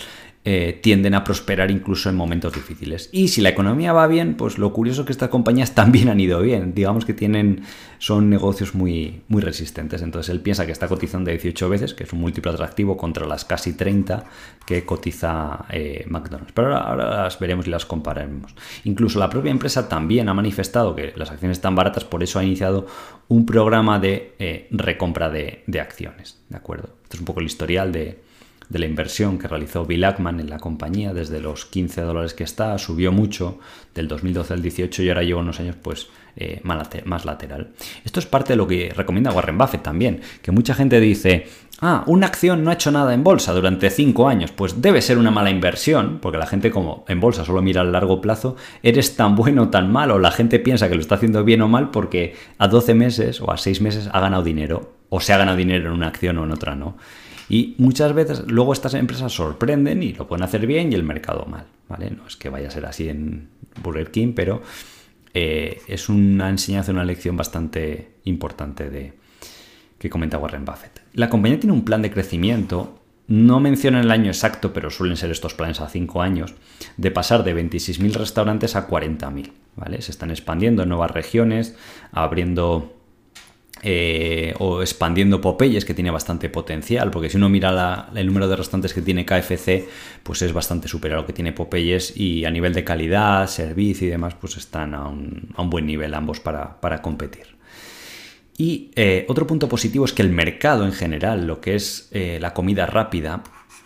eh, 0.46 0.78
tienden 0.84 1.14
a 1.14 1.24
prosperar 1.24 1.72
incluso 1.72 2.10
en 2.10 2.18
momentos 2.18 2.52
difíciles. 2.52 3.10
Y 3.14 3.30
si 3.30 3.40
la 3.40 3.48
economía 3.48 3.94
va 3.94 4.08
bien, 4.08 4.36
pues 4.36 4.58
lo 4.58 4.74
curioso 4.74 5.02
es 5.02 5.06
que 5.06 5.14
estas 5.14 5.30
compañías 5.30 5.74
también 5.76 6.10
han 6.10 6.20
ido 6.20 6.42
bien. 6.42 6.74
Digamos 6.74 7.06
que 7.06 7.14
tienen, 7.14 7.64
son 7.98 8.30
negocios 8.30 8.76
muy, 8.76 9.22
muy 9.30 9.42
resistentes. 9.42 10.02
Entonces 10.02 10.30
él 10.34 10.42
piensa 10.42 10.66
que 10.66 10.74
está 10.74 10.90
cotizando 10.90 11.32
de 11.32 11.38
18 11.38 11.70
veces, 11.70 11.94
que 11.94 12.04
es 12.04 12.12
un 12.12 12.20
múltiplo 12.20 12.52
atractivo 12.52 12.98
contra 12.98 13.26
las 13.26 13.46
casi 13.46 13.72
30 13.72 14.26
que 14.66 14.84
cotiza 14.84 15.64
eh, 15.70 16.04
McDonald's. 16.10 16.52
Pero 16.52 16.76
ahora, 16.76 17.24
las 17.24 17.40
veremos 17.40 17.66
y 17.66 17.70
las 17.70 17.86
compararemos. 17.86 18.54
Incluso 18.84 19.20
la 19.20 19.30
propia 19.30 19.52
empresa 19.52 19.88
también 19.88 20.28
ha 20.28 20.34
manifestado 20.34 20.94
que 20.94 21.14
las 21.16 21.32
acciones 21.32 21.58
están 21.58 21.76
baratas, 21.76 22.04
por 22.04 22.22
eso 22.22 22.40
ha 22.40 22.44
iniciado 22.44 22.86
un 23.30 23.46
programa 23.46 23.98
de 23.98 24.34
eh, 24.40 24.68
recompra 24.72 25.30
de, 25.30 25.64
de 25.68 25.80
acciones. 25.80 26.44
¿De 26.50 26.58
acuerdo? 26.58 26.90
Esto 27.04 27.16
es 27.16 27.20
un 27.22 27.26
poco 27.26 27.40
el 27.40 27.46
historial 27.46 27.94
de 27.94 28.33
de 28.70 28.80
la 28.80 28.86
inversión 28.86 29.38
que 29.38 29.48
realizó 29.48 29.86
Bill 29.86 30.04
Ackman 30.04 30.40
en 30.40 30.50
la 30.50 30.60
compañía 30.60 31.14
desde 31.14 31.40
los 31.40 31.66
15 31.66 32.02
dólares 32.02 32.34
que 32.34 32.44
está, 32.44 32.78
subió 32.78 33.12
mucho 33.12 33.60
del 33.94 34.08
2012 34.08 34.54
al 34.54 34.62
18 34.62 35.04
y 35.04 35.10
ahora 35.10 35.24
lleva 35.24 35.42
unos 35.42 35.60
años 35.60 35.76
pues 35.82 36.08
eh, 36.36 36.62
más 36.64 37.26
lateral. 37.26 37.70
Esto 38.04 38.20
es 38.20 38.26
parte 38.26 38.54
de 38.54 38.58
lo 38.58 38.68
que 38.68 38.92
recomienda 38.96 39.32
Warren 39.32 39.58
Buffett 39.58 39.84
también, 39.84 40.22
que 40.42 40.52
mucha 40.52 40.74
gente 40.74 41.00
dice, 41.00 41.48
ah, 41.82 42.04
una 42.08 42.26
acción 42.26 42.64
no 42.64 42.72
ha 42.72 42.74
hecho 42.74 42.92
nada 42.92 43.14
en 43.14 43.24
bolsa 43.24 43.54
durante 43.54 43.92
5 43.92 44.28
años, 44.28 44.52
pues 44.52 44.82
debe 44.82 45.02
ser 45.02 45.20
una 45.20 45.30
mala 45.30 45.52
inversión, 45.52 46.18
porque 46.20 46.40
la 46.40 46.48
gente 46.48 46.72
como 46.72 47.06
en 47.08 47.20
bolsa 47.20 47.46
solo 47.46 47.62
mira 47.62 47.82
al 47.82 47.92
largo 47.92 48.20
plazo, 48.20 48.56
eres 48.82 49.16
tan 49.16 49.36
bueno 49.36 49.64
o 49.64 49.70
tan 49.70 49.92
malo, 49.92 50.18
la 50.18 50.32
gente 50.32 50.60
piensa 50.60 50.90
que 50.90 50.96
lo 50.96 51.02
está 51.02 51.16
haciendo 51.16 51.44
bien 51.44 51.62
o 51.62 51.68
mal 51.68 51.92
porque 51.92 52.36
a 52.58 52.68
12 52.68 52.96
meses 52.96 53.40
o 53.40 53.52
a 53.52 53.58
6 53.58 53.82
meses 53.82 54.10
ha 54.12 54.20
ganado 54.20 54.42
dinero, 54.42 54.94
o 55.10 55.20
se 55.20 55.34
ha 55.34 55.38
ganado 55.38 55.58
dinero 55.58 55.90
en 55.90 55.94
una 55.94 56.08
acción 56.08 56.40
o 56.40 56.46
en 56.46 56.52
otra 56.52 56.76
no. 56.76 56.98
Y 57.50 57.76
muchas 57.78 58.14
veces 58.14 58.44
luego 58.48 58.74
estas 58.74 58.94
empresas 58.94 59.32
sorprenden 59.34 60.04
y 60.04 60.14
lo 60.14 60.28
pueden 60.28 60.44
hacer 60.44 60.66
bien 60.66 60.92
y 60.92 60.96
el 60.96 61.04
mercado 61.04 61.46
mal, 61.46 61.66
¿vale? 61.90 62.12
No 62.12 62.26
es 62.28 62.36
que 62.36 62.50
vaya 62.50 62.68
a 62.68 62.72
ser 62.72 62.86
así 62.86 63.10
en 63.10 63.50
Burger 63.82 64.12
King, 64.12 64.34
pero 64.36 64.62
eh, 65.34 65.82
es 65.88 66.10
una 66.10 66.50
enseñanza, 66.50 66.92
una 66.92 67.06
lección 67.06 67.36
bastante 67.36 68.12
importante 68.24 68.90
de, 68.90 69.14
que 69.98 70.10
comenta 70.10 70.38
Warren 70.38 70.66
Buffett. 70.66 71.02
La 71.14 71.30
compañía 71.30 71.60
tiene 71.60 71.74
un 71.74 71.86
plan 71.86 72.02
de 72.02 72.12
crecimiento, 72.12 73.00
no 73.28 73.60
menciona 73.60 74.02
el 74.02 74.12
año 74.12 74.28
exacto, 74.28 74.74
pero 74.74 74.90
suelen 74.90 75.18
ser 75.18 75.32
estos 75.32 75.54
planes 75.54 75.80
a 75.80 75.90
5 75.90 76.22
años, 76.22 76.54
de 76.98 77.10
pasar 77.10 77.44
de 77.44 77.56
26.000 77.56 78.14
restaurantes 78.14 78.76
a 78.76 78.88
40.000, 78.88 79.52
¿vale? 79.76 80.02
Se 80.02 80.12
están 80.12 80.30
expandiendo 80.30 80.84
en 80.84 80.90
nuevas 80.90 81.12
regiones, 81.12 81.76
abriendo 82.12 82.94
eh, 83.86 84.54
o 84.60 84.82
expandiendo 84.82 85.42
Popeyes, 85.42 85.84
que 85.84 85.94
tiene 85.94 86.10
bastante 86.10 86.50
potencial, 86.50 87.12
porque 87.12 87.30
si 87.30 87.36
uno 87.36 87.50
mira 87.50 88.10
el 88.16 88.28
número 88.28 88.48
de 88.48 88.56
restaurantes 88.56 88.94
que 88.94 89.02
tiene 89.02 89.26
KFC, 89.26 89.86
pues 90.24 90.42
es 90.42 90.54
bastante 90.54 90.88
superior 90.88 91.20
a 91.20 91.22
lo 91.22 91.28
que 91.28 91.34
tiene 91.34 91.52
Popeyes 91.52 92.16
y 92.16 92.46
a 92.46 92.52
nivel 92.52 92.74
de 92.74 92.86
calidad, 92.86 93.48
servicio 93.48 94.08
y 94.08 94.12
demás, 94.12 94.36
pues 94.40 94.56
están 94.56 94.96
a 94.96 95.10
un, 95.10 95.50
buen 95.70 95.86
nivel 95.86 96.14
ambos 96.14 96.40
para, 96.40 97.02
competir. 97.02 97.48
Y 98.58 98.92
eh, 98.96 99.26
otro 99.28 99.46
punto 99.46 99.68
positivo 99.68 100.06
es 100.06 100.14
que 100.14 100.22
el 100.22 100.30
mercado 100.30 100.86
en 100.86 100.94
general, 100.94 101.46
lo 101.46 101.60
que 101.60 101.76
es 101.76 102.08
eh, 102.12 102.38
la 102.40 102.54
comida 102.54 102.86
rápida, 102.86 103.44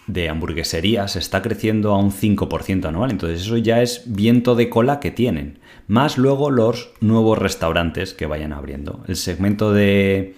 de 0.08 0.30
hamburgueserías 0.30 1.16
está 1.18 1.42
creciendo 1.42 1.94
a 1.94 2.00
un 2.00 2.12
5% 2.12 2.86
anual. 2.86 3.12
Entonces 3.12 3.42
eso 3.42 3.58
ya 3.58 3.82
es 3.82 4.04
viento 4.08 4.56
de 4.56 4.70
cola 4.70 5.00
que 5.00 5.12
tienen. 5.12 5.60
Más 5.88 6.18
luego 6.18 6.50
los 6.50 6.92
nuevos 7.02 7.38
restaurantes 7.38 8.14
que 8.14 8.26
vayan 8.26 8.54
abriendo. 8.54 9.04
El 9.08 9.18
segmento 9.18 9.74
de, 9.74 10.36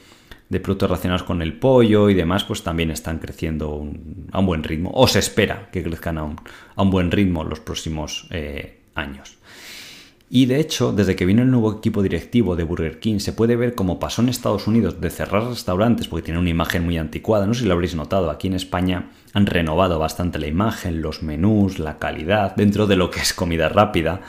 productos 0.49 0.89
relacionados 0.89 1.23
con 1.23 1.41
el 1.41 1.53
pollo 1.53 2.09
y 2.09 2.15
demás, 2.15 2.43
pues 2.43 2.63
también 2.63 2.91
están 2.91 3.19
creciendo 3.19 3.87
a 4.31 4.39
un 4.39 4.45
buen 4.45 4.63
ritmo. 4.63 4.91
O 4.93 5.07
se 5.07 5.19
espera 5.19 5.69
que 5.71 5.83
crezcan 5.83 6.17
a 6.17 6.23
un, 6.23 6.89
buen 6.89 7.11
ritmo 7.11 7.43
los 7.43 7.59
próximos 7.59 8.27
eh, 8.31 8.81
años. 8.95 9.38
Y 10.31 10.45
de 10.45 10.59
hecho, 10.59 10.91
desde 10.91 11.15
que 11.15 11.25
vino 11.25 11.41
el 11.41 11.49
nuevo 11.49 11.73
equipo 11.77 12.03
directivo 12.03 12.55
de 12.55 12.63
Burger 12.63 12.99
King, 12.99 13.17
se 13.17 13.33
puede 13.33 13.55
ver 13.55 13.73
cómo 13.73 13.99
pasó 13.99 14.21
en 14.21 14.29
Estados 14.29 14.67
Unidos 14.67 15.01
de 15.01 15.09
cerrar 15.09 15.47
restaurantes, 15.47 16.07
porque 16.07 16.25
tiene 16.25 16.39
una 16.39 16.51
imagen 16.51 16.85
muy 16.85 16.99
anticuada, 16.99 17.47
no 17.47 17.55
sé 17.55 17.61
si 17.61 17.65
lo 17.65 17.73
habréis 17.73 17.95
notado, 17.95 18.29
aquí 18.29 18.47
en 18.47 18.53
España 18.53 19.09
han 19.33 19.47
renovado 19.47 19.97
bastante 19.97 20.37
la 20.37 20.45
imagen, 20.45 21.01
los 21.01 21.23
menús, 21.23 21.79
la 21.79 21.97
calidad, 21.97 22.55
dentro 22.55 22.85
de 22.85 22.95
lo 22.95 23.09
que 23.09 23.21
es 23.21 23.33
comida 23.33 23.69
rápida. 23.69 24.21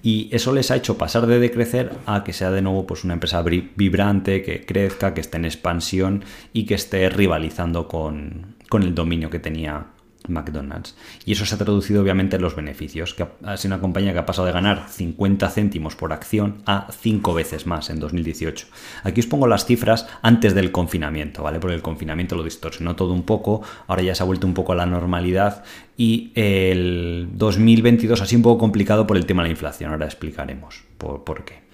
Y 0.00 0.28
eso 0.30 0.52
les 0.52 0.70
ha 0.70 0.76
hecho 0.76 0.96
pasar 0.96 1.26
de 1.26 1.40
decrecer 1.40 1.90
a 2.06 2.22
que 2.22 2.32
sea 2.32 2.52
de 2.52 2.62
nuevo 2.62 2.86
pues, 2.86 3.02
una 3.02 3.14
empresa 3.14 3.42
vibrante, 3.42 4.42
que 4.42 4.64
crezca, 4.64 5.12
que 5.12 5.20
esté 5.20 5.38
en 5.38 5.44
expansión 5.44 6.24
y 6.52 6.66
que 6.66 6.74
esté 6.74 7.10
rivalizando 7.10 7.88
con, 7.88 8.54
con 8.68 8.84
el 8.84 8.94
dominio 8.94 9.28
que 9.28 9.40
tenía 9.40 9.88
McDonald's. 10.28 10.96
Y 11.24 11.32
eso 11.32 11.46
se 11.46 11.54
ha 11.54 11.58
traducido 11.58 12.02
obviamente 12.02 12.36
en 12.36 12.42
los 12.42 12.56
beneficios, 12.56 13.14
que 13.14 13.26
ha 13.42 13.56
sido 13.56 13.74
una 13.74 13.80
compañía 13.80 14.12
que 14.12 14.18
ha 14.18 14.26
pasado 14.26 14.46
de 14.46 14.52
ganar 14.52 14.88
50 14.88 15.48
céntimos 15.50 15.96
por 15.96 16.12
acción 16.12 16.62
a 16.66 16.88
5 16.90 17.34
veces 17.34 17.66
más 17.66 17.90
en 17.90 18.00
2018. 18.00 18.66
Aquí 19.04 19.20
os 19.20 19.26
pongo 19.26 19.46
las 19.46 19.64
cifras 19.64 20.06
antes 20.22 20.54
del 20.54 20.72
confinamiento, 20.72 21.42
¿vale? 21.42 21.60
Porque 21.60 21.74
el 21.74 21.82
confinamiento 21.82 22.36
lo 22.36 22.44
distorsionó 22.44 22.96
todo 22.96 23.12
un 23.12 23.22
poco, 23.22 23.62
ahora 23.86 24.02
ya 24.02 24.14
se 24.14 24.22
ha 24.22 24.26
vuelto 24.26 24.46
un 24.46 24.54
poco 24.54 24.72
a 24.72 24.76
la 24.76 24.86
normalidad 24.86 25.64
y 25.96 26.32
el 26.34 27.28
2022 27.32 28.20
ha 28.20 28.26
sido 28.26 28.38
un 28.38 28.42
poco 28.44 28.58
complicado 28.58 29.06
por 29.06 29.16
el 29.16 29.26
tema 29.26 29.42
de 29.42 29.48
la 29.48 29.52
inflación, 29.52 29.90
ahora 29.90 30.06
explicaremos 30.06 30.84
por, 30.96 31.24
por 31.24 31.44
qué. 31.44 31.68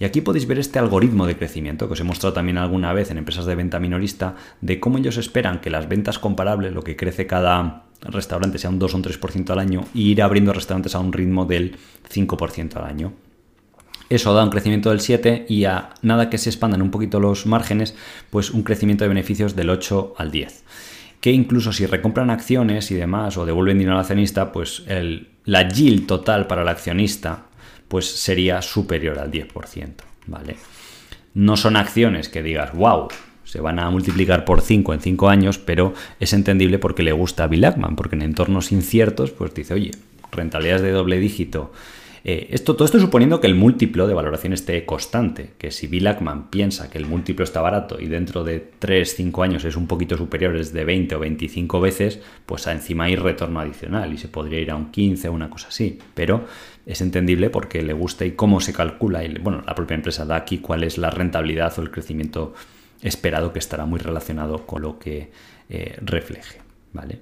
Y 0.00 0.04
aquí 0.04 0.20
podéis 0.20 0.46
ver 0.46 0.58
este 0.58 0.78
algoritmo 0.78 1.26
de 1.26 1.36
crecimiento 1.36 1.88
que 1.88 1.94
os 1.94 2.00
he 2.00 2.04
mostrado 2.04 2.32
también 2.32 2.58
alguna 2.58 2.92
vez 2.92 3.10
en 3.10 3.18
empresas 3.18 3.46
de 3.46 3.56
venta 3.56 3.80
minorista, 3.80 4.36
de 4.60 4.78
cómo 4.78 4.98
ellos 4.98 5.16
esperan 5.16 5.60
que 5.60 5.70
las 5.70 5.88
ventas 5.88 6.18
comparables, 6.18 6.72
lo 6.72 6.82
que 6.82 6.96
crece 6.96 7.26
cada 7.26 7.87
restaurante, 8.02 8.58
sea 8.58 8.70
un 8.70 8.78
2 8.78 8.94
o 8.94 8.96
un 8.96 9.04
3% 9.04 9.50
al 9.50 9.58
año, 9.58 9.84
y 9.94 10.10
ir 10.10 10.22
abriendo 10.22 10.52
restaurantes 10.52 10.94
a 10.94 11.00
un 11.00 11.12
ritmo 11.12 11.44
del 11.44 11.76
5% 12.08 12.76
al 12.76 12.84
año. 12.84 13.12
Eso 14.08 14.32
da 14.32 14.42
un 14.42 14.50
crecimiento 14.50 14.88
del 14.90 15.00
7 15.00 15.46
y 15.48 15.64
a 15.66 15.90
nada 16.00 16.30
que 16.30 16.38
se 16.38 16.48
expandan 16.48 16.80
un 16.80 16.90
poquito 16.90 17.20
los 17.20 17.44
márgenes, 17.44 17.94
pues 18.30 18.50
un 18.50 18.62
crecimiento 18.62 19.04
de 19.04 19.08
beneficios 19.08 19.54
del 19.54 19.68
8 19.70 20.14
al 20.16 20.30
10. 20.30 20.64
que 21.20 21.32
incluso 21.32 21.72
si 21.72 21.84
recompran 21.84 22.30
acciones 22.30 22.90
y 22.90 22.94
demás 22.94 23.36
o 23.36 23.44
devuelven 23.44 23.78
dinero 23.78 23.96
al 23.96 24.02
accionista, 24.02 24.52
pues 24.52 24.84
el, 24.86 25.28
la 25.44 25.68
yield 25.68 26.06
total 26.06 26.46
para 26.46 26.62
el 26.62 26.68
accionista 26.68 27.46
pues 27.88 28.06
sería 28.06 28.62
superior 28.62 29.18
al 29.18 29.30
10%, 29.30 29.94
¿vale? 30.26 30.56
No 31.34 31.56
son 31.56 31.76
acciones 31.76 32.28
que 32.28 32.42
digas, 32.42 32.72
wow, 32.74 33.08
se 33.48 33.60
van 33.60 33.78
a 33.78 33.90
multiplicar 33.90 34.44
por 34.44 34.60
5 34.60 34.94
en 34.94 35.00
5 35.00 35.28
años, 35.28 35.58
pero 35.58 35.94
es 36.20 36.32
entendible 36.32 36.78
porque 36.78 37.02
le 37.02 37.12
gusta 37.12 37.44
a 37.44 37.46
Bill 37.46 37.64
Ackman, 37.64 37.96
porque 37.96 38.14
en 38.14 38.22
entornos 38.22 38.72
inciertos, 38.72 39.30
pues 39.30 39.54
dice, 39.54 39.74
oye, 39.74 39.92
rentabilidades 40.30 40.82
de 40.82 40.90
doble 40.90 41.18
dígito 41.18 41.72
eh, 42.24 42.48
esto, 42.50 42.74
todo 42.74 42.84
esto 42.84 43.00
suponiendo 43.00 43.40
que 43.40 43.46
el 43.46 43.54
múltiplo 43.54 44.06
de 44.06 44.14
valoración 44.14 44.52
esté 44.52 44.84
constante, 44.84 45.52
que 45.56 45.70
si 45.70 45.86
Bill 45.86 46.06
Ackman 46.06 46.50
piensa 46.50 46.90
que 46.90 46.98
el 46.98 47.06
múltiplo 47.06 47.44
está 47.44 47.60
barato 47.60 48.00
y 48.00 48.06
dentro 48.06 48.44
de 48.44 48.60
3, 48.78 49.14
5 49.16 49.42
años 49.42 49.64
es 49.64 49.76
un 49.76 49.86
poquito 49.86 50.16
superior, 50.16 50.56
es 50.56 50.72
de 50.72 50.84
20 50.84 51.14
o 51.14 51.20
25 51.20 51.80
veces, 51.80 52.20
pues 52.44 52.66
encima 52.66 53.04
hay 53.04 53.16
retorno 53.16 53.60
adicional 53.60 54.12
y 54.12 54.18
se 54.18 54.28
podría 54.28 54.60
ir 54.60 54.70
a 54.70 54.76
un 54.76 54.90
15 54.90 55.28
o 55.28 55.32
una 55.32 55.48
cosa 55.48 55.68
así. 55.68 55.98
Pero 56.14 56.44
es 56.86 57.00
entendible 57.00 57.50
porque 57.50 57.82
le 57.82 57.92
gusta 57.92 58.24
y 58.24 58.32
cómo 58.32 58.60
se 58.60 58.72
calcula, 58.72 59.24
y 59.24 59.32
bueno, 59.38 59.62
la 59.66 59.74
propia 59.74 59.94
empresa 59.94 60.24
da 60.24 60.36
aquí 60.36 60.58
cuál 60.58 60.84
es 60.84 60.98
la 60.98 61.10
rentabilidad 61.10 61.78
o 61.78 61.82
el 61.82 61.90
crecimiento 61.90 62.54
esperado 63.02 63.52
que 63.52 63.58
estará 63.58 63.84
muy 63.86 63.98
relacionado 63.98 64.66
con 64.66 64.82
lo 64.82 64.98
que 64.98 65.30
eh, 65.68 65.96
refleje. 66.00 66.60
¿Vale? 66.92 67.20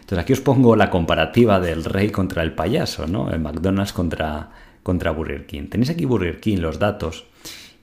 Entonces 0.00 0.18
aquí 0.18 0.32
os 0.32 0.40
pongo 0.40 0.76
la 0.76 0.90
comparativa 0.90 1.60
del 1.60 1.84
rey 1.84 2.10
contra 2.10 2.42
el 2.42 2.52
payaso, 2.54 3.06
¿no? 3.06 3.30
El 3.30 3.40
McDonald's 3.40 3.92
contra, 3.92 4.50
contra 4.82 5.10
Burger 5.10 5.46
King. 5.46 5.68
Tenéis 5.68 5.90
aquí 5.90 6.04
Burger 6.04 6.40
King 6.40 6.58
los 6.58 6.78
datos 6.78 7.26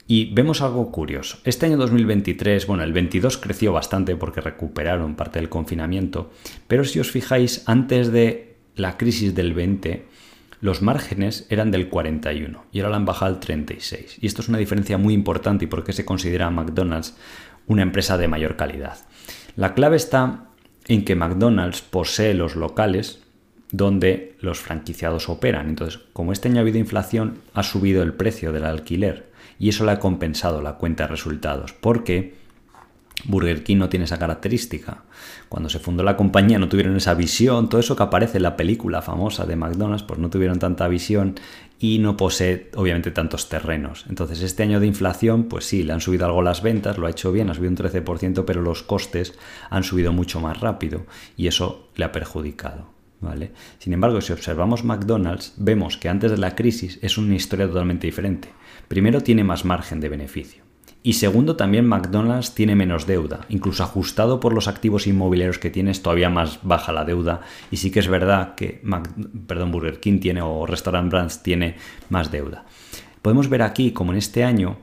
y 0.08 0.34
vemos 0.34 0.62
algo 0.62 0.92
curioso. 0.92 1.40
Este 1.44 1.66
año 1.66 1.78
2023, 1.78 2.68
bueno, 2.68 2.84
el 2.84 2.94
22 2.94 3.38
creció 3.38 3.74
bastante 3.74 4.16
porque 4.16 4.42
recuperaron 4.42 5.16
parte 5.16 5.40
del 5.40 5.50
confinamiento, 5.50 6.32
pero 6.68 6.84
si 6.84 7.00
os 7.00 7.12
fijáis, 7.12 7.64
antes 7.66 8.12
de 8.12 8.56
la 8.76 8.98
crisis 8.98 9.34
del 9.34 9.54
20, 9.54 10.06
los 10.66 10.82
márgenes 10.82 11.46
eran 11.50 11.70
del 11.70 11.90
41 11.90 12.66
y 12.72 12.80
ahora 12.80 12.90
la 12.90 12.96
han 12.98 13.06
bajado 13.06 13.36
al 13.36 13.40
36. 13.40 14.18
Y 14.20 14.26
esto 14.26 14.42
es 14.42 14.50
una 14.50 14.58
diferencia 14.58 14.98
muy 14.98 15.14
importante 15.14 15.66
y 15.66 15.68
por 15.68 15.84
qué 15.84 15.94
se 15.94 16.06
considera 16.06 16.50
McDonald's 16.50 17.16
una 17.68 17.84
empresa 17.84 18.18
de 18.18 18.28
mayor 18.28 18.56
calidad. 18.56 18.98
La 19.56 19.76
clave 19.76 19.96
está 19.96 20.46
en 20.88 21.06
que 21.06 21.16
McDonald's 21.16 21.84
posee 21.84 22.34
los 22.34 22.56
locales 22.56 23.22
donde 23.72 24.36
los 24.42 24.58
franquiciados 24.58 25.30
operan. 25.30 25.70
Entonces, 25.70 26.02
como 26.14 26.32
este 26.32 26.50
año 26.50 26.58
ha 26.58 26.62
habido 26.62 26.80
inflación, 26.80 27.42
ha 27.54 27.62
subido 27.62 28.02
el 28.02 28.14
precio 28.14 28.52
del 28.52 28.66
alquiler 28.66 29.30
y 29.60 29.70
eso 29.70 29.86
le 29.86 29.92
ha 29.92 30.00
compensado 30.00 30.64
la 30.64 30.78
cuenta 30.78 31.04
de 31.04 31.10
resultados, 31.10 31.74
porque 31.74 32.34
Burger 33.24 33.64
King 33.64 33.78
no 33.78 33.90
tiene 33.90 34.06
esa 34.06 34.20
característica. 34.20 35.04
Cuando 35.50 35.70
se 35.70 35.80
fundó 35.80 36.04
la 36.04 36.18
compañía 36.18 36.60
no 36.60 36.70
tuvieron 36.70 36.96
esa 36.98 37.14
visión, 37.14 37.70
todo 37.70 37.80
eso 37.80 37.96
que 37.96 38.04
aparece 38.04 38.38
en 38.38 38.44
la 38.44 38.58
película 38.58 39.02
famosa 39.02 39.46
de 39.46 39.56
McDonald's, 39.56 40.04
pues 40.04 40.20
no 40.20 40.30
tuvieron 40.30 40.60
tanta 40.60 40.88
visión 40.88 41.36
y 41.80 42.00
no 42.00 42.18
posee 42.18 42.70
obviamente 42.76 43.12
tantos 43.12 43.50
terrenos. 43.50 44.06
Entonces 44.10 44.42
este 44.42 44.64
año 44.64 44.80
de 44.80 44.88
inflación, 44.88 45.46
pues 45.46 45.66
sí, 45.66 45.84
le 45.84 45.94
han 45.94 46.02
subido 46.02 46.26
algo 46.26 46.42
las 46.42 46.62
ventas, 46.62 46.98
lo 46.98 47.08
ha 47.08 47.10
hecho 47.10 47.32
bien, 47.32 47.50
ha 47.50 47.54
subido 47.54 47.72
un 47.72 47.78
13%, 47.78 48.44
pero 48.46 48.62
los 48.62 48.84
costes 48.84 49.34
han 49.70 49.84
subido 49.84 50.14
mucho 50.14 50.40
más 50.40 50.60
rápido 50.60 51.06
y 51.38 51.48
eso 51.48 51.90
le 51.96 52.06
ha 52.06 52.12
perjudicado. 52.12 52.94
¿Vale? 53.22 53.54
Sin 53.80 53.94
embargo, 53.94 54.20
si 54.22 54.34
observamos 54.34 54.84
McDonald's, 54.84 55.54
vemos 55.58 55.98
que 55.98 56.10
antes 56.10 56.30
de 56.32 56.38
la 56.38 56.54
crisis 56.54 57.00
es 57.02 57.18
una 57.18 57.34
historia 57.34 57.66
totalmente 57.66 58.06
diferente. 58.06 58.50
Primero 58.88 59.22
tiene 59.22 59.44
más 59.44 59.66
margen 59.66 60.00
de 60.00 60.10
beneficio. 60.10 60.65
Y 61.06 61.14
segundo, 61.14 61.56
también 61.56 61.86
McDonald's 61.86 62.56
tiene 62.56 62.76
menos 62.76 63.06
deuda. 63.06 63.42
Incluso 63.50 63.84
ajustado 63.84 64.40
por 64.40 64.56
los 64.56 64.68
activos 64.68 65.06
inmobiliarios 65.06 65.60
que 65.60 65.70
tienes, 65.70 66.02
todavía 66.02 66.32
más 66.32 66.62
baja 66.64 66.92
la 66.92 67.06
deuda. 67.06 67.42
Y 67.70 67.78
sí 67.78 67.92
que 67.92 68.00
es 68.00 68.08
verdad 68.08 68.56
que 68.56 68.82
Burger 68.82 70.00
King 70.00 70.20
tiene 70.20 70.42
o 70.42 70.66
Restaurant 70.66 71.12
Brands 71.12 71.44
tiene 71.44 71.76
más 72.10 72.32
deuda. 72.32 72.66
Podemos 73.22 73.50
ver 73.50 73.62
aquí 73.62 73.92
como 73.92 74.14
en 74.14 74.18
este 74.18 74.44
año 74.44 74.78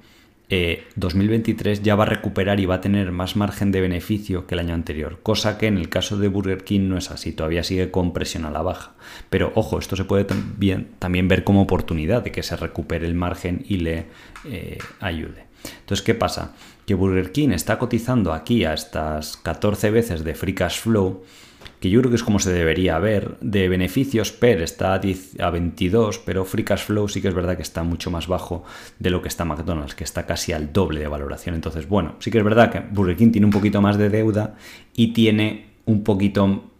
2023 0.94 1.80
eh, 1.80 1.82
ya 1.82 1.96
va 1.96 2.04
a 2.04 2.06
recuperar 2.06 2.60
y 2.60 2.66
va 2.66 2.76
a 2.76 2.80
tener 2.80 3.10
más 3.10 3.34
margen 3.34 3.72
de 3.72 3.80
beneficio 3.80 4.46
que 4.46 4.54
el 4.54 4.60
año 4.60 4.74
anterior, 4.74 5.18
cosa 5.24 5.58
que 5.58 5.66
en 5.66 5.76
el 5.76 5.88
caso 5.88 6.18
de 6.18 6.28
Burger 6.28 6.62
King 6.62 6.88
no 6.88 6.98
es 6.98 7.10
así, 7.10 7.32
todavía 7.32 7.64
sigue 7.64 7.90
con 7.90 8.12
presión 8.12 8.44
a 8.44 8.52
la 8.52 8.62
baja. 8.62 8.92
Pero 9.28 9.50
ojo, 9.56 9.80
esto 9.80 9.96
se 9.96 10.04
puede 10.04 10.22
también, 10.22 10.90
también 11.00 11.26
ver 11.26 11.42
como 11.42 11.62
oportunidad 11.62 12.22
de 12.22 12.30
que 12.30 12.44
se 12.44 12.56
recupere 12.56 13.08
el 13.08 13.16
margen 13.16 13.64
y 13.68 13.78
le 13.78 14.06
eh, 14.44 14.78
ayude. 15.00 15.50
Entonces, 15.80 16.02
¿qué 16.02 16.14
pasa? 16.14 16.54
Que 16.86 16.94
Burger 16.94 17.32
King 17.32 17.50
está 17.50 17.78
cotizando 17.78 18.32
aquí 18.32 18.64
a 18.64 18.74
estas 18.74 19.36
14 19.36 19.90
veces 19.90 20.24
de 20.24 20.34
free 20.34 20.54
cash 20.54 20.80
flow, 20.80 21.22
que 21.80 21.90
yo 21.90 22.00
creo 22.00 22.10
que 22.10 22.16
es 22.16 22.22
como 22.22 22.38
se 22.38 22.52
debería 22.52 22.98
ver. 22.98 23.36
De 23.40 23.68
beneficios 23.68 24.32
PER 24.32 24.62
está 24.62 24.94
a, 24.94 25.50
22, 25.50 26.18
pero 26.20 26.44
free 26.44 26.64
cash 26.64 26.84
flow 26.84 27.08
sí 27.08 27.20
que 27.20 27.28
es 27.28 27.34
verdad 27.34 27.56
que 27.56 27.62
está 27.62 27.82
mucho 27.82 28.10
más 28.10 28.26
bajo 28.26 28.64
de 28.98 29.10
lo 29.10 29.22
que 29.22 29.28
está 29.28 29.44
McDonald's, 29.44 29.94
que 29.94 30.04
está 30.04 30.26
casi 30.26 30.52
al 30.52 30.72
doble 30.72 31.00
de 31.00 31.08
valoración. 31.08 31.54
Entonces, 31.54 31.88
bueno, 31.88 32.16
sí 32.20 32.30
que 32.30 32.38
es 32.38 32.44
verdad 32.44 32.70
que 32.70 32.80
Burger 32.80 33.16
King 33.16 33.32
tiene 33.32 33.46
un 33.46 33.52
poquito 33.52 33.80
más 33.80 33.98
de 33.98 34.08
deuda 34.08 34.54
y 34.94 35.12
tiene 35.12 35.72
un 35.84 36.04
poquito 36.04 36.71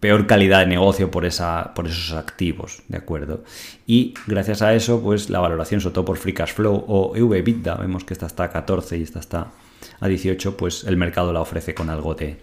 peor 0.00 0.26
calidad 0.26 0.60
de 0.60 0.66
negocio 0.66 1.10
por, 1.10 1.24
esa, 1.24 1.72
por 1.74 1.86
esos 1.86 2.12
activos, 2.12 2.82
¿de 2.88 2.98
acuerdo? 2.98 3.44
Y 3.86 4.14
gracias 4.26 4.62
a 4.62 4.74
eso, 4.74 5.00
pues 5.00 5.30
la 5.30 5.38
valoración, 5.38 5.80
sobre 5.80 5.94
todo 5.94 6.04
por 6.04 6.18
Free 6.18 6.34
Cash 6.34 6.54
Flow 6.54 6.84
o 6.88 7.14
EV-EBITDA, 7.14 7.78
vemos 7.78 8.04
que 8.04 8.14
esta 8.14 8.26
está 8.26 8.44
a 8.44 8.50
14 8.50 8.98
y 8.98 9.02
esta 9.02 9.20
está 9.20 9.52
a 10.00 10.08
18, 10.08 10.56
pues 10.56 10.84
el 10.84 10.96
mercado 10.96 11.32
la 11.32 11.40
ofrece 11.40 11.74
con 11.74 11.88
algo 11.88 12.14
de 12.14 12.38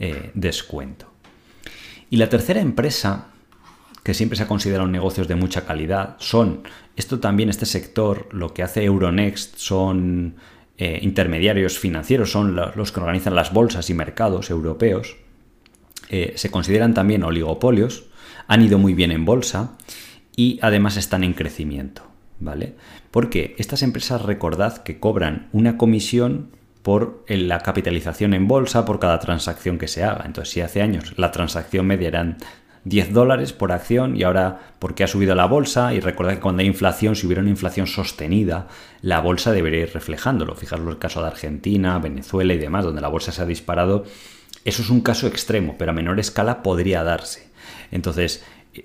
eh, 0.00 0.30
descuento. 0.34 1.06
Y 2.10 2.16
la 2.16 2.28
tercera 2.28 2.60
empresa 2.60 3.28
que 4.02 4.14
siempre 4.14 4.36
se 4.36 4.44
ha 4.44 4.48
considerado 4.48 4.88
negocios 4.88 5.28
de 5.28 5.34
mucha 5.34 5.66
calidad 5.66 6.16
son, 6.18 6.62
esto 6.96 7.20
también, 7.20 7.50
este 7.50 7.66
sector, 7.66 8.28
lo 8.32 8.54
que 8.54 8.62
hace 8.62 8.84
Euronext 8.84 9.56
son 9.58 10.36
eh, 10.78 10.98
intermediarios 11.02 11.78
financieros, 11.78 12.32
son 12.32 12.56
los 12.56 12.90
que 12.90 13.00
organizan 13.00 13.34
las 13.34 13.52
bolsas 13.52 13.90
y 13.90 13.94
mercados 13.94 14.50
europeos, 14.50 15.16
eh, 16.08 16.32
se 16.36 16.50
consideran 16.50 16.94
también 16.94 17.22
oligopolios, 17.22 18.04
han 18.46 18.62
ido 18.62 18.78
muy 18.78 18.94
bien 18.94 19.10
en 19.10 19.24
bolsa 19.24 19.76
y 20.34 20.58
además 20.62 20.96
están 20.96 21.24
en 21.24 21.34
crecimiento, 21.34 22.02
¿vale? 22.40 22.74
Porque 23.10 23.54
estas 23.58 23.82
empresas 23.82 24.22
recordad 24.22 24.78
que 24.78 25.00
cobran 25.00 25.48
una 25.52 25.76
comisión 25.76 26.50
por 26.82 27.24
la 27.28 27.58
capitalización 27.58 28.32
en 28.32 28.48
bolsa 28.48 28.84
por 28.84 28.98
cada 28.98 29.18
transacción 29.18 29.78
que 29.78 29.88
se 29.88 30.04
haga. 30.04 30.24
Entonces, 30.24 30.54
si 30.54 30.60
hace 30.60 30.80
años 30.80 31.12
la 31.18 31.32
transacción 31.32 31.86
media 31.86 32.08
eran 32.08 32.38
10 32.84 33.12
dólares 33.12 33.52
por 33.52 33.72
acción 33.72 34.16
y 34.16 34.22
ahora 34.22 34.60
porque 34.78 35.04
ha 35.04 35.08
subido 35.08 35.34
la 35.34 35.46
bolsa 35.46 35.92
y 35.92 36.00
recordad 36.00 36.34
que 36.34 36.40
cuando 36.40 36.60
hay 36.60 36.66
inflación, 36.66 37.16
si 37.16 37.26
hubiera 37.26 37.42
una 37.42 37.50
inflación 37.50 37.86
sostenida, 37.86 38.68
la 39.02 39.20
bolsa 39.20 39.52
debería 39.52 39.80
ir 39.80 39.92
reflejándolo. 39.92 40.54
Fijaros 40.54 40.88
el 40.88 40.98
caso 40.98 41.20
de 41.20 41.26
Argentina, 41.26 41.98
Venezuela 41.98 42.54
y 42.54 42.58
demás, 42.58 42.84
donde 42.84 43.00
la 43.00 43.08
bolsa 43.08 43.32
se 43.32 43.42
ha 43.42 43.46
disparado 43.46 44.04
eso 44.68 44.82
es 44.82 44.90
un 44.90 45.00
caso 45.00 45.26
extremo, 45.26 45.76
pero 45.78 45.90
a 45.90 45.94
menor 45.94 46.20
escala 46.20 46.62
podría 46.62 47.02
darse. 47.02 47.48
Entonces, 47.90 48.44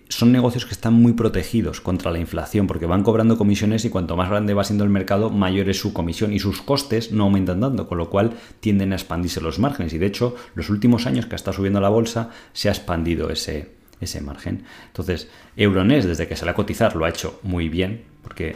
son 0.09 0.31
negocios 0.31 0.65
que 0.65 0.71
están 0.71 0.93
muy 0.93 1.13
protegidos 1.13 1.81
contra 1.81 2.11
la 2.11 2.19
inflación 2.19 2.67
porque 2.67 2.85
van 2.85 3.03
cobrando 3.03 3.37
comisiones 3.37 3.85
y 3.85 3.89
cuanto 3.89 4.15
más 4.15 4.29
grande 4.29 4.53
va 4.53 4.63
siendo 4.63 4.83
el 4.83 4.89
mercado, 4.89 5.29
mayor 5.29 5.69
es 5.69 5.79
su 5.79 5.93
comisión 5.93 6.33
y 6.33 6.39
sus 6.39 6.61
costes 6.61 7.11
no 7.11 7.25
aumentan 7.25 7.59
tanto, 7.59 7.87
con 7.87 7.97
lo 7.97 8.09
cual 8.09 8.33
tienden 8.59 8.93
a 8.93 8.95
expandirse 8.95 9.41
los 9.41 9.59
márgenes. 9.59 9.93
Y 9.93 9.97
de 9.97 10.07
hecho, 10.07 10.35
los 10.55 10.69
últimos 10.69 11.05
años 11.05 11.25
que 11.25 11.35
está 11.35 11.53
subiendo 11.53 11.81
la 11.81 11.89
bolsa, 11.89 12.29
se 12.53 12.69
ha 12.69 12.71
expandido 12.71 13.29
ese, 13.29 13.71
ese 13.99 14.21
margen. 14.21 14.63
Entonces, 14.87 15.27
Euronext, 15.55 16.07
desde 16.07 16.27
que 16.27 16.35
sale 16.35 16.51
a 16.51 16.55
cotizar, 16.55 16.95
lo 16.95 17.05
ha 17.05 17.09
hecho 17.09 17.39
muy 17.43 17.69
bien 17.69 18.03
porque 18.23 18.55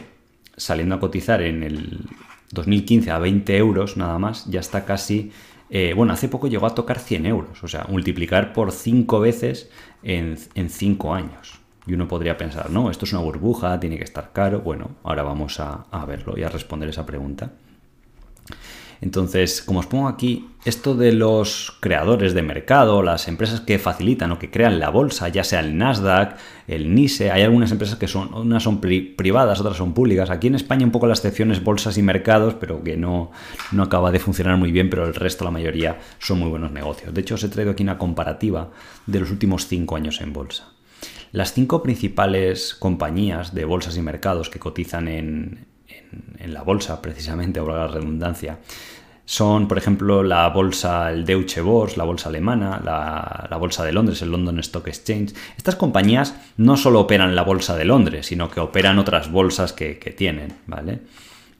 saliendo 0.56 0.96
a 0.96 1.00
cotizar 1.00 1.42
en 1.42 1.62
el 1.62 2.00
2015 2.52 3.10
a 3.10 3.18
20 3.18 3.56
euros 3.56 3.96
nada 3.96 4.18
más, 4.18 4.46
ya 4.46 4.60
está 4.60 4.84
casi 4.84 5.30
eh, 5.70 5.92
bueno, 5.94 6.12
hace 6.12 6.28
poco 6.28 6.48
llegó 6.48 6.66
a 6.66 6.74
tocar 6.74 6.98
100 6.98 7.26
euros, 7.26 7.62
o 7.62 7.68
sea, 7.68 7.86
multiplicar 7.88 8.52
por 8.52 8.72
5 8.72 9.20
veces 9.20 9.70
en 10.02 10.36
5 10.68 11.14
años. 11.14 11.60
Y 11.86 11.94
uno 11.94 12.06
podría 12.06 12.36
pensar, 12.36 12.70
no, 12.70 12.90
esto 12.90 13.06
es 13.06 13.12
una 13.12 13.22
burbuja, 13.22 13.80
tiene 13.80 13.96
que 13.96 14.04
estar 14.04 14.32
caro. 14.34 14.60
Bueno, 14.60 14.90
ahora 15.04 15.22
vamos 15.22 15.58
a, 15.58 15.86
a 15.90 16.04
verlo 16.04 16.38
y 16.38 16.42
a 16.42 16.50
responder 16.50 16.90
esa 16.90 17.06
pregunta. 17.06 17.52
Entonces, 19.00 19.62
como 19.62 19.80
os 19.80 19.86
pongo 19.86 20.08
aquí, 20.08 20.48
esto 20.64 20.94
de 20.94 21.12
los 21.12 21.76
creadores 21.80 22.34
de 22.34 22.42
mercado, 22.42 23.02
las 23.02 23.28
empresas 23.28 23.60
que 23.60 23.78
facilitan 23.78 24.32
o 24.32 24.38
que 24.38 24.50
crean 24.50 24.80
la 24.80 24.90
bolsa, 24.90 25.28
ya 25.28 25.44
sea 25.44 25.60
el 25.60 25.78
Nasdaq, 25.78 26.36
el 26.66 26.94
NISE, 26.94 27.30
hay 27.30 27.42
algunas 27.42 27.70
empresas 27.70 27.96
que 27.96 28.08
son, 28.08 28.34
unas 28.34 28.64
son 28.64 28.80
privadas, 28.80 29.60
otras 29.60 29.76
son 29.76 29.94
públicas. 29.94 30.30
Aquí 30.30 30.48
en 30.48 30.56
España 30.56 30.84
un 30.84 30.90
poco 30.90 31.06
la 31.06 31.14
excepción 31.14 31.52
es 31.52 31.62
bolsas 31.62 31.96
y 31.96 32.02
mercados, 32.02 32.54
pero 32.54 32.82
que 32.82 32.96
no, 32.96 33.30
no 33.70 33.84
acaba 33.84 34.10
de 34.10 34.18
funcionar 34.18 34.56
muy 34.56 34.72
bien, 34.72 34.90
pero 34.90 35.06
el 35.06 35.14
resto, 35.14 35.44
la 35.44 35.52
mayoría, 35.52 35.98
son 36.18 36.40
muy 36.40 36.50
buenos 36.50 36.72
negocios. 36.72 37.14
De 37.14 37.20
hecho, 37.20 37.36
os 37.36 37.44
he 37.44 37.48
traído 37.48 37.72
aquí 37.72 37.84
una 37.84 37.98
comparativa 37.98 38.70
de 39.06 39.20
los 39.20 39.30
últimos 39.30 39.68
cinco 39.68 39.94
años 39.94 40.20
en 40.20 40.32
bolsa. 40.32 40.72
Las 41.30 41.52
cinco 41.52 41.82
principales 41.82 42.74
compañías 42.74 43.54
de 43.54 43.64
bolsas 43.64 43.96
y 43.96 44.02
mercados 44.02 44.48
que 44.48 44.58
cotizan 44.58 45.08
en, 45.08 45.67
en, 46.38 46.54
la 46.54 46.62
bolsa, 46.62 47.00
precisamente, 47.02 47.60
ahora 47.60 47.86
la 47.86 47.88
redundancia, 47.88 48.58
son, 49.24 49.68
por 49.68 49.76
ejemplo, 49.76 50.22
la 50.22 50.48
bolsa, 50.48 51.12
el 51.12 51.26
Deutsche 51.26 51.60
Börse, 51.60 51.98
la 51.98 52.04
bolsa 52.04 52.30
alemana, 52.30 52.80
la, 52.82 53.56
bolsa 53.58 53.84
de 53.84 53.92
Londres, 53.92 54.22
el 54.22 54.30
London 54.30 54.58
Stock 54.60 54.88
Exchange. 54.88 55.34
Estas 55.56 55.76
compañías 55.76 56.34
no 56.56 56.78
solo 56.78 57.00
operan 57.00 57.36
la 57.36 57.42
bolsa 57.42 57.76
de 57.76 57.84
Londres, 57.84 58.26
sino 58.26 58.50
que 58.50 58.60
operan 58.60 58.98
otras 58.98 59.30
bolsas 59.30 59.74
que, 59.74 59.94
tienen, 60.16 60.54
¿vale? 60.66 61.00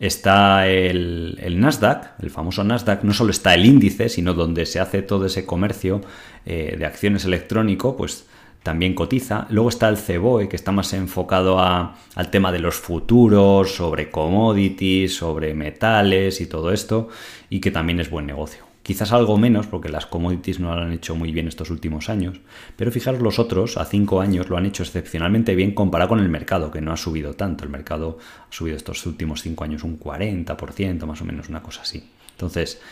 Está 0.00 0.66
el, 0.66 1.56
Nasdaq, 1.58 2.22
el 2.22 2.30
famoso 2.30 2.64
Nasdaq, 2.64 3.02
no 3.04 3.12
solo 3.12 3.32
está 3.32 3.52
el 3.54 3.66
índice, 3.66 4.08
sino 4.08 4.32
donde 4.32 4.64
se 4.64 4.80
hace 4.80 5.02
todo 5.02 5.26
ese 5.26 5.44
comercio 5.44 6.00
eh, 6.46 6.76
de 6.78 6.86
acciones 6.86 7.26
electrónico, 7.26 7.96
pues 7.98 8.26
también 8.68 8.92
cotiza. 8.92 9.46
Luego 9.48 9.70
está 9.70 9.88
el 9.88 9.96
CEBOE, 9.96 10.46
que 10.46 10.56
está 10.56 10.72
más 10.72 10.92
enfocado 10.92 11.58
al 11.58 12.30
tema 12.30 12.52
de 12.52 12.58
los 12.58 12.74
futuros, 12.74 13.74
sobre 13.74 14.10
commodities, 14.10 15.16
sobre 15.16 15.54
metales 15.54 16.42
y 16.42 16.46
todo 16.46 16.70
esto, 16.70 17.08
y 17.48 17.60
que 17.60 17.70
también 17.70 17.98
es 17.98 18.10
buen 18.10 18.26
negocio. 18.26 18.64
Quizás 18.82 19.10
algo 19.12 19.38
menos, 19.38 19.66
porque 19.68 19.88
las 19.88 20.04
commodities 20.04 20.60
no 20.60 20.74
lo 20.74 20.82
han 20.82 20.92
hecho 20.92 21.14
muy 21.14 21.32
bien 21.32 21.48
estos 21.48 21.70
últimos 21.70 22.10
años, 22.10 22.42
pero 22.76 22.92
fijaros 22.92 23.22
los 23.22 23.38
otros, 23.38 23.78
a 23.78 23.86
cinco 23.86 24.20
años 24.20 24.50
lo 24.50 24.58
han 24.58 24.66
hecho 24.66 24.82
excepcionalmente 24.82 25.54
bien 25.54 25.72
comparado 25.72 26.10
con 26.10 26.20
el 26.20 26.28
mercado, 26.28 26.70
que 26.70 26.82
no 26.82 26.92
ha 26.92 26.98
subido 26.98 27.32
tanto. 27.32 27.64
El 27.64 27.70
mercado 27.70 28.18
ha 28.50 28.52
subido 28.52 28.76
estos 28.76 29.06
últimos 29.06 29.40
cinco 29.40 29.64
años 29.64 29.82
un 29.82 29.98
40%, 29.98 31.06
más 31.06 31.22
o 31.22 31.24
menos, 31.24 31.48
una 31.48 31.62
cosa 31.62 31.80
así. 31.80 32.04
Entonces, 32.32 32.82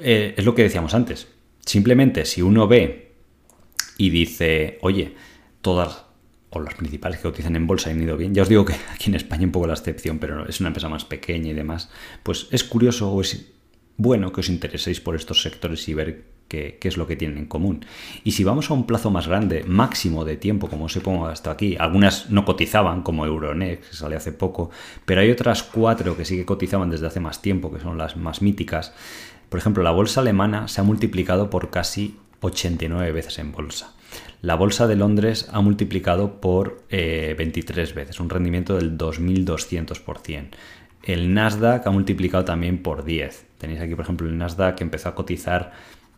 eh, 0.00 0.34
es 0.36 0.44
lo 0.44 0.54
que 0.54 0.62
decíamos 0.62 0.94
antes. 0.94 1.26
Simplemente 1.66 2.24
si 2.24 2.40
uno 2.40 2.68
ve 2.68 3.09
y 4.00 4.08
dice, 4.08 4.78
oye, 4.80 5.14
todas 5.60 6.06
o 6.48 6.58
las 6.58 6.72
principales 6.74 7.18
que 7.18 7.24
cotizan 7.24 7.54
en 7.54 7.66
bolsa 7.66 7.90
han 7.90 8.02
ido 8.02 8.16
bien. 8.16 8.34
Ya 8.34 8.42
os 8.42 8.48
digo 8.48 8.64
que 8.64 8.72
aquí 8.94 9.10
en 9.10 9.14
España 9.14 9.44
un 9.44 9.52
poco 9.52 9.66
la 9.66 9.74
excepción, 9.74 10.18
pero 10.18 10.48
es 10.48 10.58
una 10.58 10.70
empresa 10.70 10.88
más 10.88 11.04
pequeña 11.04 11.50
y 11.50 11.52
demás. 11.52 11.90
Pues 12.22 12.48
es 12.50 12.64
curioso 12.64 13.12
o 13.12 13.20
es 13.20 13.52
bueno 13.98 14.32
que 14.32 14.40
os 14.40 14.48
intereséis 14.48 15.02
por 15.02 15.16
estos 15.16 15.42
sectores 15.42 15.86
y 15.86 15.92
ver 15.92 16.24
qué, 16.48 16.78
es 16.82 16.96
lo 16.96 17.06
que 17.06 17.14
tienen 17.14 17.36
en 17.36 17.44
común. 17.44 17.84
Y 18.24 18.30
si 18.32 18.42
vamos 18.42 18.70
a 18.70 18.74
un 18.74 18.86
plazo 18.86 19.10
más 19.10 19.28
grande, 19.28 19.64
máximo 19.64 20.24
de 20.24 20.38
tiempo, 20.38 20.70
como 20.70 20.86
os 20.86 20.96
he 20.96 21.02
pongo 21.02 21.26
hasta 21.26 21.50
aquí, 21.50 21.76
algunas 21.78 22.30
no 22.30 22.46
cotizaban, 22.46 23.02
como 23.02 23.26
Euronext, 23.26 23.90
que 23.90 23.96
sale 23.96 24.16
hace 24.16 24.32
poco, 24.32 24.70
pero 25.04 25.20
hay 25.20 25.30
otras 25.30 25.62
cuatro 25.62 26.16
que 26.16 26.24
sí 26.24 26.38
que 26.38 26.46
cotizaban 26.46 26.88
desde 26.88 27.06
hace 27.06 27.20
más 27.20 27.42
tiempo, 27.42 27.70
que 27.70 27.80
son 27.80 27.98
las 27.98 28.16
más 28.16 28.40
míticas. 28.40 28.94
Por 29.50 29.60
ejemplo, 29.60 29.82
la 29.82 29.90
bolsa 29.90 30.22
alemana 30.22 30.68
se 30.68 30.80
ha 30.80 30.84
multiplicado 30.84 31.50
por 31.50 31.68
casi 31.68 32.16
89 32.40 33.12
veces 33.12 33.38
en 33.38 33.52
bolsa. 33.52 33.94
La 34.42 34.54
bolsa 34.54 34.86
de 34.86 34.96
Londres 34.96 35.48
ha 35.52 35.60
multiplicado 35.60 36.40
por 36.40 36.84
23 36.90 37.90
eh, 37.90 37.94
veces, 37.94 38.20
un 38.20 38.30
rendimiento 38.30 38.76
del 38.76 38.96
2.200%. 38.96 40.48
El 41.02 41.32
Nasdaq 41.32 41.86
ha 41.86 41.90
multiplicado 41.90 42.44
también 42.44 42.82
por 42.82 43.04
10. 43.04 43.46
Tenéis 43.58 43.80
aquí, 43.80 43.94
por 43.94 44.04
ejemplo, 44.04 44.28
el 44.28 44.36
Nasdaq 44.36 44.76
que 44.76 44.84
empezó 44.84 45.08
a 45.10 45.14
cotizar 45.14 45.72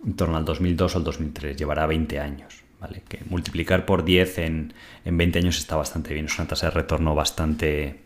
en 0.05 0.15
torno 0.15 0.37
al 0.37 0.45
2002 0.45 0.95
o 0.95 0.99
al 0.99 1.05
2003, 1.05 1.57
llevará 1.57 1.87
20 1.87 2.19
años. 2.19 2.63
Que 3.09 3.21
multiplicar 3.29 3.87
por 3.87 4.05
10 4.05 4.39
en, 4.39 4.75
en 5.05 5.17
20 5.17 5.39
años 5.39 5.59
está 5.59 5.77
bastante 5.77 6.15
bien, 6.15 6.27
es 6.27 6.37
una 6.39 6.49
tasa 6.49 6.67
de 6.67 6.73
retorno 6.73 7.15
bastante, 7.15 8.01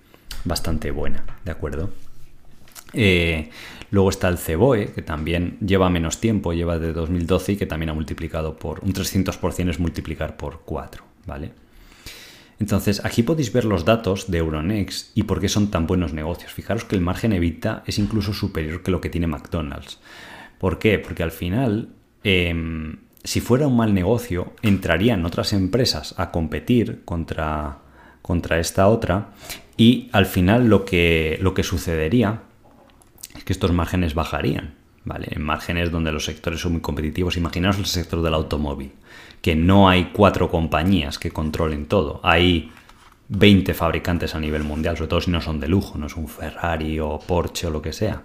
bastante 0.45 0.91
buena, 0.91 1.25
¿de 1.45 1.51
acuerdo? 1.51 1.91
Eh, 2.93 3.51
luego 3.91 4.11
está 4.11 4.28
el 4.28 4.39
Ceboe, 4.39 4.93
que 4.93 5.03
también 5.03 5.59
lleva 5.61 5.91
menos 5.91 6.20
tiempo, 6.20 6.53
lleva 6.53 6.78
de 6.78 6.93
2012 6.93 7.53
y 7.53 7.57
que 7.57 7.66
también 7.66 7.91
ha 7.91 7.95
multiplicado 7.95 8.57
por 8.57 8.80
un 8.84 8.93
300% 8.93 9.70
es 9.70 9.78
multiplicar 9.78 10.37
por 10.37 10.62
4, 10.64 11.05
¿vale? 11.26 11.53
Entonces, 12.59 13.05
aquí 13.05 13.22
podéis 13.22 13.53
ver 13.53 13.64
los 13.64 13.84
datos 13.84 14.30
de 14.30 14.39
Euronext 14.39 15.16
y 15.16 15.24
por 15.24 15.41
qué 15.41 15.49
son 15.49 15.70
tan 15.70 15.87
buenos 15.87 16.14
negocios. 16.14 16.53
Fijaros 16.53 16.84
que 16.84 16.97
el 16.97 17.03
margen 17.03 17.32
evita 17.32 17.82
es 17.87 17.99
incluso 17.99 18.32
superior 18.32 18.82
que 18.82 18.91
lo 18.91 19.01
que 19.01 19.11
tiene 19.11 19.26
McDonald's. 19.26 19.99
¿Por 20.59 20.78
qué? 20.78 20.99
Porque 20.99 21.22
al 21.22 21.32
final, 21.32 21.91
em, 22.24 22.97
si 23.22 23.41
fuera 23.41 23.66
un 23.66 23.76
mal 23.76 23.93
negocio, 23.93 24.55
entrarían 24.62 25.26
otras 25.26 25.53
empresas 25.53 26.14
a 26.16 26.30
competir 26.30 27.03
contra, 27.05 27.80
contra 28.22 28.59
esta 28.59 28.89
otra 28.89 29.32
y 29.76 30.09
al 30.12 30.24
final 30.24 30.68
lo 30.68 30.87
que, 30.87 31.39
lo 31.43 31.53
que 31.53 31.62
sucedería 31.62 32.43
que 33.45 33.53
estos 33.53 33.72
márgenes 33.72 34.14
bajarían, 34.14 34.74
¿vale? 35.05 35.28
En 35.30 35.43
márgenes 35.43 35.91
donde 35.91 36.12
los 36.12 36.24
sectores 36.24 36.61
son 36.61 36.72
muy 36.72 36.80
competitivos. 36.80 37.37
Imaginaos 37.37 37.78
el 37.78 37.87
sector 37.87 38.22
del 38.22 38.34
automóvil, 38.34 38.93
que 39.43 39.55
no 39.55 39.89
hay 39.89 40.11
cuatro 40.12 40.51
compañías 40.51 41.18
que 41.18 41.30
controlen 41.30 41.87
todo. 41.87 42.20
Hay 42.22 42.72
20 43.28 43.74
fabricantes 43.74 44.34
a 44.34 44.41
nivel 44.41 44.64
mundial, 44.64 44.97
sobre 44.97 45.09
todo 45.09 45.20
si 45.20 45.30
no 45.30 45.41
son 45.41 45.61
de 45.61 45.68
lujo, 45.68 45.99
no 45.99 46.07
es 46.07 46.16
un 46.16 46.28
Ferrari 46.28 47.01
o 47.01 47.18
Porsche 47.18 47.66
o 47.66 47.70
lo 47.70 47.82
que 47.82 47.93
sea. 47.93 48.22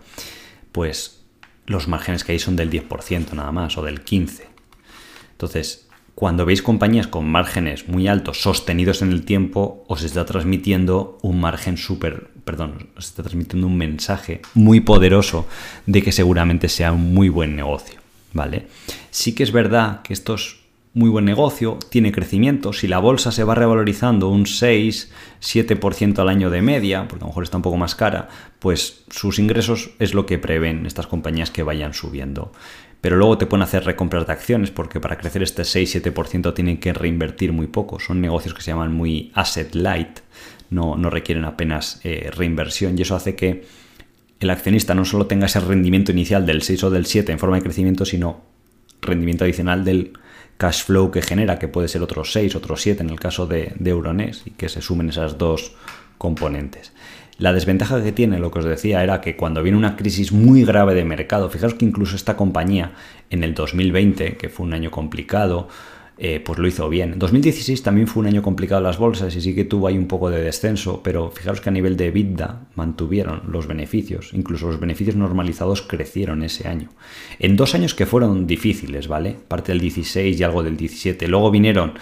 Pues 0.71 1.23
los 1.65 1.87
márgenes 1.87 2.23
que 2.23 2.33
hay 2.33 2.39
son 2.39 2.55
del 2.55 2.69
10% 2.69 3.33
nada 3.33 3.51
más 3.51 3.77
o 3.77 3.83
del 3.83 4.03
15%. 4.03 4.41
Entonces, 5.31 5.87
cuando 6.15 6.45
veis 6.45 6.61
compañías 6.61 7.07
con 7.07 7.27
márgenes 7.27 7.87
muy 7.87 8.07
altos 8.07 8.41
sostenidos 8.41 9.01
en 9.01 9.11
el 9.11 9.25
tiempo, 9.25 9.85
os 9.87 10.03
está 10.03 10.25
transmitiendo 10.25 11.17
un 11.21 11.39
margen 11.39 11.77
súper, 11.77 12.30
perdón, 12.43 12.89
os 12.97 13.05
está 13.05 13.23
transmitiendo 13.23 13.67
un 13.67 13.77
mensaje 13.77 14.41
muy 14.53 14.79
poderoso 14.79 15.47
de 15.85 16.01
que 16.01 16.11
seguramente 16.11 16.69
sea 16.69 16.91
un 16.91 17.13
muy 17.13 17.29
buen 17.29 17.55
negocio, 17.55 17.99
¿vale? 18.33 18.67
Sí 19.09 19.33
que 19.33 19.43
es 19.43 19.51
verdad 19.51 20.01
que 20.01 20.13
esto 20.13 20.35
es 20.35 20.57
muy 20.93 21.09
buen 21.09 21.23
negocio, 21.23 21.79
tiene 21.89 22.11
crecimiento, 22.11 22.73
si 22.73 22.87
la 22.87 22.99
bolsa 22.99 23.31
se 23.31 23.45
va 23.45 23.55
revalorizando 23.55 24.27
un 24.27 24.45
6, 24.45 25.11
7% 25.41 26.19
al 26.19 26.27
año 26.27 26.49
de 26.49 26.61
media, 26.61 27.07
porque 27.07 27.23
a 27.23 27.27
lo 27.27 27.29
mejor 27.29 27.43
está 27.43 27.57
un 27.57 27.63
poco 27.63 27.77
más 27.77 27.95
cara, 27.95 28.27
pues 28.59 29.05
sus 29.09 29.39
ingresos 29.39 29.91
es 29.99 30.13
lo 30.13 30.25
que 30.25 30.37
prevén 30.37 30.85
estas 30.85 31.07
compañías 31.07 31.49
que 31.49 31.63
vayan 31.63 31.93
subiendo 31.93 32.51
pero 33.01 33.17
luego 33.17 33.39
te 33.39 33.47
pueden 33.47 33.63
hacer 33.63 33.83
recomprar 33.83 34.27
de 34.27 34.33
acciones 34.33 34.69
porque 34.69 34.99
para 34.99 35.17
crecer 35.17 35.41
este 35.41 35.63
6-7% 35.63 36.53
tienen 36.53 36.79
que 36.79 36.93
reinvertir 36.93 37.51
muy 37.51 37.65
poco. 37.65 37.99
Son 37.99 38.21
negocios 38.21 38.53
que 38.53 38.61
se 38.61 38.71
llaman 38.71 38.93
muy 38.93 39.31
asset 39.33 39.73
light, 39.73 40.19
no, 40.71 40.95
no 40.97 41.11
requieren 41.11 41.45
apenas 41.45 41.99
eh, 42.03 42.31
reinversión 42.33 42.97
y 42.97 43.03
eso 43.03 43.15
hace 43.15 43.35
que 43.35 43.65
el 44.39 44.49
accionista 44.49 44.95
no 44.95 45.05
solo 45.05 45.27
tenga 45.27 45.45
ese 45.45 45.59
rendimiento 45.59 46.11
inicial 46.11 46.47
del 46.47 46.63
6 46.63 46.85
o 46.85 46.89
del 46.89 47.05
7 47.05 47.31
en 47.31 47.37
forma 47.37 47.57
de 47.57 47.61
crecimiento, 47.61 48.05
sino 48.05 48.41
rendimiento 49.01 49.43
adicional 49.43 49.85
del 49.85 50.13
cash 50.57 50.83
flow 50.83 51.11
que 51.11 51.21
genera, 51.21 51.59
que 51.59 51.67
puede 51.67 51.87
ser 51.87 52.01
otros 52.01 52.31
6, 52.33 52.55
otros 52.55 52.81
7 52.81 53.03
en 53.03 53.09
el 53.11 53.19
caso 53.19 53.45
de, 53.45 53.73
de 53.77 54.33
y 54.45 54.51
que 54.51 54.69
se 54.69 54.81
sumen 54.81 55.09
esas 55.09 55.37
dos 55.37 55.75
componentes. 56.17 56.93
La 57.37 57.53
desventaja 57.53 58.01
que 58.03 58.11
tiene, 58.11 58.39
lo 58.39 58.51
que 58.51 58.59
os 58.59 58.65
decía, 58.65 59.03
era 59.03 59.19
que 59.19 59.35
cuando 59.35 59.63
viene 59.63 59.77
una 59.77 59.95
crisis 59.95 60.31
muy 60.31 60.63
grave 60.63 60.93
de 60.93 61.03
mercado, 61.03 61.49
fijaos 61.49 61.73
que 61.73 61.85
incluso 61.85 62.15
esta 62.15 62.37
compañía 62.37 62.93
en 63.31 63.43
el 63.43 63.55
2020, 63.55 64.37
que 64.37 64.49
fue 64.49 64.65
un 64.65 64.73
año 64.73 64.91
complicado, 64.91 65.67
eh, 66.23 66.39
pues 66.39 66.59
lo 66.59 66.67
hizo 66.67 66.87
bien. 66.87 67.17
2016 67.17 67.81
también 67.81 68.05
fue 68.05 68.21
un 68.21 68.27
año 68.27 68.43
complicado 68.43 68.79
las 68.79 68.99
bolsas 68.99 69.35
y 69.35 69.41
sí 69.41 69.55
que 69.55 69.65
tuvo 69.65 69.87
ahí 69.87 69.97
un 69.97 70.05
poco 70.05 70.29
de 70.29 70.39
descenso, 70.39 71.01
pero 71.03 71.31
fijaros 71.31 71.61
que 71.61 71.69
a 71.69 71.71
nivel 71.71 71.97
de 71.97 72.09
EBITDA 72.09 72.67
mantuvieron 72.75 73.41
los 73.47 73.65
beneficios, 73.65 74.29
incluso 74.33 74.67
los 74.67 74.79
beneficios 74.79 75.15
normalizados 75.15 75.81
crecieron 75.81 76.43
ese 76.43 76.67
año. 76.67 76.89
En 77.39 77.55
dos 77.55 77.73
años 77.73 77.95
que 77.95 78.05
fueron 78.05 78.45
difíciles, 78.45 79.07
¿vale? 79.07 79.35
Parte 79.47 79.71
del 79.71 79.81
16 79.81 80.39
y 80.39 80.43
algo 80.43 80.61
del 80.61 80.77
17. 80.77 81.27
Luego 81.27 81.49
vinieron 81.49 81.93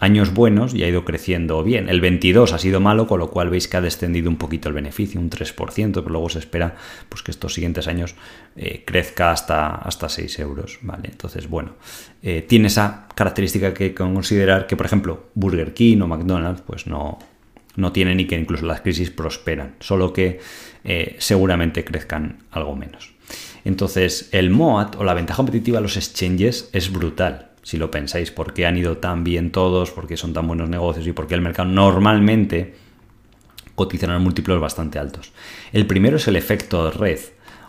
años 0.00 0.32
buenos 0.32 0.74
y 0.74 0.84
ha 0.84 0.88
ido 0.88 1.04
creciendo 1.04 1.62
bien. 1.62 1.88
El 1.88 2.00
22 2.00 2.52
ha 2.52 2.58
sido 2.58 2.80
malo, 2.80 3.06
con 3.06 3.18
lo 3.18 3.30
cual 3.30 3.50
veis 3.50 3.68
que 3.68 3.76
ha 3.76 3.80
descendido 3.80 4.30
un 4.30 4.36
poquito 4.36 4.68
el 4.68 4.74
beneficio, 4.74 5.20
un 5.20 5.30
3%, 5.30 5.92
pero 5.92 6.08
luego 6.08 6.28
se 6.28 6.38
espera 6.38 6.76
pues, 7.08 7.22
que 7.22 7.30
estos 7.30 7.54
siguientes 7.54 7.88
años 7.88 8.14
eh, 8.56 8.84
crezca 8.84 9.30
hasta, 9.30 9.74
hasta 9.74 10.08
6 10.08 10.38
euros. 10.38 10.78
¿vale? 10.82 11.08
Entonces, 11.10 11.48
bueno, 11.48 11.72
eh, 12.22 12.42
tiene 12.42 12.68
esa 12.68 13.08
característica 13.14 13.74
que 13.74 13.94
considerar 13.94 14.66
que, 14.66 14.76
por 14.76 14.86
ejemplo, 14.86 15.26
Burger 15.34 15.74
King 15.74 16.00
o 16.02 16.06
McDonald's 16.06 16.62
pues 16.62 16.86
no, 16.86 17.18
no 17.76 17.92
tienen 17.92 18.20
y 18.20 18.26
que 18.26 18.36
incluso 18.36 18.66
las 18.66 18.80
crisis 18.80 19.10
prosperan, 19.10 19.74
solo 19.80 20.12
que 20.12 20.40
eh, 20.84 21.16
seguramente 21.18 21.84
crezcan 21.84 22.44
algo 22.52 22.76
menos. 22.76 23.14
Entonces, 23.64 24.28
el 24.32 24.50
MOAT 24.50 24.96
o 24.96 25.04
la 25.04 25.12
ventaja 25.12 25.38
competitiva 25.38 25.78
de 25.78 25.82
los 25.82 25.96
exchanges 25.96 26.70
es 26.72 26.90
brutal 26.90 27.47
si 27.68 27.76
lo 27.76 27.90
pensáis, 27.90 28.30
por 28.30 28.54
qué 28.54 28.64
han 28.64 28.78
ido 28.78 28.96
tan 28.96 29.24
bien 29.24 29.52
todos, 29.52 29.90
por 29.90 30.06
qué 30.06 30.16
son 30.16 30.32
tan 30.32 30.46
buenos 30.46 30.70
negocios 30.70 31.06
y 31.06 31.12
por 31.12 31.26
qué 31.26 31.34
el 31.34 31.42
mercado 31.42 31.68
normalmente 31.68 32.74
cotizan 33.74 34.08
a 34.08 34.18
múltiplos 34.18 34.58
bastante 34.58 34.98
altos. 34.98 35.32
El 35.70 35.86
primero 35.86 36.16
es 36.16 36.26
el 36.28 36.36
efecto 36.36 36.90
red. 36.90 37.18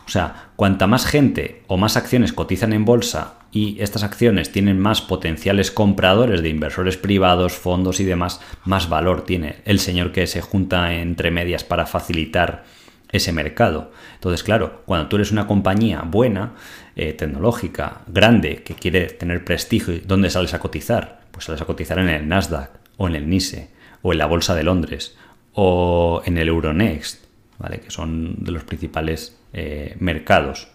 O 0.05 0.09
sea, 0.09 0.51
cuanta 0.55 0.87
más 0.87 1.05
gente 1.05 1.63
o 1.67 1.75
más 1.75 1.97
acciones 1.97 2.31
cotizan 2.31 2.71
en 2.71 2.85
bolsa 2.85 3.39
y 3.51 3.75
estas 3.81 4.03
acciones 4.03 4.53
tienen 4.53 4.79
más 4.79 5.01
potenciales 5.01 5.69
compradores 5.69 6.41
de 6.41 6.47
inversores 6.47 6.95
privados, 6.95 7.51
fondos 7.51 7.99
y 7.99 8.05
demás, 8.05 8.39
más 8.63 8.87
valor 8.87 9.25
tiene 9.25 9.57
el 9.65 9.81
señor 9.81 10.13
que 10.13 10.27
se 10.27 10.39
junta 10.39 10.93
entre 10.93 11.29
medias 11.29 11.65
para 11.65 11.85
facilitar 11.85 12.63
ese 13.11 13.33
mercado. 13.33 13.91
Entonces, 14.15 14.43
claro, 14.43 14.83
cuando 14.85 15.09
tú 15.09 15.17
eres 15.17 15.31
una 15.31 15.47
compañía 15.47 16.03
buena, 16.05 16.53
eh, 16.95 17.13
tecnológica, 17.13 18.01
grande, 18.07 18.63
que 18.63 18.75
quiere 18.75 19.07
tener 19.07 19.43
prestigio, 19.45 19.95
¿dónde 20.05 20.29
sales 20.29 20.53
a 20.53 20.59
cotizar? 20.59 21.21
Pues 21.31 21.45
sales 21.45 21.61
a 21.61 21.65
cotizar 21.65 21.99
en 21.99 22.09
el 22.09 22.27
Nasdaq, 22.27 22.71
o 22.97 23.07
en 23.07 23.15
el 23.15 23.29
NISE, 23.29 23.69
o 24.01 24.11
en 24.11 24.17
la 24.17 24.25
Bolsa 24.25 24.55
de 24.55 24.63
Londres, 24.63 25.17
o 25.53 26.21
en 26.25 26.37
el 26.37 26.47
Euronext, 26.47 27.25
¿vale? 27.57 27.79
que 27.79 27.91
son 27.91 28.43
de 28.43 28.51
los 28.51 28.63
principales 28.63 29.37
eh, 29.53 29.95
mercados 29.99 30.69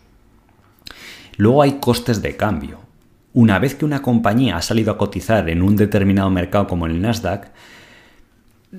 Luego 1.37 1.63
hay 1.63 1.73
costes 1.81 2.23
de 2.23 2.37
cambio. 2.37 2.81
Una 3.33 3.59
vez 3.59 3.75
que 3.75 3.85
una 3.85 4.03
compañía 4.03 4.57
ha 4.57 4.63
salido 4.63 4.93
a 4.93 4.99
cotizar 4.99 5.49
en 5.49 5.63
un 5.63 5.77
determinado 5.77 6.31
mercado 6.31 6.67
como 6.67 6.87
el 6.87 7.01
Nasdaq, 7.01 7.49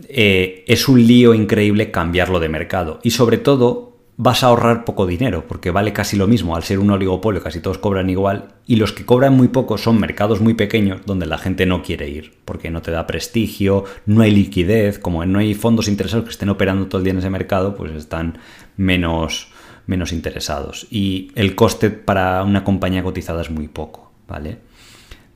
eh, 0.07 0.63
es 0.67 0.88
un 0.88 1.05
lío 1.05 1.33
increíble 1.33 1.91
cambiarlo 1.91 2.39
de 2.39 2.49
mercado. 2.49 2.99
Y 3.03 3.11
sobre 3.11 3.38
todo, 3.38 3.95
vas 4.18 4.43
a 4.43 4.47
ahorrar 4.47 4.86
poco 4.86 5.05
dinero, 5.05 5.45
porque 5.47 5.72
vale 5.72 5.91
casi 5.91 6.16
lo 6.16 6.28
mismo. 6.28 6.55
Al 6.55 6.63
ser 6.63 6.80
un 6.80 6.89
oligopolio, 6.89 7.43
casi 7.43 7.59
todos 7.59 7.78
cobran 7.78 8.09
igual. 8.09 8.55
Y 8.66 8.78
los 8.78 8.93
que 8.93 9.05
cobran 9.05 9.34
muy 9.34 9.49
poco 9.49 9.78
son 9.78 9.99
mercados 9.99 10.39
muy 10.41 10.53
pequeños 10.53 11.01
donde 11.05 11.26
la 11.26 11.38
gente 11.38 11.66
no 11.66 11.84
quiere 11.84 12.09
ir, 12.09 12.34
porque 12.45 12.70
no 12.72 12.82
te 12.82 12.91
da 12.91 13.07
prestigio, 13.07 13.84
no 14.05 14.22
hay 14.22 14.32
liquidez, 14.32 14.99
como 14.99 15.26
no 15.26 15.39
hay 15.39 15.53
fondos 15.53 15.88
interesados 15.88 16.26
que 16.26 16.32
estén 16.32 16.49
operando 16.49 16.88
todo 16.88 16.99
el 16.99 17.03
día 17.03 17.11
en 17.11 17.20
ese 17.20 17.30
mercado, 17.30 17.76
pues 17.76 17.91
están 17.93 18.38
menos, 18.78 19.49
menos 19.86 20.13
interesados. 20.13 20.88
Y 20.89 21.32
el 21.36 21.55
coste 21.55 21.89
para 21.89 22.43
una 22.43 22.63
compañía 22.63 23.03
cotizada 23.03 23.41
es 23.41 23.51
muy 23.51 23.68
poco, 23.68 24.11
¿vale? 24.28 24.59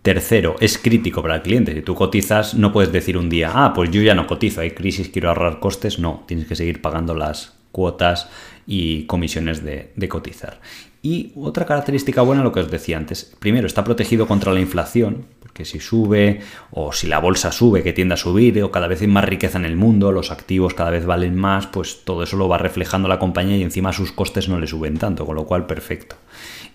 Tercero, 0.02 0.56
es 0.62 0.78
crítico 0.78 1.22
para 1.22 1.36
el 1.36 1.42
cliente. 1.42 1.74
Si 1.74 1.82
tú 1.82 1.94
cotizas, 1.94 2.54
no 2.54 2.72
puedes 2.72 2.94
decir 2.94 3.18
un 3.18 3.30
día, 3.30 3.52
ah, 3.54 3.74
pues 3.74 3.92
yo 3.92 4.02
ya 4.02 4.16
no 4.16 4.28
cotizo, 4.28 4.62
hay 4.62 4.72
crisis, 4.72 5.10
quiero 5.10 5.28
ahorrar 5.28 5.60
costes. 5.60 6.00
No, 6.00 6.24
tienes 6.26 6.48
que 6.48 6.56
seguir 6.56 6.82
pagando 6.82 7.14
las 7.14 7.60
cuotas 7.74 8.30
y 8.72 9.06
comisiones 9.06 9.64
de, 9.64 10.10
cotizar. 10.10 10.62
Y 11.02 11.32
otra 11.36 11.66
característica 11.66 12.22
buena, 12.22 12.44
lo 12.44 12.52
que 12.52 12.60
os 12.60 12.70
decía 12.70 12.98
antes, 12.98 13.36
primero 13.40 13.66
está 13.66 13.84
protegido 13.84 14.28
contra 14.28 14.54
la 14.54 14.60
inflación, 14.60 15.26
porque 15.40 15.66
si 15.66 15.80
sube 15.80 16.42
o 16.70 16.94
si 16.94 17.08
la 17.08 17.18
bolsa 17.18 17.52
sube, 17.52 17.82
que 17.82 17.94
tiende 17.94 18.14
a 18.14 18.18
subir, 18.18 18.62
o 18.62 18.70
cada 18.70 18.88
vez 18.88 19.02
hay 19.02 19.08
más 19.08 19.26
riqueza 19.26 19.58
en 19.58 19.66
el 19.66 19.76
mundo, 19.76 20.12
los 20.12 20.30
activos 20.30 20.76
cada 20.76 20.92
vez 20.92 21.08
valen 21.08 21.36
más, 21.36 21.66
pues 21.66 22.06
todo 22.06 22.22
eso 22.22 22.38
lo 22.38 22.48
va 22.48 22.60
reflejando 22.60 23.08
la 23.08 23.18
compañía 23.18 23.58
y 23.58 23.64
encima 23.64 23.92
sus 23.92 24.12
costes 24.12 24.50
no 24.50 24.60
le 24.60 24.68
suben 24.68 24.98
tanto, 24.98 25.26
con 25.26 25.36
lo 25.36 25.46
cual 25.46 25.66
perfecto. 25.66 26.18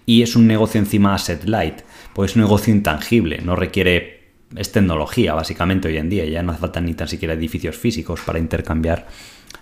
Y 0.04 0.22
es 0.22 0.34
un 0.34 0.48
negocio 0.48 0.80
encima 0.80 1.14
asset 1.14 1.44
light, 1.44 1.82
pues 2.12 2.32
es 2.32 2.36
un 2.36 2.42
negocio 2.42 2.74
intangible, 2.74 3.38
no 3.38 3.54
requiere 3.54 4.24
es 4.56 4.72
tecnología 4.72 5.34
básicamente 5.34 5.88
hoy 5.88 5.96
en 5.96 6.10
día, 6.10 6.24
ya 6.24 6.42
no 6.42 6.52
hace 6.52 6.60
falta 6.60 6.80
ni 6.80 6.94
tan 6.94 7.08
siquiera 7.08 7.34
edificios 7.34 7.76
físicos 7.76 8.20
para 8.20 8.38
intercambiar 8.38 9.06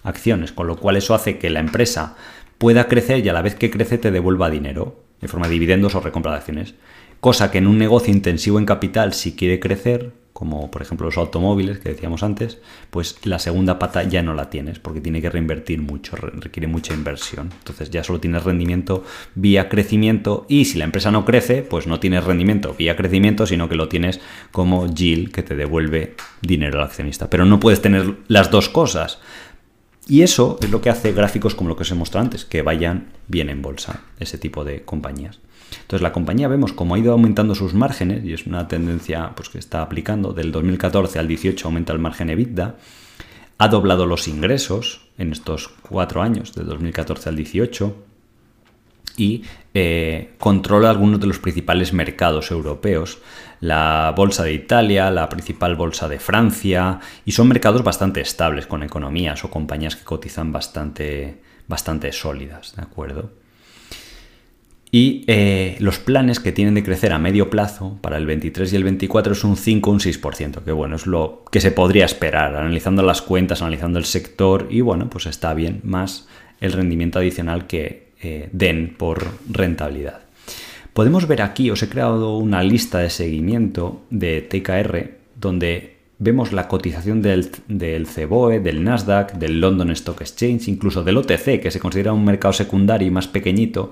acciones, 0.03 0.53
con 0.53 0.67
lo 0.67 0.77
cual 0.77 0.97
eso 0.97 1.15
hace 1.15 1.39
que 1.39 1.51
la 1.51 1.61
empresa 1.61 2.17
pueda 2.59 2.89
crecer 2.89 3.25
y 3.25 3.29
a 3.29 3.33
la 3.33 3.43
vez 3.43 3.55
que 3.55 3.71
crece 3.71 3.99
te 3.99 4.11
devuelva 4.11 4.51
dinero 4.51 5.03
en 5.21 5.29
forma 5.29 5.47
de 5.47 5.55
dividendos 5.55 5.95
o 5.95 6.01
recompra 6.01 6.33
de 6.33 6.39
acciones. 6.39 6.75
Cosa 7.21 7.51
que 7.51 7.59
en 7.59 7.67
un 7.67 7.79
negocio 7.79 8.13
intensivo 8.13 8.59
en 8.59 8.67
capital, 8.67 9.13
si 9.13 9.37
quiere 9.37 9.61
crecer, 9.61 10.13
como 10.33 10.71
por 10.73 10.83
ejemplo 10.83 11.07
los 11.07 11.19
automóviles 11.19 11.79
que 11.79 11.91
decíamos 11.91 12.23
antes, 12.23 12.59
pues 12.91 13.17
la 13.25 13.39
segunda 13.39 13.79
pata 13.79 14.03
ya 14.03 14.23
no 14.23 14.35
la 14.35 14.51
tienes 14.51 14.81
porque 14.81 15.01
tiene 15.01 15.21
que 15.21 15.31
reinvertir 15.31 15.81
mucho, 15.81 16.17
requiere 16.17 16.67
mucha 16.67 16.95
inversión. 16.95 17.51
Entonces 17.59 17.91
ya 17.91 18.03
solo 18.03 18.19
tienes 18.19 18.43
rendimiento 18.43 19.05
vía 19.35 19.69
crecimiento 19.69 20.47
y 20.49 20.65
si 20.65 20.79
la 20.79 20.85
empresa 20.85 21.13
no 21.13 21.25
crece, 21.25 21.63
pues 21.63 21.87
no 21.87 22.01
tienes 22.01 22.25
rendimiento 22.25 22.75
vía 22.77 22.97
crecimiento, 22.97 23.47
sino 23.47 23.69
que 23.69 23.77
lo 23.77 23.89
tienes 23.89 24.21
como 24.51 24.93
yield 24.93 25.31
que 25.31 25.45
te 25.45 25.55
devuelve 25.55 26.17
dinero 26.41 26.79
al 26.79 26.87
accionista. 26.87 27.31
Pero 27.31 27.45
no 27.45 27.61
puedes 27.61 27.81
tener 27.81 28.17
las 28.27 28.51
dos 28.51 28.69
cosas. 28.69 29.21
Y 30.13 30.21
eso 30.21 30.59
es 30.61 30.71
lo 30.71 30.83
que 30.83 30.91
hace 30.91 31.13
gráficos 31.13 31.55
como 31.55 31.71
lo 31.71 31.77
que 31.77 31.85
os 31.85 31.91
he 31.91 31.95
mostrado 31.95 32.27
antes, 32.27 32.45
que 32.45 32.61
vayan 32.61 33.07
bien 33.29 33.49
en 33.49 33.63
bolsa, 33.63 34.03
ese 34.21 34.37
tipo 34.37 34.63
de 34.63 34.83
compañías. 34.83 35.39
Entonces 35.81 36.03
la 36.03 36.13
compañía 36.13 36.49
vemos 36.49 36.75
cómo 36.75 36.95
ha 36.95 36.99
ido 36.99 37.13
aumentando 37.13 37.55
sus 37.55 37.73
márgenes, 37.73 38.23
y 38.23 38.35
es 38.35 38.47
una 38.47 38.69
tendencia 38.69 39.33
pues, 39.35 39.49
que 39.49 39.57
está 39.57 39.81
aplicando, 39.81 40.35
del 40.35 40.53
2014 40.53 41.19
al 41.19 41.29
18 41.29 41.67
aumenta 41.67 41.95
el 41.95 41.99
margen 41.99 42.29
EBITDA, 42.29 42.75
ha 43.57 43.69
doblado 43.69 44.05
los 44.05 44.29
ingresos 44.29 45.01
en 45.17 45.33
estos 45.33 45.69
cuatro 45.81 46.21
años, 46.21 46.55
de 46.55 46.65
2014 46.65 47.31
al 47.31 47.37
18, 47.37 47.97
y 49.17 49.45
eh, 49.75 50.35
controla 50.39 50.91
algunos 50.91 51.21
de 51.21 51.27
los 51.27 51.39
principales 51.39 51.93
mercados 51.93 52.51
europeos, 52.51 53.19
la 53.61 54.13
bolsa 54.17 54.45
de 54.45 54.53
Italia, 54.53 55.11
la 55.11 55.29
principal 55.29 55.77
bolsa 55.77 56.09
de 56.09 56.19
Francia, 56.19 57.01
y 57.25 57.33
son 57.33 57.49
mercados 57.49 57.83
bastante 57.83 58.21
estables, 58.21 58.67
con 58.67 58.83
economías 58.83 59.45
o 59.45 59.51
compañías 59.51 59.97
que 59.97 60.05
cotizan 60.05 60.53
bastante, 60.53 61.41
bastante 61.69 62.13
sólidas, 62.13 62.75
¿de 62.77 62.83
acuerdo? 62.83 63.31
Y 64.95 65.25
eh, 65.27 65.77
los 65.79 65.99
planes 65.99 66.39
que 66.39 66.53
tienen 66.53 66.75
de 66.75 66.85
crecer 66.85 67.15
a 67.15 67.19
medio 67.19 67.49
plazo 67.49 67.97
para 68.03 68.19
el 68.19 68.27
23 68.27 68.71
y 68.75 68.77
el 68.77 68.85
24 68.85 69.33
es 69.33 69.43
un 69.43 69.57
5 69.57 69.89
o 69.89 69.93
un 69.95 70.01
6%, 70.01 70.63
que 70.63 70.73
bueno, 70.73 70.97
es 70.97 71.07
lo 71.07 71.45
que 71.51 71.63
se 71.63 71.71
podría 71.71 72.05
esperar, 72.05 72.57
analizando 72.57 73.03
las 73.03 73.23
cuentas, 73.23 73.63
analizando 73.63 73.99
el 73.99 74.05
sector, 74.05 74.67
y 74.69 74.83
bueno, 74.83 75.09
pues 75.09 75.25
está 75.25 75.55
bien, 75.55 75.81
más 75.83 76.29
el 76.61 76.73
rendimiento 76.73 77.21
adicional 77.21 77.67
que, 77.67 78.02
eh, 78.23 78.49
den 78.53 78.95
por 78.97 79.27
rentabilidad. 79.51 80.21
Podemos 80.93 81.27
ver 81.27 81.43
aquí, 81.43 81.71
os 81.71 81.83
he 81.83 81.89
creado 81.89 82.37
una 82.37 82.63
lista 82.63 82.99
de 82.99 83.11
seguimiento 83.11 84.03
de 84.11 84.43
TKR 84.43 85.19
donde 85.35 85.97
vemos 86.19 86.53
la 86.53 86.69
cotización 86.69 87.21
del, 87.21 87.51
del, 87.67 88.07
CBOE, 88.07 88.61
del 88.61 88.85
Nasdaq, 88.85 89.33
del 89.35 89.61
London 89.61 89.91
Stock 89.91 90.21
Exchange, 90.21 90.69
incluso 90.69 91.03
del 91.03 91.17
OTC, 91.17 91.61
que 91.61 91.71
se 91.71 91.81
considera 91.81 92.13
un 92.13 92.25
mercado 92.25 92.53
secundario 92.53 93.09
y 93.09 93.11
más 93.11 93.27
pequeñito, 93.27 93.91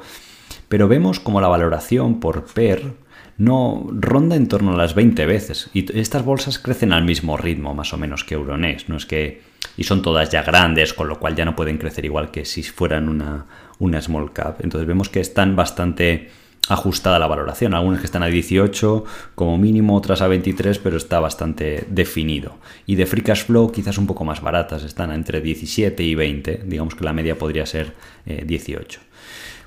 pero 0.68 0.86
vemos 0.86 1.18
como 1.18 1.40
la 1.40 1.48
valoración 1.48 2.20
por 2.20 2.44
PER 2.44 2.92
no 3.38 3.88
ronda 3.90 4.36
en 4.36 4.48
torno 4.48 4.74
a 4.74 4.76
las 4.76 4.94
20 4.94 5.24
veces 5.24 5.70
y 5.72 5.98
estas 5.98 6.22
bolsas 6.24 6.58
crecen 6.58 6.92
al 6.92 7.04
mismo 7.04 7.38
ritmo 7.38 7.74
más 7.74 7.94
o 7.94 7.96
menos 7.96 8.22
que 8.22 8.34
Euronext, 8.34 8.88
no 8.88 8.98
es 8.98 9.06
que 9.06 9.40
y 9.78 9.84
son 9.84 10.02
todas 10.02 10.30
ya 10.30 10.42
grandes, 10.42 10.92
con 10.92 11.08
lo 11.08 11.18
cual 11.18 11.36
ya 11.36 11.46
no 11.46 11.56
pueden 11.56 11.78
crecer 11.78 12.04
igual 12.04 12.30
que 12.30 12.44
si 12.44 12.62
fueran 12.62 13.08
una, 13.08 13.46
una 13.80 14.00
small 14.00 14.32
cap. 14.32 14.60
Entonces 14.62 14.86
vemos 14.86 15.08
que 15.08 15.18
están 15.18 15.56
bastante 15.56 16.30
ajustada 16.68 17.18
la 17.18 17.26
valoración. 17.26 17.74
Algunas 17.74 18.00
que 18.00 18.06
están 18.06 18.22
a 18.22 18.26
18 18.26 19.04
como 19.34 19.58
mínimo, 19.58 19.96
otras 19.96 20.22
a 20.22 20.28
23, 20.28 20.78
pero 20.78 20.96
está 20.96 21.18
bastante 21.18 21.84
definido. 21.88 22.58
Y 22.86 22.94
de 22.94 23.06
free 23.06 23.22
cash 23.22 23.46
flow 23.46 23.72
quizás 23.72 23.98
un 23.98 24.06
poco 24.06 24.24
más 24.24 24.40
baratas, 24.40 24.84
están 24.84 25.10
entre 25.10 25.40
17 25.40 26.00
y 26.02 26.14
20, 26.14 26.62
digamos 26.66 26.94
que 26.94 27.04
la 27.04 27.12
media 27.12 27.36
podría 27.36 27.66
ser 27.66 27.94
18. 28.24 29.00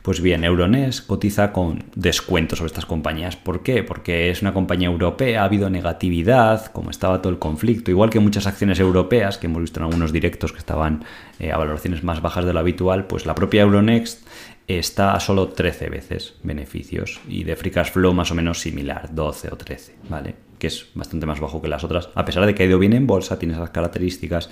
Pues 0.04 0.20
bien, 0.20 0.44
Euronext 0.44 1.08
cotiza 1.08 1.54
con 1.54 1.86
descuentos 1.96 2.60
sobre 2.60 2.68
estas 2.68 2.86
compañías. 2.86 3.38
¿Por 3.38 3.64
qué? 3.64 3.84
Porque 3.84 4.30
es 4.30 4.42
una 4.42 4.54
compañía 4.54 4.90
europea, 4.90 5.42
ha 5.42 5.46
habido 5.46 5.70
negatividad, 5.70 6.66
como 6.74 6.90
estaba 6.90 7.22
todo 7.22 7.32
el 7.32 7.40
conflicto, 7.40 7.90
igual 7.90 8.10
que 8.10 8.20
muchas 8.20 8.46
acciones 8.46 8.82
europeas 8.82 9.38
que 9.38 9.48
hemos 9.48 9.62
visto 9.62 9.80
en 9.80 9.86
algunos 9.86 10.12
directos 10.12 10.52
que 10.52 10.60
estaban 10.60 11.06
eh, 11.40 11.54
a 11.54 11.58
valoraciones 11.58 12.04
más 12.04 12.22
bajas 12.22 12.44
de 12.44 12.52
lo 12.52 12.60
habitual, 12.60 13.08
pues 13.08 13.26
la 13.26 13.34
propia 13.34 13.62
Euronext 13.62 14.28
está 14.68 15.14
a 15.14 15.22
solo 15.22 15.48
13 15.48 15.90
veces 15.90 16.34
beneficios 16.44 17.22
y 17.30 17.46
de 17.46 17.56
free 17.56 17.72
cash 17.72 17.92
flow 17.92 18.14
más 18.14 18.30
o 18.30 18.36
menos 18.36 18.60
similar, 18.60 19.08
12 19.16 19.54
o 19.54 19.56
13, 19.56 19.96
¿vale? 20.10 20.36
Que 20.60 20.68
es 20.68 20.90
bastante 20.96 21.26
más 21.26 21.40
bajo 21.40 21.62
que 21.62 21.70
las 21.70 21.86
otras, 21.86 22.10
a 22.14 22.26
pesar 22.26 22.46
de 22.46 22.54
que 22.54 22.64
ha 22.64 22.66
ido 22.66 22.78
bien 22.78 22.92
en 22.92 23.08
bolsa, 23.08 23.40
tiene 23.40 23.54
esas 23.54 23.70
características 23.70 24.50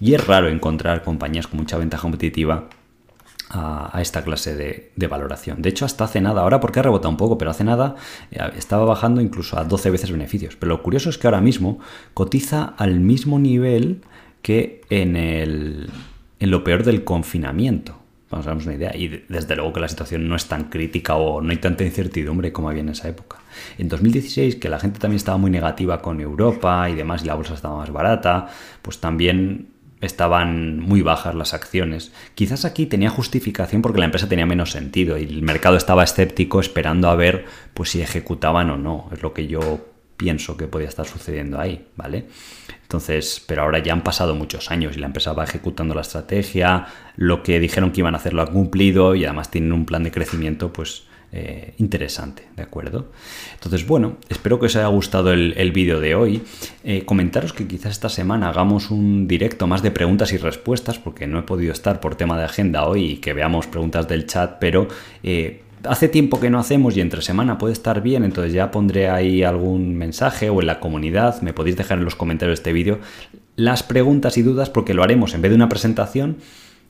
y 0.00 0.14
es 0.14 0.26
raro 0.26 0.48
encontrar 0.48 1.02
compañías 1.02 1.46
con 1.46 1.60
mucha 1.60 1.76
ventaja 1.76 2.00
competitiva 2.00 2.70
a, 3.50 4.00
esta 4.00 4.22
clase 4.22 4.54
de, 4.94 5.06
valoración. 5.06 5.62
De 5.62 5.68
hecho, 5.68 5.84
hasta 5.84 6.04
hace 6.04 6.20
nada, 6.20 6.42
ahora 6.42 6.60
porque 6.60 6.80
ha 6.80 6.82
rebotado 6.82 7.10
un 7.10 7.16
poco, 7.16 7.38
pero 7.38 7.50
hace 7.50 7.64
nada 7.64 7.96
eh, 8.30 8.38
estaba 8.56 8.84
bajando 8.84 9.20
incluso 9.20 9.58
a 9.58 9.64
12 9.64 9.90
veces 9.90 10.10
beneficios. 10.10 10.56
Pero 10.56 10.70
lo 10.70 10.82
curioso 10.82 11.10
es 11.10 11.18
que 11.18 11.26
ahora 11.26 11.40
mismo 11.40 11.78
cotiza 12.14 12.74
al 12.76 13.00
mismo 13.00 13.38
nivel 13.38 14.02
que 14.42 14.82
en, 14.90 15.16
el, 15.16 15.90
en 16.40 16.50
lo 16.50 16.64
peor 16.64 16.84
del 16.84 17.04
confinamiento. 17.04 17.96
Vamos 18.30 18.46
a 18.46 18.50
darnos 18.50 18.66
una 18.66 18.74
idea. 18.74 18.94
Y 18.94 19.24
desde 19.28 19.56
luego 19.56 19.72
que 19.72 19.80
la 19.80 19.88
situación 19.88 20.28
no 20.28 20.36
es 20.36 20.46
tan 20.46 20.64
crítica 20.64 21.16
o 21.16 21.40
no 21.40 21.50
hay 21.50 21.56
tanta 21.56 21.84
incertidumbre 21.84 22.52
como 22.52 22.68
había 22.68 22.82
en 22.82 22.90
esa 22.90 23.08
época. 23.08 23.38
En 23.78 23.88
2016, 23.88 24.56
que 24.56 24.68
la 24.68 24.78
gente 24.78 24.98
también 24.98 25.16
estaba 25.16 25.38
muy 25.38 25.50
negativa 25.50 26.02
con 26.02 26.20
Europa 26.20 26.90
y 26.90 26.94
demás, 26.94 27.24
y 27.24 27.26
la 27.26 27.34
bolsa 27.34 27.54
estaba 27.54 27.78
más 27.78 27.90
barata, 27.90 28.48
pues 28.82 29.00
también 29.00 29.68
estaban 30.00 30.80
muy 30.80 31.02
bajas 31.02 31.34
las 31.34 31.54
acciones. 31.54 32.12
Quizás 32.34 32.64
aquí 32.64 32.86
tenía 32.86 33.10
justificación 33.10 33.82
porque 33.82 33.98
la 33.98 34.04
empresa 34.04 34.28
tenía 34.28 34.46
menos 34.46 34.70
sentido 34.70 35.18
y 35.18 35.24
el 35.24 35.42
mercado 35.42 35.76
estaba 35.76 36.04
escéptico 36.04 36.60
esperando 36.60 37.08
a 37.08 37.16
ver 37.16 37.46
pues 37.74 37.90
si 37.90 38.00
ejecutaban 38.00 38.70
o 38.70 38.76
no. 38.76 39.08
Es 39.12 39.22
lo 39.22 39.32
que 39.34 39.46
yo 39.46 39.86
pienso 40.16 40.56
que 40.56 40.66
podía 40.66 40.88
estar 40.88 41.06
sucediendo 41.06 41.60
ahí, 41.60 41.86
¿vale? 41.96 42.26
Entonces, 42.82 43.42
pero 43.46 43.62
ahora 43.62 43.78
ya 43.80 43.92
han 43.92 44.02
pasado 44.02 44.34
muchos 44.34 44.70
años 44.70 44.96
y 44.96 45.00
la 45.00 45.06
empresa 45.06 45.32
va 45.32 45.44
ejecutando 45.44 45.94
la 45.94 46.00
estrategia, 46.00 46.86
lo 47.16 47.42
que 47.42 47.60
dijeron 47.60 47.92
que 47.92 48.00
iban 48.00 48.14
a 48.14 48.18
hacer 48.18 48.34
lo 48.34 48.42
han 48.42 48.52
cumplido 48.52 49.14
y 49.14 49.24
además 49.24 49.50
tienen 49.50 49.72
un 49.72 49.86
plan 49.86 50.04
de 50.04 50.10
crecimiento 50.10 50.72
pues 50.72 51.07
eh, 51.30 51.74
interesante, 51.76 52.44
¿de 52.56 52.62
acuerdo? 52.62 53.10
Entonces, 53.54 53.86
bueno, 53.86 54.16
espero 54.28 54.58
que 54.58 54.66
os 54.66 54.76
haya 54.76 54.86
gustado 54.86 55.32
el, 55.32 55.72
vídeo 55.72 56.00
de 56.00 56.14
hoy. 56.14 56.42
Eh, 56.84 57.04
comentaros 57.04 57.52
que 57.52 57.66
quizás 57.66 57.92
esta 57.92 58.08
semana 58.08 58.48
hagamos 58.48 58.90
un 58.90 59.28
directo 59.28 59.66
más 59.66 59.82
de 59.82 59.90
preguntas 59.90 60.32
y 60.32 60.38
respuestas, 60.38 60.98
porque 60.98 61.26
no 61.26 61.38
he 61.38 61.42
podido 61.42 61.72
estar 61.72 62.00
por 62.00 62.14
tema 62.14 62.38
de 62.38 62.44
agenda 62.44 62.86
hoy 62.86 63.04
y 63.04 63.16
que 63.18 63.34
veamos 63.34 63.66
preguntas 63.66 64.08
del 64.08 64.26
chat, 64.26 64.56
pero... 64.58 64.88
Eh, 65.22 65.62
hace 65.84 66.08
tiempo 66.08 66.40
que 66.40 66.50
no 66.50 66.58
hacemos 66.58 66.96
y 66.96 67.00
entre 67.00 67.22
semana 67.22 67.56
puede 67.56 67.72
estar 67.72 68.02
bien, 68.02 68.24
entonces 68.24 68.52
ya 68.52 68.72
pondré 68.72 69.08
ahí 69.08 69.44
algún 69.44 69.94
mensaje 69.94 70.50
o 70.50 70.60
en 70.60 70.66
la 70.66 70.80
comunidad, 70.80 71.40
me 71.40 71.52
podéis 71.52 71.76
dejar 71.76 71.98
en 71.98 72.04
los 72.04 72.16
comentarios 72.16 72.58
de 72.58 72.60
este 72.60 72.72
vídeo 72.72 72.98
las 73.54 73.82
preguntas 73.82 74.38
y 74.38 74.42
dudas 74.42 74.70
porque 74.70 74.94
lo 74.94 75.02
haremos 75.02 75.34
en 75.34 75.42
vez 75.42 75.50
de 75.50 75.56
una 75.56 75.68
presentación 75.68 76.38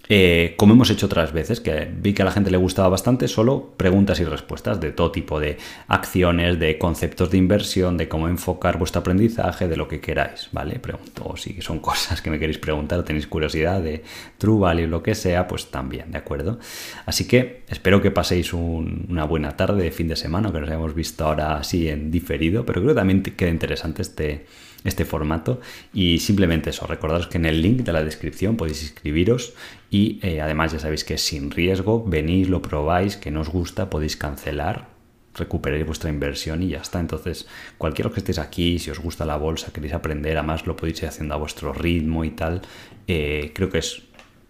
eh, 0.09 0.55
como 0.57 0.73
hemos 0.73 0.89
hecho 0.91 1.07
otras 1.07 1.33
veces, 1.33 1.61
que 1.61 1.87
vi 1.93 2.15
que 2.15 2.23
a 2.23 2.25
la 2.25 2.31
gente 2.31 2.51
le 2.51 2.57
gustaba 2.57 2.89
bastante, 2.89 3.29
solo 3.29 3.75
preguntas 3.77 4.19
y 4.21 4.25
respuestas 4.25 4.81
de 4.81 4.91
todo 4.93 5.11
tipo 5.11 5.39
de 5.39 5.59
acciones, 5.87 6.59
de 6.59 6.79
conceptos 6.79 7.31
de 7.31 7.37
inversión, 7.37 7.97
de 7.99 8.09
cómo 8.09 8.29
enfocar 8.29 8.79
vuestro 8.79 9.01
aprendizaje, 9.01 9.69
de 9.69 9.77
lo 9.77 9.87
que 9.87 10.01
queráis, 10.01 10.49
¿vale? 10.53 10.79
Pregunto 10.79 11.35
si 11.37 11.61
son 11.61 11.79
cosas 11.89 12.23
que 12.23 12.31
me 12.31 12.39
queréis 12.39 12.59
preguntar 12.59 12.99
o 12.99 13.05
tenéis 13.05 13.27
curiosidad 13.27 13.83
de 13.83 14.03
True 14.39 14.59
Value, 14.59 14.87
lo 14.87 15.03
que 15.03 15.15
sea, 15.15 15.47
pues 15.47 15.67
también, 15.71 16.11
¿de 16.11 16.19
acuerdo? 16.19 16.59
Así 17.05 17.29
que 17.29 17.63
espero 17.69 18.01
que 18.01 18.11
paséis 18.11 18.53
una 18.53 19.25
buena 19.25 19.57
tarde 19.57 19.83
de 19.83 19.91
fin 19.91 20.09
de 20.09 20.17
semana, 20.17 20.51
que 20.53 20.61
nos 20.61 20.71
hayamos 20.71 20.95
visto 20.95 21.25
ahora 21.25 21.57
así 21.57 21.89
en 21.89 22.11
diferido, 22.11 22.65
pero 22.65 22.81
creo 22.81 22.95
que 22.95 22.99
también 22.99 23.23
queda 23.23 23.51
interesante 23.51 24.03
este 24.03 24.47
este 24.85 25.05
formato. 25.05 25.61
Y 25.93 26.19
simplemente 26.19 26.71
eso, 26.71 26.87
recordaros 26.87 27.27
que 27.27 27.39
en 27.39 27.47
el 27.47 27.63
link 27.63 27.83
de 27.83 27.93
la 27.93 28.05
descripción 28.05 28.57
podéis 28.57 28.83
inscribiros 28.83 29.55
y 29.91 30.21
eh, 30.23 30.41
además 30.41 30.73
ya 30.73 30.79
sabéis 30.79 31.05
que 31.05 31.15
es 31.15 31.23
sin 31.23 31.51
riesgo, 31.51 32.05
venís, 32.05 32.49
lo 32.49 32.61
probáis, 32.61 33.17
que 33.17 33.31
no 33.31 33.41
os 33.41 33.49
gusta, 33.49 33.89
podéis 33.89 34.17
cancelar, 34.17 34.89
recuperéis 35.35 35.87
vuestra 35.87 36.11
inversión 36.11 36.63
y 36.63 36.69
ya 36.69 36.79
está. 36.79 37.01
Entonces, 37.01 37.47
cualquiera 37.79 38.11
que 38.11 38.21
estéis 38.21 38.39
aquí, 38.39 38.79
si 38.79 38.91
os 38.91 38.99
gusta 38.99 39.25
la 39.25 39.37
bolsa, 39.37 39.73
queréis 39.73 39.95
aprender, 39.95 40.37
además 40.37 40.67
lo 40.67 40.77
podéis 40.77 41.03
ir 41.03 41.09
haciendo 41.09 41.35
a 41.35 41.39
vuestro 41.39 41.73
ritmo 41.73 42.25
y 42.25 42.31
tal, 42.31 42.63
eh, 43.07 43.53
creo 43.55 43.71
que 43.71 43.79
es 43.79 44.03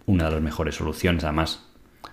una 0.05 0.25
de 0.25 0.31
las 0.31 0.41
mejores 0.41 0.75
soluciones. 0.75 1.23
Además, 1.23 1.63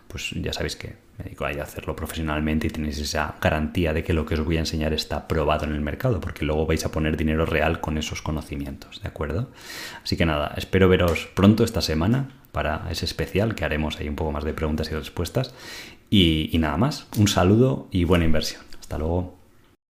pues 0.08 0.30
ya 0.30 0.52
sabéis 0.52 0.76
que 0.76 0.94
me 1.18 1.24
dedico 1.24 1.46
a 1.46 1.48
hacerlo 1.48 1.96
profesionalmente 1.96 2.66
y 2.66 2.70
tenéis 2.70 2.98
esa 2.98 3.34
garantía 3.40 3.92
de 3.92 4.04
que 4.04 4.12
lo 4.12 4.26
que 4.26 4.34
os 4.34 4.44
voy 4.44 4.56
a 4.56 4.60
enseñar 4.60 4.92
está 4.92 5.26
probado 5.26 5.64
en 5.64 5.72
el 5.72 5.80
mercado, 5.80 6.20
porque 6.20 6.44
luego 6.44 6.66
vais 6.66 6.84
a 6.84 6.92
poner 6.92 7.16
dinero 7.16 7.46
real 7.46 7.80
con 7.80 7.98
esos 7.98 8.22
conocimientos, 8.22 9.02
¿de 9.02 9.08
acuerdo? 9.08 9.50
Así 10.04 10.16
que 10.16 10.26
nada, 10.26 10.52
espero 10.56 10.88
veros 10.88 11.28
pronto 11.34 11.64
esta 11.64 11.80
semana 11.80 12.28
para 12.56 12.90
ese 12.90 13.04
especial 13.04 13.54
que 13.54 13.66
haremos 13.66 14.00
ahí 14.00 14.08
un 14.08 14.16
poco 14.16 14.32
más 14.32 14.42
de 14.42 14.54
preguntas 14.54 14.90
y 14.90 14.94
respuestas. 14.94 15.52
y 16.08 16.56
nada 16.58 16.78
más, 16.78 17.06
un 17.18 17.28
saludo 17.28 17.86
y 17.90 18.04
buena 18.04 18.24
inversión. 18.24 18.62
Hasta 18.80 18.96
luego. 18.96 19.35